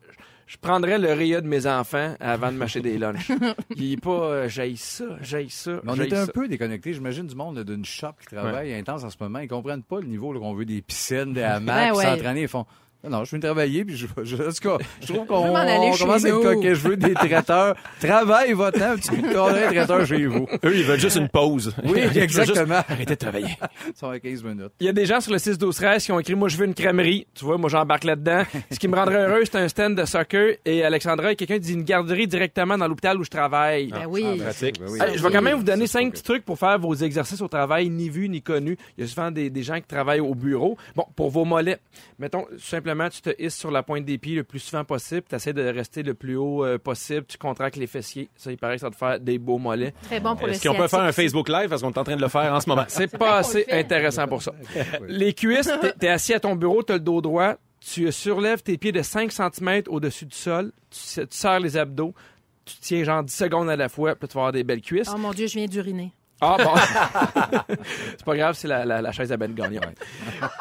je 0.47 0.57
prendrais 0.59 0.97
le 0.99 1.13
RIA 1.13 1.41
de 1.41 1.49
mes 1.49 1.67
enfants 1.67 2.15
avant 2.21 2.53
de 2.53 2.57
m'acheter 2.57 2.81
des 2.83 2.99
lunchs. 2.99 3.33
Il 3.77 3.95
est 3.95 4.01
pas, 4.01 4.11
euh, 4.11 4.49
j'haïs 4.49 4.77
ça, 4.77 5.05
j'haïs 5.23 5.51
ça. 5.51 5.81
Mais 5.83 5.93
on 5.93 5.97
est 5.97 6.13
un 6.13 6.27
ça. 6.27 6.33
peu 6.33 6.47
déconnecté. 6.47 6.93
J'imagine 6.93 7.27
du 7.27 7.35
monde 7.35 7.59
d'une 7.65 7.85
shop 7.85 8.13
qui 8.21 8.37
travaille 8.37 8.73
intense 8.75 9.03
en 9.03 9.11
ce 9.11 9.17
moment. 9.19 9.41
Ils 9.41 9.49
comprennent 9.49 9.83
pas 9.83 9.99
le 10.01 10.07
niveau 10.07 10.33
qu'on 10.39 10.55
veut 10.55 10.65
des 10.65 10.81
piscines, 10.83 11.33
des 11.33 11.43
hamacs, 11.43 11.91
Ben 11.93 11.97
ouais. 11.97 12.05
s'entraîner. 12.05 12.43
Ils 12.43 12.49
font. 12.49 12.65
Non, 13.09 13.25
je 13.25 13.31
viens 13.31 13.41
travailler, 13.41 13.85
puis 13.85 13.97
je, 13.97 14.07
je, 14.23 14.37
en 14.37 14.53
tout 14.53 14.79
cas, 14.79 14.85
je 15.01 15.13
trouve 15.13 15.27
qu'on 15.27 15.43
Je 15.43 15.47
veux 15.47 15.53
m'en 15.53 15.59
aller 15.59 15.73
on 15.79 15.93
chez 15.93 16.05
commence 16.05 16.25
à 16.25 16.29
être 16.29 16.43
coquet. 16.43 16.75
Je 16.75 16.89
veux 16.89 16.97
des 16.97 17.15
traiteurs. 17.15 17.77
Travaille 18.01 18.53
votre 18.53 18.79
temps, 18.79 18.97
petit 18.97 19.21
de 19.23 19.33
cordon 19.33 19.57
traiteur 19.69 20.07
chez 20.07 20.27
vous. 20.27 20.47
Eux, 20.65 20.77
ils 20.77 20.85
veulent 20.85 21.01
juste 21.01 21.17
une 21.17 21.29
pause. 21.29 21.75
Oui, 21.85 22.01
exactement. 22.17 22.83
Arrêtez 22.89 23.15
de 23.15 23.19
travailler. 23.21 23.57
Ça 23.95 24.09
va 24.09 24.19
15 24.19 24.43
minutes. 24.45 24.73
Il 24.81 24.87
y 24.87 24.89
a 24.89 24.93
des 24.93 25.07
gens 25.07 25.21
sur 25.21 25.33
le 25.33 25.39
6 25.39 25.59
12 25.59 25.77
13 25.77 26.05
qui 26.05 26.13
ont 26.13 26.21
écrit 26.21 26.35
moi 26.35 26.49
je 26.49 26.57
veux 26.57 26.67
une 26.67 26.75
crèmerie. 26.75 27.27
Tu 27.35 27.45
vois, 27.45 27.59
moi 27.59 27.69
j'embarque 27.71 28.05
là-dedans. 28.05 28.43
Ce 28.71 28.79
qui 28.79 28.89
me 28.89 28.97
rendrait 28.97 29.27
heureux, 29.29 29.43
c'est 29.45 29.57
un 29.57 29.69
stand 29.69 29.95
de 29.95 30.05
soccer 30.05 30.57
et 30.65 30.85
Alexandra, 30.85 31.35
quelqu'un 31.35 31.59
dit 31.59 31.75
une 31.75 31.83
garderie 31.85 32.27
directement 32.27 32.77
dans 32.77 32.89
l'hôpital 32.89 33.19
où 33.19 33.25
je 33.25 33.31
travaille. 33.31 33.89
Ben 33.89 34.07
oui. 34.09 34.39
Pratique. 34.39 34.81
Ben 34.81 34.87
oui. 34.91 35.01
Allez, 35.01 35.19
je 35.19 35.23
vais 35.23 35.31
quand 35.31 35.43
même 35.43 35.59
vous 35.59 35.63
donner 35.65 35.87
cinq 35.87 36.13
petits 36.13 36.23
trucs 36.23 36.45
pour 36.45 36.59
faire 36.59 36.79
vos 36.79 36.95
exercices 36.95 37.41
au 37.41 37.49
travail, 37.49 37.89
ni 37.89 38.09
vu 38.09 38.29
ni 38.29 38.43
connu. 38.43 38.77
Il 38.97 39.03
y 39.03 39.05
a 39.05 39.09
souvent 39.09 39.31
des, 39.31 39.51
des 39.51 39.63
gens 39.63 39.77
qui 39.77 39.87
travaillent 39.87 40.21
au 40.21 40.35
bureau. 40.35 40.77
Bon, 40.95 41.05
pour 41.15 41.31
vos 41.31 41.45
mollets, 41.45 41.79
mettons, 42.19 42.45
tout 42.45 42.59
tu 43.11 43.21
te 43.23 43.31
hisses 43.43 43.57
sur 43.57 43.71
la 43.71 43.83
pointe 43.83 44.05
des 44.05 44.19
pieds 44.19 44.35
le 44.35 44.45
plus 44.45 44.59
souvent 44.59 44.85
possible. 44.85 45.23
Tu 45.29 45.35
essaies 45.37 45.53
de 45.53 45.63
rester 45.63 46.03
le 46.03 46.15
plus 46.15 46.37
haut 46.37 46.65
euh, 46.65 46.79
possible. 46.79 47.25
Tu 47.27 47.39
contractes 47.39 47.77
les 47.77 47.87
fessiers. 47.87 48.29
Ça, 48.37 48.51
il 48.51 48.59
paraît 48.59 48.75
que 48.75 48.81
ça 48.81 48.87
va 48.89 48.91
te 48.93 48.97
faire 48.97 49.21
des 49.21 49.39
beaux 49.39 49.59
mollets. 49.59 49.93
Très 50.03 50.21
bon 50.21 50.35
pour 50.37 50.49
Est-ce 50.49 50.67
qu'on 50.69 50.75
peut 50.75 50.89
faire 50.89 51.01
un. 51.01 51.13
Facebook 51.13 51.49
Live 51.49 51.69
parce 51.69 51.83
qu'on 51.83 51.91
est 51.93 51.99
en 51.99 52.05
train 52.05 52.17
de 52.17 52.21
le 52.23 52.29
faire 52.29 52.53
en 52.53 52.61
ce 52.61 52.69
moment? 52.69 52.85
C'est 52.89 53.17
pas 53.17 53.37
assez 53.39 53.65
fait. 53.65 53.73
intéressant 53.81 54.27
pour 54.27 54.43
ça. 54.43 54.53
Les 55.09 55.33
cuisses, 55.35 55.71
t'es- 55.81 55.93
t'es 55.93 56.09
assis 56.09 56.35
à 56.35 56.41
ton 56.41 56.57
bureau, 56.57 56.83
t'as 56.83 56.95
le 56.95 57.01
dos 57.01 57.21
droit, 57.21 57.55
tu 57.81 58.11
surlèves 58.11 58.63
tes 58.63 58.77
pieds 58.79 58.93
de 58.93 59.03
5 59.03 59.31
cm 59.31 59.83
au-dessus 59.89 60.27
du 60.27 60.37
sol, 60.37 60.73
tu, 60.91 60.99
tu 61.21 61.27
serres 61.31 61.61
les 61.61 61.77
abdos, 61.77 62.15
tu 62.65 62.75
tiens 62.81 63.05
genre 63.05 63.23
10 63.23 63.33
secondes 63.33 63.71
à 63.71 63.77
la 63.77 63.89
fois, 63.89 64.15
puis 64.17 64.27
tu 64.29 64.35
vas 64.35 64.41
avoir 64.41 64.53
des 64.53 64.65
belles 64.65 64.81
cuisses. 64.81 65.09
Oh 65.15 65.19
mon 65.19 65.33
Dieu, 65.33 65.47
je 65.47 65.55
viens 65.55 65.67
d'uriner. 65.67 66.13
Ah 66.41 66.57
bon. 66.59 66.75
c'est 68.11 68.25
pas 68.25 68.37
grave, 68.37 68.55
c'est 68.59 68.69
la, 68.69 68.85
la, 68.85 69.01
la 69.01 69.13
chaise 69.13 69.33
à 69.33 69.37
Ben 69.37 69.55
Gagnon. 69.55 69.81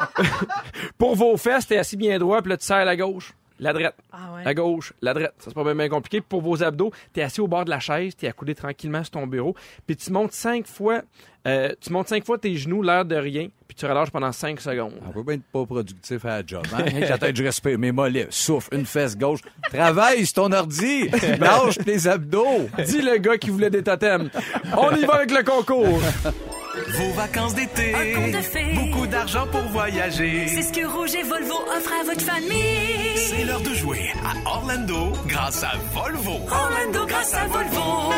Pour 0.98 1.16
vos 1.16 1.36
fesses, 1.36 1.66
t'es 1.66 1.76
assis 1.78 1.96
bien 1.96 2.18
droit, 2.18 2.40
puis 2.40 2.50
là, 2.50 2.56
tu 2.56 2.64
serres 2.64 2.84
la 2.84 2.96
gauche, 2.96 3.32
la 3.58 3.72
droite, 3.72 3.96
Ah 4.12 4.34
ouais. 4.34 4.44
la 4.44 4.54
gauche, 4.54 4.92
la 5.02 5.14
droite. 5.14 5.34
Ça, 5.38 5.46
c'est 5.48 5.54
pas 5.54 5.64
bien, 5.64 5.74
bien 5.74 5.88
compliqué. 5.88 6.20
Pour 6.20 6.42
vos 6.42 6.62
abdos, 6.62 6.92
t'es 7.12 7.22
assis 7.22 7.40
au 7.40 7.48
bord 7.48 7.64
de 7.64 7.70
la 7.70 7.80
chaise, 7.80 8.14
t'es 8.16 8.28
accoudé 8.28 8.54
tranquillement 8.54 9.02
sur 9.02 9.12
ton 9.12 9.26
bureau, 9.26 9.54
puis 9.86 9.96
tu 9.96 10.10
montes 10.12 10.32
cinq 10.32 10.66
fois, 10.66 11.02
euh, 11.46 11.72
tu 11.80 11.92
montes 11.92 12.08
cinq 12.08 12.24
fois 12.24 12.38
tes 12.38 12.54
genoux, 12.56 12.82
l'air 12.82 13.04
de 13.04 13.16
rien, 13.16 13.48
puis 13.68 13.76
tu 13.76 13.86
relâches 13.86 14.10
pendant 14.10 14.32
cinq 14.32 14.60
secondes. 14.60 14.94
On 15.08 15.12
peut 15.12 15.22
bien 15.22 15.34
être 15.34 15.44
pas 15.52 15.64
productif 15.64 16.24
à 16.24 16.40
la 16.40 16.46
job. 16.46 16.64
Hein? 16.74 17.16
Tête, 17.18 17.36
je 17.36 17.42
respire. 17.44 17.78
Mes 17.78 17.92
mollets, 17.92 18.26
souffle, 18.30 18.74
une 18.74 18.86
fesse 18.86 19.16
gauche. 19.16 19.40
Travaille 19.72 20.24
sur 20.26 20.34
ton 20.34 20.52
ordi. 20.52 21.08
Lâche 21.38 21.78
tes 21.84 22.06
abdos. 22.06 22.68
Dis 22.84 23.02
le 23.02 23.18
gars 23.18 23.38
qui 23.38 23.50
voulait 23.50 23.70
des 23.70 23.82
totems. 23.82 24.30
On 24.76 24.94
y 24.94 25.04
va 25.04 25.14
avec 25.16 25.30
le 25.30 25.42
concours. 25.44 26.00
Vos 26.98 27.12
vacances 27.12 27.54
d'été. 27.54 27.94
Un 27.94 28.20
conte 28.20 28.32
de 28.32 28.42
fées. 28.42 28.74
Beaucoup 28.74 29.06
d'argent 29.06 29.46
pour 29.50 29.62
voyager. 29.62 30.48
C'est 30.48 30.62
ce 30.62 30.72
que 30.72 30.86
Rouge 30.86 31.14
et 31.14 31.22
Volvo 31.22 31.54
offrent 31.76 31.94
à 32.00 32.04
votre 32.04 32.22
famille. 32.22 33.16
C'est 33.16 33.44
l'heure 33.44 33.60
de 33.60 33.74
jouer 33.74 34.12
à 34.24 34.48
Orlando 34.48 35.12
grâce 35.26 35.62
à 35.62 35.72
Volvo. 35.92 36.32
Orlando 36.50 37.06
grâce 37.06 37.34
à 37.34 37.46
Volvo. 37.46 38.12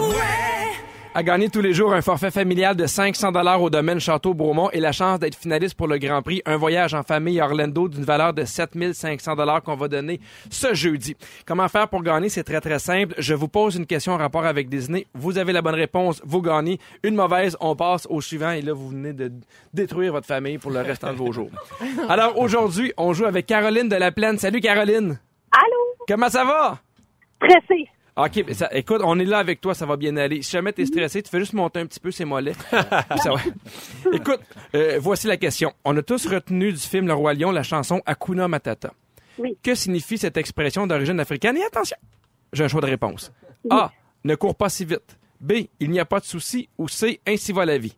Ouais. 0.00 0.53
À 1.16 1.22
gagner 1.22 1.48
tous 1.48 1.60
les 1.60 1.72
jours 1.72 1.94
un 1.94 2.02
forfait 2.02 2.32
familial 2.32 2.74
de 2.74 2.86
500 2.86 3.30
dollars 3.30 3.62
au 3.62 3.70
domaine 3.70 4.00
Château 4.00 4.34
Bromont 4.34 4.68
et 4.72 4.80
la 4.80 4.90
chance 4.90 5.20
d'être 5.20 5.36
finaliste 5.36 5.76
pour 5.76 5.86
le 5.86 5.96
Grand 5.98 6.22
Prix, 6.22 6.42
un 6.44 6.56
voyage 6.56 6.92
en 6.92 7.04
famille 7.04 7.38
à 7.38 7.44
Orlando 7.44 7.86
d'une 7.86 8.02
valeur 8.02 8.34
de 8.34 8.44
7500 8.44 9.36
dollars 9.36 9.62
qu'on 9.62 9.76
va 9.76 9.86
donner 9.86 10.18
ce 10.50 10.74
jeudi. 10.74 11.16
Comment 11.46 11.68
faire 11.68 11.86
pour 11.86 12.02
gagner? 12.02 12.30
C'est 12.30 12.42
très 12.42 12.60
très 12.60 12.80
simple. 12.80 13.14
Je 13.16 13.32
vous 13.32 13.46
pose 13.46 13.76
une 13.76 13.86
question 13.86 14.14
en 14.14 14.16
rapport 14.16 14.44
avec 14.44 14.68
Disney. 14.68 15.06
Vous 15.14 15.38
avez 15.38 15.52
la 15.52 15.62
bonne 15.62 15.76
réponse, 15.76 16.20
vous 16.24 16.42
gagnez. 16.42 16.80
Une 17.04 17.14
mauvaise, 17.14 17.56
on 17.60 17.76
passe 17.76 18.08
au 18.10 18.20
suivant 18.20 18.50
et 18.50 18.62
là 18.62 18.72
vous 18.72 18.88
venez 18.88 19.12
de 19.12 19.30
détruire 19.72 20.10
votre 20.10 20.26
famille 20.26 20.58
pour 20.58 20.72
le 20.72 20.80
restant 20.80 21.12
de 21.12 21.16
vos 21.16 21.30
jours. 21.30 21.50
Alors 22.08 22.36
aujourd'hui, 22.40 22.92
on 22.96 23.12
joue 23.12 23.26
avec 23.26 23.46
Caroline 23.46 23.88
de 23.88 23.96
la 23.96 24.10
Plaine. 24.10 24.36
Salut 24.36 24.60
Caroline. 24.60 25.20
Allô? 25.52 25.96
Comment 26.08 26.28
ça 26.28 26.44
va? 26.44 26.80
Stressé. 27.36 27.88
OK, 28.16 28.44
mais 28.46 28.54
ça, 28.54 28.68
écoute, 28.72 29.00
on 29.04 29.18
est 29.18 29.24
là 29.24 29.38
avec 29.38 29.60
toi, 29.60 29.74
ça 29.74 29.86
va 29.86 29.96
bien 29.96 30.16
aller. 30.16 30.40
Si 30.42 30.52
jamais 30.52 30.72
t'es 30.72 30.86
stressé, 30.86 31.20
tu 31.20 31.30
fais 31.30 31.40
juste 31.40 31.52
monter 31.52 31.80
un 31.80 31.86
petit 31.86 31.98
peu 31.98 32.12
ses 32.12 32.24
mollets. 32.24 32.54
Ça 32.70 33.32
va. 33.32 33.40
Écoute, 34.12 34.40
euh, 34.76 34.98
voici 35.00 35.26
la 35.26 35.36
question. 35.36 35.72
On 35.84 35.96
a 35.96 36.02
tous 36.02 36.26
retenu 36.28 36.70
du 36.72 36.78
film 36.78 37.08
Le 37.08 37.14
Roi 37.14 37.34
Lion 37.34 37.50
la 37.50 37.64
chanson 37.64 38.02
Hakuna 38.06 38.46
Matata. 38.46 38.92
Oui. 39.38 39.58
Que 39.60 39.74
signifie 39.74 40.16
cette 40.16 40.36
expression 40.36 40.86
d'origine 40.86 41.18
africaine? 41.18 41.56
Et 41.56 41.64
attention, 41.64 41.96
j'ai 42.52 42.62
un 42.62 42.68
choix 42.68 42.80
de 42.82 42.86
réponse. 42.86 43.32
A. 43.68 43.90
Ne 44.22 44.36
cours 44.36 44.54
pas 44.54 44.68
si 44.68 44.84
vite. 44.84 45.18
B. 45.40 45.52
Il 45.80 45.90
n'y 45.90 45.98
a 45.98 46.04
pas 46.04 46.20
de 46.20 46.24
souci. 46.24 46.68
Ou 46.78 46.86
C. 46.86 47.20
Ainsi 47.26 47.52
va 47.52 47.66
la 47.66 47.78
vie. 47.78 47.96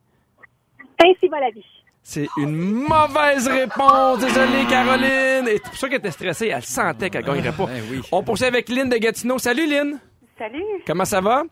Ainsi 0.98 1.28
va 1.28 1.40
la 1.40 1.50
vie. 1.50 1.64
C'est 2.08 2.28
une 2.36 2.54
mauvaise 2.86 3.48
réponse. 3.48 4.20
Désolé, 4.20 4.64
Caroline. 4.70 5.48
Et 5.48 5.54
c'est 5.56 5.62
pour 5.64 5.74
ça 5.74 5.88
qu'elle 5.88 5.98
était 5.98 6.12
stressée. 6.12 6.52
Elle 6.54 6.62
sentait 6.62 7.10
qu'elle 7.10 7.24
gagnerait 7.24 7.50
pas. 7.50 7.66
Ben 7.66 7.82
oui. 7.90 8.00
On 8.12 8.22
poursuit 8.22 8.46
avec 8.46 8.68
Lynn 8.68 8.88
de 8.88 8.96
Gatineau. 8.96 9.38
Salut, 9.38 9.66
Lynn. 9.66 9.98
Salut. 10.38 10.62
Comment 10.86 11.04
ça 11.04 11.20
va? 11.20 11.42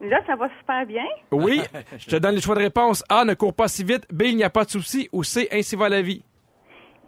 Là, 0.00 0.18
ça 0.24 0.36
va 0.36 0.46
super 0.60 0.86
bien. 0.86 1.02
Oui, 1.32 1.62
je 1.98 2.06
te 2.06 2.14
donne 2.14 2.36
les 2.36 2.40
choix 2.40 2.54
de 2.54 2.60
réponse. 2.60 3.02
A, 3.08 3.24
ne 3.24 3.34
cours 3.34 3.54
pas 3.54 3.66
si 3.66 3.82
vite. 3.82 4.04
B, 4.12 4.22
il 4.26 4.36
n'y 4.36 4.44
a 4.44 4.50
pas 4.50 4.64
de 4.64 4.70
souci. 4.70 5.08
Ou 5.12 5.24
C, 5.24 5.48
ainsi 5.50 5.74
va 5.74 5.88
la 5.88 6.00
vie. 6.00 6.22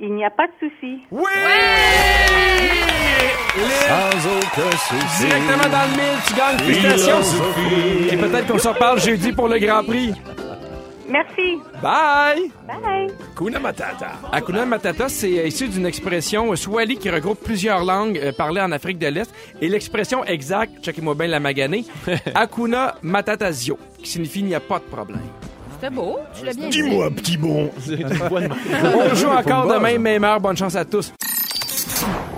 Il 0.01 0.13
n'y 0.13 0.25
a 0.25 0.31
pas 0.31 0.49
de 0.49 0.53
souci. 0.59 0.99
Oui! 1.13 1.23
Lynn, 3.57 3.71
Sans 3.87 4.37
aucun 4.37 4.77
souci. 4.79 5.27
directement 5.27 5.71
dans 5.71 5.91
le 5.91 5.97
mille, 5.97 6.23
tu 6.27 6.35
gagnes. 6.35 6.59
Félicitations. 6.59 7.23
Et 8.11 8.17
peut-être 8.17 8.49
qu'on 8.49 8.59
se 8.59 8.69
reparle 8.69 8.99
jeudi 9.01 9.33
pour 9.33 9.47
le 9.49 9.61
Grand 9.61 9.85
Prix. 9.85 10.13
Merci. 11.09 11.59
Bye! 11.83 12.51
Bye. 12.67 13.11
Hakuna 13.33 13.59
Matata. 13.59 14.13
Hakuna 14.33 14.67
Matata, 14.67 15.09
c'est 15.09 15.31
issu 15.49 15.69
d'une 15.69 15.87
expression 15.87 16.53
euh, 16.53 16.57
swahili 16.57 16.97
qui 16.97 17.11
regroupe 17.11 17.41
plusieurs 17.43 17.85
langues 17.85 18.19
euh, 18.19 18.33
parlées 18.33 18.61
en 18.61 18.73
Afrique 18.73 18.99
de 18.99 19.07
l'Est. 19.07 19.33
Et 19.61 19.69
l'expression 19.69 20.25
exacte, 20.25 20.83
checkez-moi 20.83 21.15
bien 21.15 21.29
la 21.29 21.41
maganée, 21.41 21.85
Hakuna 22.35 22.97
Matatazio, 23.03 23.79
qui 23.99 24.11
signifie 24.11 24.41
il 24.41 24.47
n'y 24.47 24.55
a 24.55 24.61
pas 24.61 24.79
de 24.79 24.85
problème. 24.85 25.21
C'était 25.75 25.95
beau. 25.95 26.19
Tu 26.39 26.45
l'as 26.47 26.55
bien 26.55 26.69
dit. 26.69 26.83
petit 27.17 27.37
bon. 27.37 27.71
On 28.83 29.15
joue 29.15 29.29
encore 29.29 29.67
demain, 29.67 29.99
même 29.99 30.25
heure. 30.25 30.41
Bonne 30.41 30.57
chance 30.57 30.75
à 30.75 30.85
tous. 30.87 31.13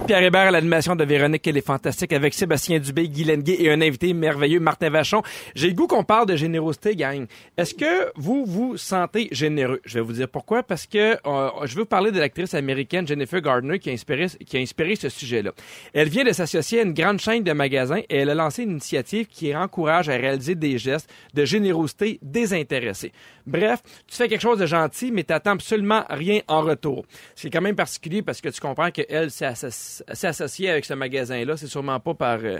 Pierre 0.09 0.23
Hébert 0.23 0.51
l'animation 0.51 0.97
de 0.97 1.05
Véronique, 1.05 1.47
elle 1.47 1.59
est 1.59 1.67
fantastique 1.67 2.15
avec 2.15 2.33
Sébastien 2.33 2.79
Dubé, 2.79 3.11
Guy 3.11 3.25
Lenguet 3.25 3.57
et 3.59 3.71
un 3.71 3.83
invité 3.83 4.15
merveilleux, 4.15 4.59
Martin 4.59 4.89
Vachon. 4.89 5.21
J'ai 5.55 5.69
le 5.69 5.75
goût 5.75 5.87
qu'on 5.87 6.03
parle 6.03 6.25
de 6.25 6.35
générosité, 6.35 6.97
gang. 6.97 7.27
Est-ce 7.59 7.75
que 7.75 8.11
vous 8.17 8.47
vous 8.47 8.79
sentez 8.79 9.29
généreux? 9.33 9.83
Je 9.85 9.99
vais 9.99 10.01
vous 10.01 10.15
dire 10.15 10.27
pourquoi. 10.27 10.63
Parce 10.63 10.87
que 10.87 11.19
euh, 11.27 11.51
je 11.67 11.77
veux 11.77 11.85
parler 11.85 12.11
de 12.11 12.19
l'actrice 12.19 12.55
américaine 12.55 13.07
Jennifer 13.07 13.43
Gardner 13.43 13.79
qui 13.79 13.91
a 13.91 13.93
inspiré, 13.93 14.29
qui 14.47 14.97
ce 14.97 15.11
sujet-là. 15.11 15.51
Elle 15.93 16.09
vient 16.09 16.25
de 16.25 16.33
s'associer 16.33 16.81
à 16.81 16.85
une 16.85 16.95
grande 16.95 17.21
chaîne 17.21 17.45
de 17.45 17.53
magasins 17.53 18.01
et 18.09 18.17
elle 18.17 18.31
a 18.31 18.35
lancé 18.35 18.63
une 18.63 18.71
initiative 18.71 19.27
qui 19.27 19.55
encourage 19.55 20.09
à 20.09 20.17
réaliser 20.17 20.55
des 20.55 20.79
gestes 20.79 21.11
de 21.35 21.45
générosité 21.45 22.19
désintéressée. 22.23 23.13
Bref, 23.49 23.83
tu 24.07 24.15
fais 24.17 24.29
quelque 24.29 24.41
chose 24.43 24.59
de 24.59 24.67
gentil, 24.67 25.11
mais 25.11 25.25
t'attends 25.25 25.53
absolument 25.53 26.05
rien 26.11 26.41
en 26.49 26.61
retour. 26.61 27.07
C'est 27.35 27.51
quand 27.51 27.61
même 27.63 27.75
particulier 27.77 28.23
parce 28.23 28.41
que 28.41 28.49
tu 28.51 28.61
comprends 28.61 28.91
qu'elle 28.91 29.31
s'est 29.31 29.47
associ- 29.47 30.03
s'est 30.13 30.27
associée 30.27 30.71
avec 30.71 30.85
ce 30.85 30.95
magasin-là. 30.95 31.57
C'est 31.57 31.67
sûrement 31.67 31.99
pas 31.99 32.15
par, 32.15 32.39
euh, 32.43 32.59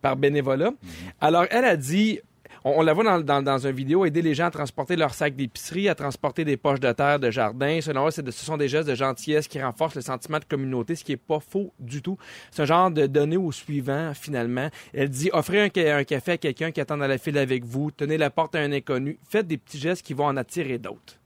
par 0.00 0.16
bénévolat. 0.16 0.72
Alors, 1.20 1.46
elle 1.50 1.64
a 1.64 1.76
dit... 1.76 2.20
On, 2.64 2.72
on 2.78 2.82
la 2.82 2.92
voit 2.92 3.04
dans, 3.04 3.20
dans, 3.20 3.42
dans 3.42 3.58
une 3.66 3.72
vidéo 3.74 4.04
aider 4.04 4.22
les 4.22 4.34
gens 4.34 4.46
à 4.46 4.50
transporter 4.50 4.96
leurs 4.96 5.14
sacs 5.14 5.34
d'épicerie, 5.36 5.88
à 5.88 5.94
transporter 5.94 6.44
des 6.44 6.56
poches 6.56 6.80
de 6.80 6.92
terre 6.92 7.18
de 7.18 7.30
jardin. 7.30 7.80
Selon 7.80 8.10
c'est 8.10 8.22
de- 8.22 8.30
ce 8.30 8.44
sont 8.44 8.56
des 8.56 8.68
gestes 8.68 8.88
de 8.88 8.94
gentillesse 8.94 9.48
qui 9.48 9.62
renforcent 9.62 9.94
le 9.96 10.02
sentiment 10.02 10.38
de 10.38 10.44
communauté, 10.44 10.94
ce 10.94 11.04
qui 11.04 11.12
est 11.12 11.16
pas 11.16 11.40
faux 11.40 11.72
du 11.78 12.02
tout. 12.02 12.18
C'est 12.50 12.62
un 12.62 12.66
genre 12.66 12.90
de 12.90 13.06
donner 13.06 13.36
au 13.36 13.50
suivant, 13.52 14.12
finalement. 14.14 14.68
Elle 14.92 15.08
dit, 15.08 15.30
offrez 15.32 15.60
un, 15.62 15.68
ca- 15.74 15.96
un 15.96 16.04
café 16.04 16.32
à 16.32 16.38
quelqu'un 16.38 16.70
qui 16.70 16.80
attend 16.80 16.96
dans 16.96 17.06
la 17.06 17.18
file 17.18 17.38
avec 17.38 17.64
vous, 17.64 17.90
tenez 17.90 18.18
la 18.18 18.30
porte 18.30 18.54
à 18.54 18.58
un 18.60 18.72
inconnu, 18.72 19.18
faites 19.28 19.46
des 19.46 19.56
petits 19.56 19.78
gestes 19.78 20.04
qui 20.04 20.14
vont 20.14 20.26
en 20.26 20.36
attirer 20.36 20.78
d'autres. 20.78 21.16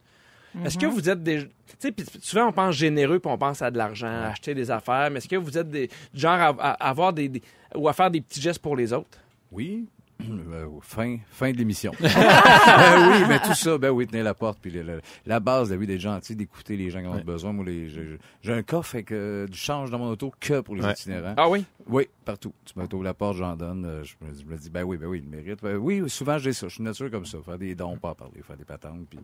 Est-ce 0.64 0.78
que 0.78 0.86
vous 0.86 1.10
êtes 1.10 1.20
des... 1.20 1.48
Tu 1.80 1.88
sais, 1.88 1.92
souvent 2.20 2.46
on 2.46 2.52
pense 2.52 2.76
généreux 2.76 3.18
puis 3.18 3.28
on 3.28 3.36
pense 3.36 3.60
à 3.60 3.72
de 3.72 3.76
l'argent, 3.76 4.06
à 4.06 4.28
acheter 4.28 4.54
des 4.54 4.70
affaires, 4.70 5.10
mais 5.10 5.18
est-ce 5.18 5.26
que 5.28 5.34
vous 5.34 5.58
êtes 5.58 5.68
des, 5.68 5.88
du 5.88 6.20
genre 6.20 6.38
à, 6.40 6.48
à 6.60 6.90
avoir 6.90 7.12
des, 7.12 7.28
des- 7.28 7.42
ou 7.74 7.88
à 7.88 7.92
faire 7.92 8.08
des 8.08 8.20
petits 8.20 8.40
gestes 8.40 8.60
pour 8.60 8.76
les 8.76 8.92
autres? 8.92 9.18
Oui. 9.50 9.86
Euh, 10.54 10.66
fin, 10.82 11.16
fin 11.30 11.50
de 11.52 11.56
l'émission. 11.56 11.92
Ben 12.00 13.10
oui, 13.10 13.24
mais 13.28 13.38
tout 13.40 13.54
ça, 13.54 13.76
ben 13.78 13.90
oui, 13.90 14.06
tenir 14.06 14.24
la 14.24 14.34
porte, 14.34 14.58
puis 14.60 14.70
le- 14.70 14.82
le- 14.82 15.00
la 15.26 15.40
base, 15.40 15.70
la 15.70 15.76
vie 15.76 15.86
d'être 15.86 16.00
gentil, 16.00 16.36
d'écouter 16.36 16.76
les 16.76 16.90
gens 16.90 17.00
qui 17.00 17.06
ont 17.06 17.20
besoin. 17.24 17.52
Moi, 17.52 17.64
j'ai 17.66 18.18
j'ai 18.42 18.52
un 18.52 18.62
coffre 18.62 18.94
avec 18.94 19.10
euh, 19.12 19.46
du 19.46 19.56
change 19.58 19.90
dans 19.90 19.98
mon 19.98 20.08
auto 20.10 20.32
que 20.40 20.60
pour 20.60 20.76
les 20.76 20.82
Ouais. 20.82 20.92
itinérants. 20.92 21.34
Ah 21.36 21.48
oui? 21.48 21.64
Oui, 21.88 22.08
partout. 22.24 22.52
Tu 22.64 22.72
m'ouvres 22.78 23.02
la 23.04 23.14
porte, 23.14 23.36
j'en 23.36 23.54
donne. 23.56 23.84
euh, 23.84 24.02
Je 24.02 24.14
me, 24.24 24.32
dis- 24.32 24.44
je 24.46 24.52
me 24.52 24.56
dis, 24.58 24.70
ben 24.70 24.82
oui, 24.82 24.96
ben 24.96 25.06
oui, 25.06 25.22
il 25.24 25.30
le 25.30 25.36
mérite. 25.36 25.60
Ben 25.62 25.76
oui, 25.76 26.02
souvent 26.08 26.38
j'ai 26.38 26.52
ça. 26.52 26.66
Je 26.68 26.72
suis 26.74 26.78
une 26.80 26.86
nature 26.86 27.10
comme 27.10 27.24
ça. 27.26 27.38
Faire 27.44 27.58
des 27.58 27.74
dons, 27.74 27.96
pas 27.96 28.14
parler, 28.14 28.40
faire 28.42 28.56
des 28.56 28.64
patentes. 28.64 29.06
Puis... 29.08 29.18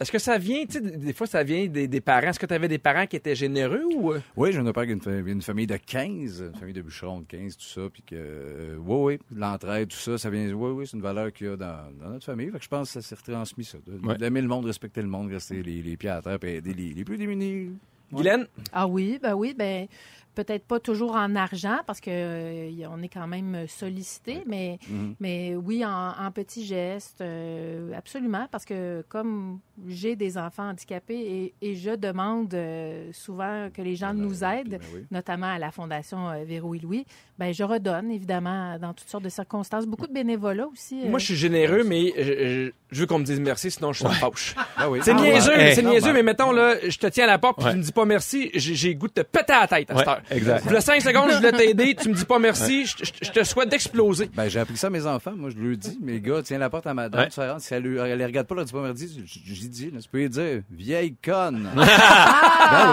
Est-ce 0.00 0.12
que 0.12 0.18
ça 0.18 0.38
vient, 0.38 0.64
tu 0.66 0.72
sais, 0.74 0.80
des 0.80 1.12
fois, 1.12 1.26
ça 1.26 1.42
vient 1.42 1.66
des, 1.66 1.88
des 1.88 2.00
parents. 2.00 2.28
Est-ce 2.28 2.38
que 2.38 2.46
tu 2.46 2.54
avais 2.54 2.68
des 2.68 2.78
parents 2.78 3.06
qui 3.06 3.16
étaient 3.16 3.34
généreux 3.34 3.82
ou. 3.96 4.12
euh? 4.12 4.20
Oui, 4.36 4.52
j'ai 4.52 4.58
un 4.58 4.72
père 4.72 4.84
qui 4.86 4.92
une, 4.92 5.00
fa- 5.00 5.10
une 5.18 5.42
famille 5.42 5.66
de 5.66 5.76
15, 5.76 6.44
une 6.52 6.58
famille 6.58 6.74
de 6.74 6.82
bûcherons 6.82 7.20
de 7.20 7.26
15, 7.26 7.56
tout 7.56 7.64
ça. 7.64 7.82
Puis 7.92 8.02
que, 8.02 8.14
euh, 8.16 8.76
oui, 8.78 9.14
oui, 9.14 9.36
l'entraide, 9.36 9.88
tout 9.88 9.96
ça, 9.96 10.18
ça 10.18 10.30
vient. 10.30 10.50
Oui, 10.52 10.70
oui, 10.70 10.86
c'est 10.86 10.96
une 10.96 11.02
valeur 11.02 11.32
qu'il 11.32 11.46
y 11.46 11.50
a 11.50 11.56
dans, 11.56 11.90
dans 12.00 12.10
notre 12.10 12.24
famille. 12.26 12.50
Fait 12.50 12.58
que 12.58 12.64
je 12.64 12.68
pense 12.68 12.88
que 12.92 13.00
ça 13.00 13.08
s'est 13.08 13.14
retransmis, 13.14 13.64
ça. 13.64 13.78
Ouais. 14.02 14.16
D'aimer 14.18 14.42
le 14.42 14.48
monde, 14.48 14.66
respecter 14.66 15.02
le 15.02 15.08
monde, 15.08 15.30
rester 15.30 15.62
les, 15.62 15.82
les 15.82 15.96
pieds 15.96 16.10
à 16.10 16.20
terre, 16.22 16.38
puis 16.38 16.50
aider 16.50 16.74
les, 16.74 16.92
les 16.92 17.04
plus 17.04 17.16
démunis. 17.18 17.70
Guylaine? 18.12 18.46
Ah 18.72 18.86
oui, 18.86 19.18
ben 19.22 19.32
oui, 19.34 19.54
ben 19.56 19.86
peut-être 20.34 20.64
pas 20.66 20.80
toujours 20.80 21.14
en 21.14 21.34
argent 21.36 21.78
parce 21.86 22.00
que 22.00 22.10
euh, 22.10 22.70
on 22.90 23.02
est 23.02 23.08
quand 23.08 23.26
même 23.26 23.66
sollicité, 23.68 24.42
mais 24.46 24.78
Mhm. 24.88 25.14
mais 25.20 25.54
oui 25.56 25.84
en, 25.84 25.90
en 26.18 26.30
petits 26.30 26.64
gestes, 26.64 27.20
euh, 27.20 27.92
absolument 27.96 28.46
parce 28.50 28.64
que 28.64 29.04
comme 29.08 29.58
j'ai 29.88 30.16
des 30.16 30.38
enfants 30.38 30.68
handicapés 30.70 31.52
et, 31.60 31.70
et 31.70 31.74
je 31.74 31.90
demande 31.90 32.52
euh, 32.54 33.10
souvent 33.12 33.68
que 33.74 33.82
les 33.82 33.94
gens 33.96 34.14
nous 34.14 34.44
aident, 34.44 34.78
Ben 34.78 34.80
oui. 34.94 35.04
notamment 35.10 35.46
à 35.52 35.58
la 35.58 35.70
Fondation 35.70 36.28
euh, 36.30 36.44
Véro 36.44 36.74
et 36.74 36.78
Louis, 36.78 37.04
ben 37.38 37.52
je 37.52 37.64
redonne 37.64 38.10
évidemment 38.10 38.78
dans 38.78 38.92
toutes 38.94 39.08
sortes 39.08 39.24
de 39.24 39.28
circonstances, 39.28 39.86
beaucoup 39.86 40.06
de 40.06 40.12
bénévolat 40.12 40.66
aussi. 40.68 41.02
euh. 41.04 41.08
Moi, 41.10 41.18
je 41.18 41.24
suis 41.26 41.36
généreux, 41.36 41.82
mais 41.84 42.12
je, 42.16 42.72
veux 43.00 43.06
qu'on 43.06 43.18
me 43.18 43.24
dise 43.24 43.40
merci, 43.40 43.70
sinon 43.70 43.92
je 43.92 44.04
suis 44.06 44.14
fâche. 44.16 44.54
Ah 44.76 44.90
oui. 44.90 45.00
C'est 45.02 45.12
Ah 45.12 45.20
niaiseux, 45.20 45.50
ouais. 45.50 45.56
mais 45.56 45.68
Hey. 45.70 45.74
c'est 45.74 45.82
niaiseux, 45.82 46.06
Normal. 46.06 46.14
mais 46.14 46.22
mettons, 46.22 46.52
là, 46.52 46.74
je 46.88 46.98
te 46.98 47.06
tiens 47.06 47.24
à 47.24 47.28
la 47.28 47.38
porte, 47.38 47.56
puis 47.58 47.66
Ouais. 47.66 47.72
tu 47.72 47.78
me 47.78 47.82
dis 47.82 47.92
pas 47.92 48.04
merci, 48.04 48.50
j'ai 48.54 48.94
goût 48.94 49.08
de 49.08 49.12
te 49.12 49.20
péter 49.22 49.52
à 49.52 49.60
la 49.60 49.66
tête 49.68 49.90
à 49.90 49.96
cette 49.96 50.06
Ouais, 50.06 50.12
heure. 50.12 50.21
Exact. 50.30 50.70
Le 50.70 50.80
5 50.80 51.00
secondes, 51.02 51.30
je 51.30 51.36
voulais 51.36 51.52
t'aider, 51.52 51.94
tu 52.00 52.08
me 52.08 52.14
dis 52.14 52.24
pas 52.24 52.38
merci, 52.38 52.86
je, 52.86 53.04
je- 53.04 53.12
je 53.26 53.30
te 53.30 53.44
souhaite 53.44 53.68
d'exploser. 53.68 54.30
Ben, 54.34 54.48
j'ai 54.48 54.60
appris 54.60 54.76
ça 54.76 54.86
à 54.86 54.90
mes 54.90 55.06
enfants. 55.06 55.32
Moi, 55.36 55.50
je 55.50 55.60
leur 55.62 55.76
dis, 55.76 55.98
mes 56.02 56.20
gars, 56.20 56.40
tiens 56.44 56.58
la 56.58 56.70
porte 56.70 56.86
à 56.86 56.94
madame, 56.94 57.20
Ouais. 57.22 57.28
tu 57.28 57.40
rentres, 57.40 57.60
si 57.60 57.74
elle, 57.74 57.82
lui- 57.82 57.98
elle 57.98 58.18
les 58.18 58.26
regarde 58.26 58.46
pas, 58.46 58.54
là, 58.54 58.64
dis 58.64 58.72
pas 58.72 58.82
merci, 58.82 59.22
j'y 59.26 59.68
dis, 59.68 59.90
là, 59.90 60.00
tu 60.00 60.08
peux 60.08 60.18
lui 60.18 60.28
dire, 60.28 60.62
vieille 60.70 61.14
conne. 61.24 61.68
ben 61.76 61.82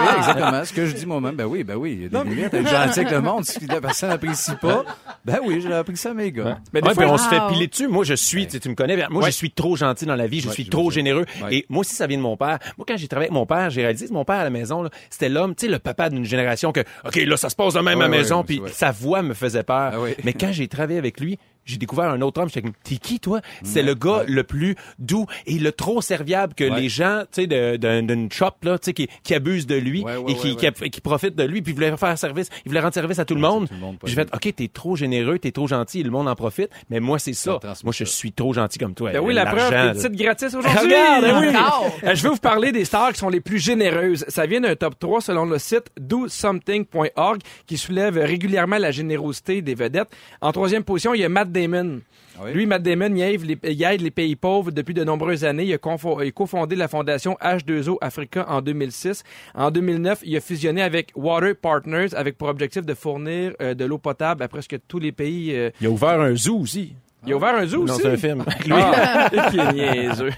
oui, 0.00 0.08
exactement. 0.18 0.64
Ce 0.64 0.72
que 0.72 0.86
je 0.86 0.94
dis 0.94 1.06
moi-même, 1.06 1.34
ben 1.36 1.44
oui, 1.46 1.64
ben 1.64 1.76
oui, 1.76 1.92
il 1.92 2.02
y 2.02 2.06
a 2.16 2.24
des 2.24 2.30
limites, 2.30 2.54
être 2.54 2.68
gentil 2.68 3.00
avec 3.00 3.12
le 3.12 3.20
monde. 3.20 3.44
Si 3.44 3.64
la 3.66 3.80
personne 3.80 4.10
n'apprécie 4.10 4.54
pas, 4.60 4.84
ben 5.24 5.38
oui, 5.44 5.60
j'ai 5.62 5.72
appris 5.72 5.96
ça 5.96 6.10
à 6.10 6.14
mes 6.14 6.32
gars. 6.32 6.58
Mais 6.72 6.80
des 6.80 6.88
Ouais, 6.88 6.94
fois, 6.94 7.04
puis 7.04 7.12
on 7.12 7.18
se 7.18 7.28
fait 7.28 7.40
piler 7.52 7.66
dessus. 7.66 7.88
Moi, 7.88 8.04
je 8.04 8.14
suis, 8.14 8.46
tu 8.46 8.52
sais, 8.52 8.60
tu 8.60 8.68
me 8.68 8.74
connais, 8.74 8.96
moi, 9.08 9.22
Ouais. 9.24 9.30
je 9.30 9.36
suis 9.36 9.50
trop 9.50 9.76
gentil 9.76 10.06
dans 10.06 10.16
la 10.16 10.26
vie, 10.26 10.40
je 10.40 10.48
Ouais, 10.48 10.54
suis 10.54 10.68
trop 10.68 10.90
généreux. 10.90 11.24
Ouais. 11.42 11.56
Et 11.56 11.66
moi 11.68 11.80
aussi, 11.80 11.94
ça 11.94 12.06
vient 12.06 12.16
de 12.18 12.22
mon 12.22 12.36
père. 12.36 12.58
Moi, 12.78 12.84
quand 12.86 12.96
j'ai 12.96 13.08
travaillé 13.08 13.28
avec 13.28 13.34
mon 13.34 13.46
père, 13.46 13.70
j'ai 13.70 13.82
réalisé 13.82 14.08
que 14.08 14.12
mon 14.12 14.24
père 14.24 14.36
à 14.36 14.44
la 14.44 14.50
maison, 14.50 14.82
là, 14.82 14.90
c'était 15.10 15.28
l'homme, 15.28 15.54
tu 15.54 15.66
sais, 15.66 15.72
le 15.72 15.78
papa 15.78 16.08
d'une 16.10 16.24
génération 16.24 16.72
que, 16.72 16.80
OK, 17.04 17.16
là, 17.24 17.36
ça 17.36 17.50
se 17.50 17.56
passe 17.56 17.74
de 17.74 17.80
même 17.80 18.00
à 18.00 18.04
la 18.04 18.08
maison, 18.08 18.44
puis 18.44 18.60
sa 18.72 18.90
voix 18.90 19.22
me 19.22 19.34
faisait 19.34 19.62
peur. 19.62 19.92
Ah. 19.94 20.14
Mais 20.24 20.32
quand 20.32 20.52
j'ai 20.52 20.68
travaillé 20.68 20.98
avec 20.98 21.20
lui, 21.20 21.38
j'ai 21.70 21.78
découvert 21.78 22.10
un 22.10 22.20
autre 22.20 22.40
homme, 22.40 22.48
j'étais 22.48 22.62
comme, 22.62 22.72
t'es 22.84 22.96
qui, 22.96 23.20
toi? 23.20 23.40
C'est 23.62 23.82
le 23.82 23.94
gars 23.94 24.24
le 24.26 24.42
plus 24.44 24.76
doux 24.98 25.26
et 25.46 25.58
le 25.58 25.72
trop 25.72 26.00
serviable 26.00 26.54
que 26.54 26.64
Ouais. 26.64 26.80
les 26.80 26.88
gens, 26.88 27.22
tu 27.32 27.46
sais, 27.46 27.78
d'une 27.78 28.30
shop, 28.32 28.50
là, 28.62 28.78
tu 28.78 28.86
sais, 28.86 28.92
qui, 28.92 29.08
qui 29.22 29.34
abusent 29.34 29.66
de 29.66 29.74
lui 29.76 30.02
Ouais, 30.02 30.16
ouais, 30.16 30.32
et 30.32 30.34
qui, 30.34 30.52
ouais, 30.52 30.72
qui, 30.72 30.90
qui 30.90 31.00
profitent 31.00 31.36
de 31.36 31.44
lui, 31.44 31.62
puis 31.62 31.72
il 31.72 31.74
voulait 31.74 31.96
faire 31.96 32.16
service, 32.18 32.48
il 32.64 32.68
voulait 32.68 32.80
rendre 32.80 32.94
service 32.94 33.18
à 33.18 33.24
tout 33.24 33.34
le 33.34 33.40
monde. 33.40 33.68
tout 33.68 33.74
le 33.74 33.80
monde, 33.80 33.96
j'ai 34.04 34.14
fait, 34.14 34.28
OK, 34.34 34.54
t'es 34.54 34.68
trop 34.68 34.96
généreux, 34.96 35.38
t'es 35.38 35.52
trop 35.52 35.66
gentil, 35.66 36.00
et 36.00 36.02
le 36.02 36.10
monde 36.10 36.28
en 36.28 36.34
profite. 36.34 36.68
Mais 36.90 37.00
moi, 37.00 37.18
c'est 37.18 37.32
ça. 37.32 37.58
Moi, 37.84 37.92
je 37.92 38.04
suis 38.04 38.32
trop 38.32 38.52
gentil 38.52 38.78
comme 38.78 38.94
toi. 38.94 39.10
Ben 39.12 39.20
oui, 39.20 39.34
la 39.34 39.46
preuve, 39.46 39.96
titres 39.96 40.14
gratis 40.16 40.54
aujourd'hui. 40.54 40.78
Regarde, 40.86 41.24
ben 41.24 41.40
oui. 41.40 41.48
Encore. 41.48 41.90
Euh, 42.04 42.14
Je 42.14 42.22
vais 42.22 42.28
vous 42.28 42.36
parler 42.36 42.72
des 42.72 42.84
stars 42.84 43.12
qui 43.12 43.18
sont 43.18 43.28
les 43.28 43.40
plus 43.40 43.58
généreuses. 43.58 44.24
Ça 44.28 44.46
vient 44.46 44.60
d'un 44.60 44.74
top 44.76 44.98
3 44.98 45.20
selon 45.20 45.44
le 45.44 45.58
site 45.58 45.90
dosomething.org 46.00 47.40
qui 47.66 47.76
soulève 47.78 48.16
régulièrement 48.18 48.78
la 48.78 48.90
générosité 48.90 49.62
des 49.62 49.74
vedettes. 49.74 50.08
En 50.40 50.52
troisième 50.52 50.84
position, 50.84 51.14
il 51.14 51.20
y 51.20 51.24
a 51.24 51.28
Matt 51.28 51.50
Damon. 51.62 52.00
Ah 52.38 52.42
oui? 52.44 52.52
Lui, 52.54 52.66
Matt 52.66 52.82
Damon, 52.82 53.14
il 53.14 53.20
aide, 53.22 53.44
les, 53.44 53.58
il 53.72 53.82
aide 53.82 54.00
les 54.00 54.10
pays 54.10 54.36
pauvres 54.36 54.70
depuis 54.70 54.94
de 54.94 55.04
nombreuses 55.04 55.44
années. 55.44 55.64
Il 55.64 55.72
a, 55.72 55.76
confo- 55.76 56.22
il 56.24 56.28
a 56.28 56.30
cofondé 56.30 56.76
la 56.76 56.88
fondation 56.88 57.36
H2O 57.42 57.96
Africa 58.00 58.46
en 58.48 58.60
2006. 58.62 59.22
En 59.54 59.70
2009, 59.70 60.20
il 60.24 60.36
a 60.36 60.40
fusionné 60.40 60.82
avec 60.82 61.12
Water 61.14 61.54
Partners 61.54 62.14
avec 62.14 62.38
pour 62.38 62.48
objectif 62.48 62.84
de 62.86 62.94
fournir 62.94 63.52
euh, 63.60 63.74
de 63.74 63.84
l'eau 63.84 63.98
potable 63.98 64.42
à 64.42 64.48
presque 64.48 64.76
tous 64.88 64.98
les 64.98 65.12
pays. 65.12 65.54
euh, 65.54 65.70
Il 65.80 65.86
a 65.88 65.90
ouvert 65.90 66.20
un 66.20 66.34
zoo 66.34 66.58
aussi. 66.60 66.94
Il 67.26 67.32
a 67.32 67.36
ouvert 67.36 67.54
un 67.54 67.66
zoo 67.66 67.84
Dans 67.84 67.96
aussi. 67.96 68.06
un 68.06 68.16
film. 68.16 68.44
Ah, 68.72 69.28
qui 69.50 69.58
est 69.58 69.72
niaiseux. 69.72 70.30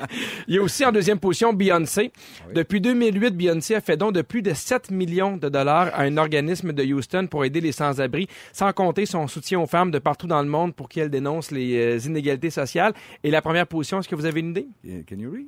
Il 0.48 0.54
y 0.54 0.58
a 0.58 0.62
aussi 0.62 0.84
en 0.84 0.92
deuxième 0.92 1.18
position 1.18 1.52
Beyoncé. 1.52 2.12
Depuis 2.54 2.80
2008, 2.80 3.36
Beyoncé 3.36 3.74
a 3.74 3.80
fait 3.80 3.96
don 3.96 4.10
de 4.10 4.22
plus 4.22 4.42
de 4.42 4.52
7 4.52 4.90
millions 4.90 5.36
de 5.36 5.48
dollars 5.48 5.88
à 5.94 6.02
un 6.02 6.16
organisme 6.16 6.72
de 6.72 6.82
Houston 6.84 7.26
pour 7.30 7.44
aider 7.44 7.60
les 7.60 7.72
sans-abri, 7.72 8.28
sans 8.52 8.72
compter 8.72 9.06
son 9.06 9.26
soutien 9.28 9.60
aux 9.60 9.66
femmes 9.66 9.90
de 9.90 9.98
partout 9.98 10.26
dans 10.26 10.42
le 10.42 10.48
monde 10.48 10.74
pour 10.74 10.88
qu'elles 10.88 11.10
dénoncent 11.10 11.50
les 11.50 11.76
euh, 11.76 11.98
inégalités 12.06 12.50
sociales. 12.50 12.92
Et 13.22 13.30
la 13.30 13.42
première 13.42 13.66
position, 13.66 14.00
est-ce 14.00 14.08
que 14.08 14.14
vous 14.16 14.26
avez 14.26 14.40
une 14.40 14.50
idée? 14.50 14.66
Et 14.86 15.02
Kenny 15.04 15.26
Reeves? 15.26 15.44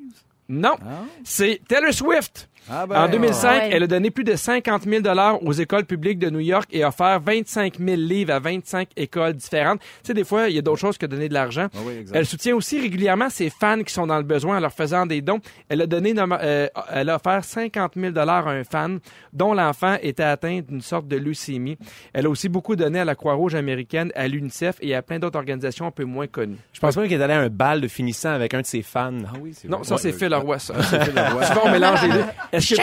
Non. 0.49 0.75
Ah, 0.83 1.05
C'est 1.25 1.61
Taylor 1.67 1.93
Swift. 1.93 2.49
Ah 2.71 2.87
ben, 2.87 2.97
En 3.05 3.09
2005, 3.09 3.49
Ah 3.49 3.59
ouais. 3.67 3.71
elle 3.73 3.83
a 3.83 3.87
donné 3.87 4.11
plus 4.11 4.25
de 4.25 4.35
50 4.37 4.85
000 4.85 5.03
dollars 5.03 5.43
aux 5.43 5.53
écoles 5.53 5.85
publiques 5.85 6.19
de 6.19 6.31
New 6.31 6.41
York 6.41 6.69
et 6.73 6.83
a 6.83 6.89
offert 6.89 7.21
25 7.21 7.79
000 7.79 7.97
livres 7.97 8.33
à 8.33 8.39
25 8.39 8.89
écoles 8.97 9.35
différentes. 9.35 9.81
Tu 9.81 9.87
sais, 10.05 10.15
des 10.15 10.25
fois, 10.25 10.49
il 10.49 10.55
y 10.57 10.59
a 10.59 10.63
d'autres 10.63 10.81
choses 10.81 10.97
que 10.99 11.07
donner 11.07 11.29
de 11.29 11.35
l'argent. 11.35 11.67
Ah 11.75 11.79
oui. 11.85 12.05
Elle 12.13 12.27
soutient 12.27 12.55
aussi 12.55 12.81
régulièrement 12.81 13.29
ses 13.31 13.51
fans 13.51 13.83
qui 13.83 13.93
sont 13.93 14.07
dans 14.07 14.17
le 14.17 14.23
besoin 14.23 14.57
en 14.57 14.61
leur 14.61 14.73
faisant 14.73 15.07
des 15.07 15.21
dons. 15.21 15.41
Elle 15.69 15.83
a 15.83 15.87
donné, 15.87 16.15
euh, 16.17 16.69
elle 16.91 17.11
a 17.11 17.17
offert 17.17 17.45
50 17.45 17.93
000 17.97 18.13
dollars 18.13 18.49
à 18.49 18.53
un 18.53 18.65
fan 18.65 19.01
dont 19.33 19.53
l'enfant 19.55 19.97
était 20.03 20.23
atteint 20.23 20.61
d'une 20.67 20.81
sorte 20.81 21.07
de 21.09 21.17
leucémie. 21.17 21.77
Elle 22.13 22.27
a 22.27 22.31
aussi 22.31 22.49
beaucoup 22.49 22.77
donné 22.77 23.01
à 23.01 23.05
la 23.05 23.15
Croix-Rouge 23.15 23.55
américaine, 23.55 24.11
à 24.15 24.27
l'UNICEF 24.29 24.77
et 24.81 24.95
à 24.95 25.03
plein 25.03 25.19
d'autres 25.19 25.39
organisations 25.39 25.87
un 25.87 25.91
peu 25.91 26.05
moins 26.05 26.27
connues. 26.27 26.57
Je 26.73 26.81
pense 26.81 26.97
même 26.97 27.09
qu'il 27.09 27.21
est 27.21 27.23
allé 27.25 27.35
à 27.35 27.41
un 27.41 27.49
bal 27.49 27.81
de 27.81 27.89
finissant 27.89 28.31
avec 28.31 28.55
un 28.55 28.61
de 28.63 28.67
ses 28.67 28.83
fans. 28.83 29.13
Ah 29.27 29.33
oui, 29.41 29.53
c'est 29.55 29.69
Non, 29.69 29.83
ça, 29.83 29.97
c'est 29.99 30.13
Phil 30.13 30.35
Roy, 30.35 30.59
ça. 30.59 30.75
Souvent, 30.83 31.63
on 31.65 31.71
mélange 31.71 32.03
les 32.03 32.13
deux. 32.13 32.25
Est-ce 32.55 32.75
que... 32.75 32.81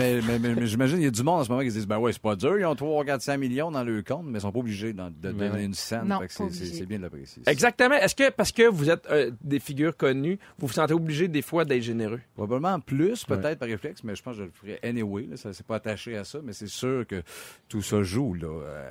Mais, 0.00 0.20
mais, 0.26 0.38
mais, 0.38 0.54
mais 0.54 0.66
j'imagine 0.66 0.96
qu'il 0.96 1.04
y 1.04 1.08
a 1.08 1.10
du 1.10 1.22
monde 1.22 1.40
en 1.40 1.44
ce 1.44 1.48
moment 1.50 1.62
qui 1.62 1.70
se 1.70 1.74
disent 1.76 1.86
ben 1.86 1.98
ouais, 1.98 2.12
c'est 2.12 2.22
pas 2.22 2.36
dur, 2.36 2.58
ils 2.58 2.64
ont 2.64 2.74
3 2.74 3.04
400 3.04 3.38
millions 3.38 3.70
dans 3.70 3.82
leur 3.84 4.02
compte, 4.04 4.24
mais 4.26 4.38
ils 4.38 4.42
sont 4.42 4.52
pas 4.52 4.58
obligés 4.60 4.92
de 4.92 5.02
donner 5.10 5.50
ouais. 5.50 5.64
une 5.64 5.74
scène. 5.74 6.04
Non, 6.06 6.20
Fait 6.20 6.28
que 6.28 6.38
pas 6.38 6.44
c'est- 6.50 6.64
c'est 6.66 6.86
bien 6.86 6.98
de 6.98 7.02
l'apprécier. 7.04 7.42
Exactement. 7.46 7.94
Est-ce 7.96 8.14
que 8.14 8.30
parce 8.30 8.52
que 8.52 8.68
vous 8.68 8.90
êtes 8.90 9.06
euh, 9.10 9.30
des 9.42 9.58
figures 9.60 9.96
connues, 9.96 10.38
vous 10.58 10.66
vous 10.66 10.72
sentez 10.72 10.94
obligé 10.94 11.28
des 11.28 11.42
fois 11.42 11.64
d'être 11.64 11.82
généreux? 11.82 12.20
Probablement 12.34 12.78
plus, 12.80 13.24
peut-être 13.24 13.58
par 13.58 13.68
réflexe, 13.68 14.02
mais 14.04 14.14
je 14.14 14.22
pense 14.22 14.34
que 14.36 14.40
je 14.42 14.44
le 14.44 14.52
ferais 14.52 14.78
anyway. 14.82 15.26
Là, 15.30 15.36
ça 15.36 15.52
c'est 15.52 15.66
pas 15.66 15.76
attaché 15.76 16.16
à 16.16 16.24
ça, 16.24 16.38
mais 16.42 16.52
c'est 16.52 16.68
sûr 16.68 17.06
que 17.06 17.22
tout 17.68 17.82
ça 17.82 18.02
joue. 18.02 18.34
Là. 18.34 18.46
Euh, 18.48 18.90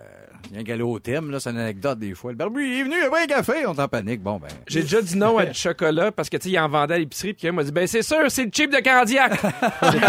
rien 0.54 0.64
qu'aller 0.64 0.84
au 0.84 1.00
thème, 1.00 1.32
là, 1.32 1.40
c'est 1.40 1.50
une 1.52 1.58
anecdote 1.58 2.00
des 2.00 2.14
fois. 2.14 2.32
Le 2.32 2.38
barbu 2.38 2.66
il 2.66 2.80
est 2.80 2.84
venu, 2.84 2.96
il 3.00 3.06
a 3.06 3.10
pris 3.10 3.24
un 3.24 3.28
café, 3.28 3.66
on 3.66 3.74
est 3.74 3.80
en 3.82 3.88
panique. 3.88 4.22
Bon, 4.22 4.38
ben. 4.40 4.48
J'ai 4.68 4.82
déjà 4.82 5.02
dit 5.02 5.18
non 5.18 5.38
à 5.38 5.46
du 5.46 5.54
chocolat 5.60 6.12
parce 6.12 6.30
que 6.30 6.38
tu 6.38 6.44
sais, 6.44 6.50
il 6.56 6.60
en 6.60 6.68
vendait 6.70 6.96
à 6.96 7.00
l'épicerie 7.00 7.34
puis 7.34 7.48
il 7.48 7.54
m'a 7.54 7.64
dit 7.64 7.72
ben 7.72 7.88
c'est 7.88 8.02
sûr, 8.04 8.30
c'est 8.30 8.46
le 8.46 8.52
cheap 8.54 8.72
de 8.72 8.80
cardiaque. 8.80 9.40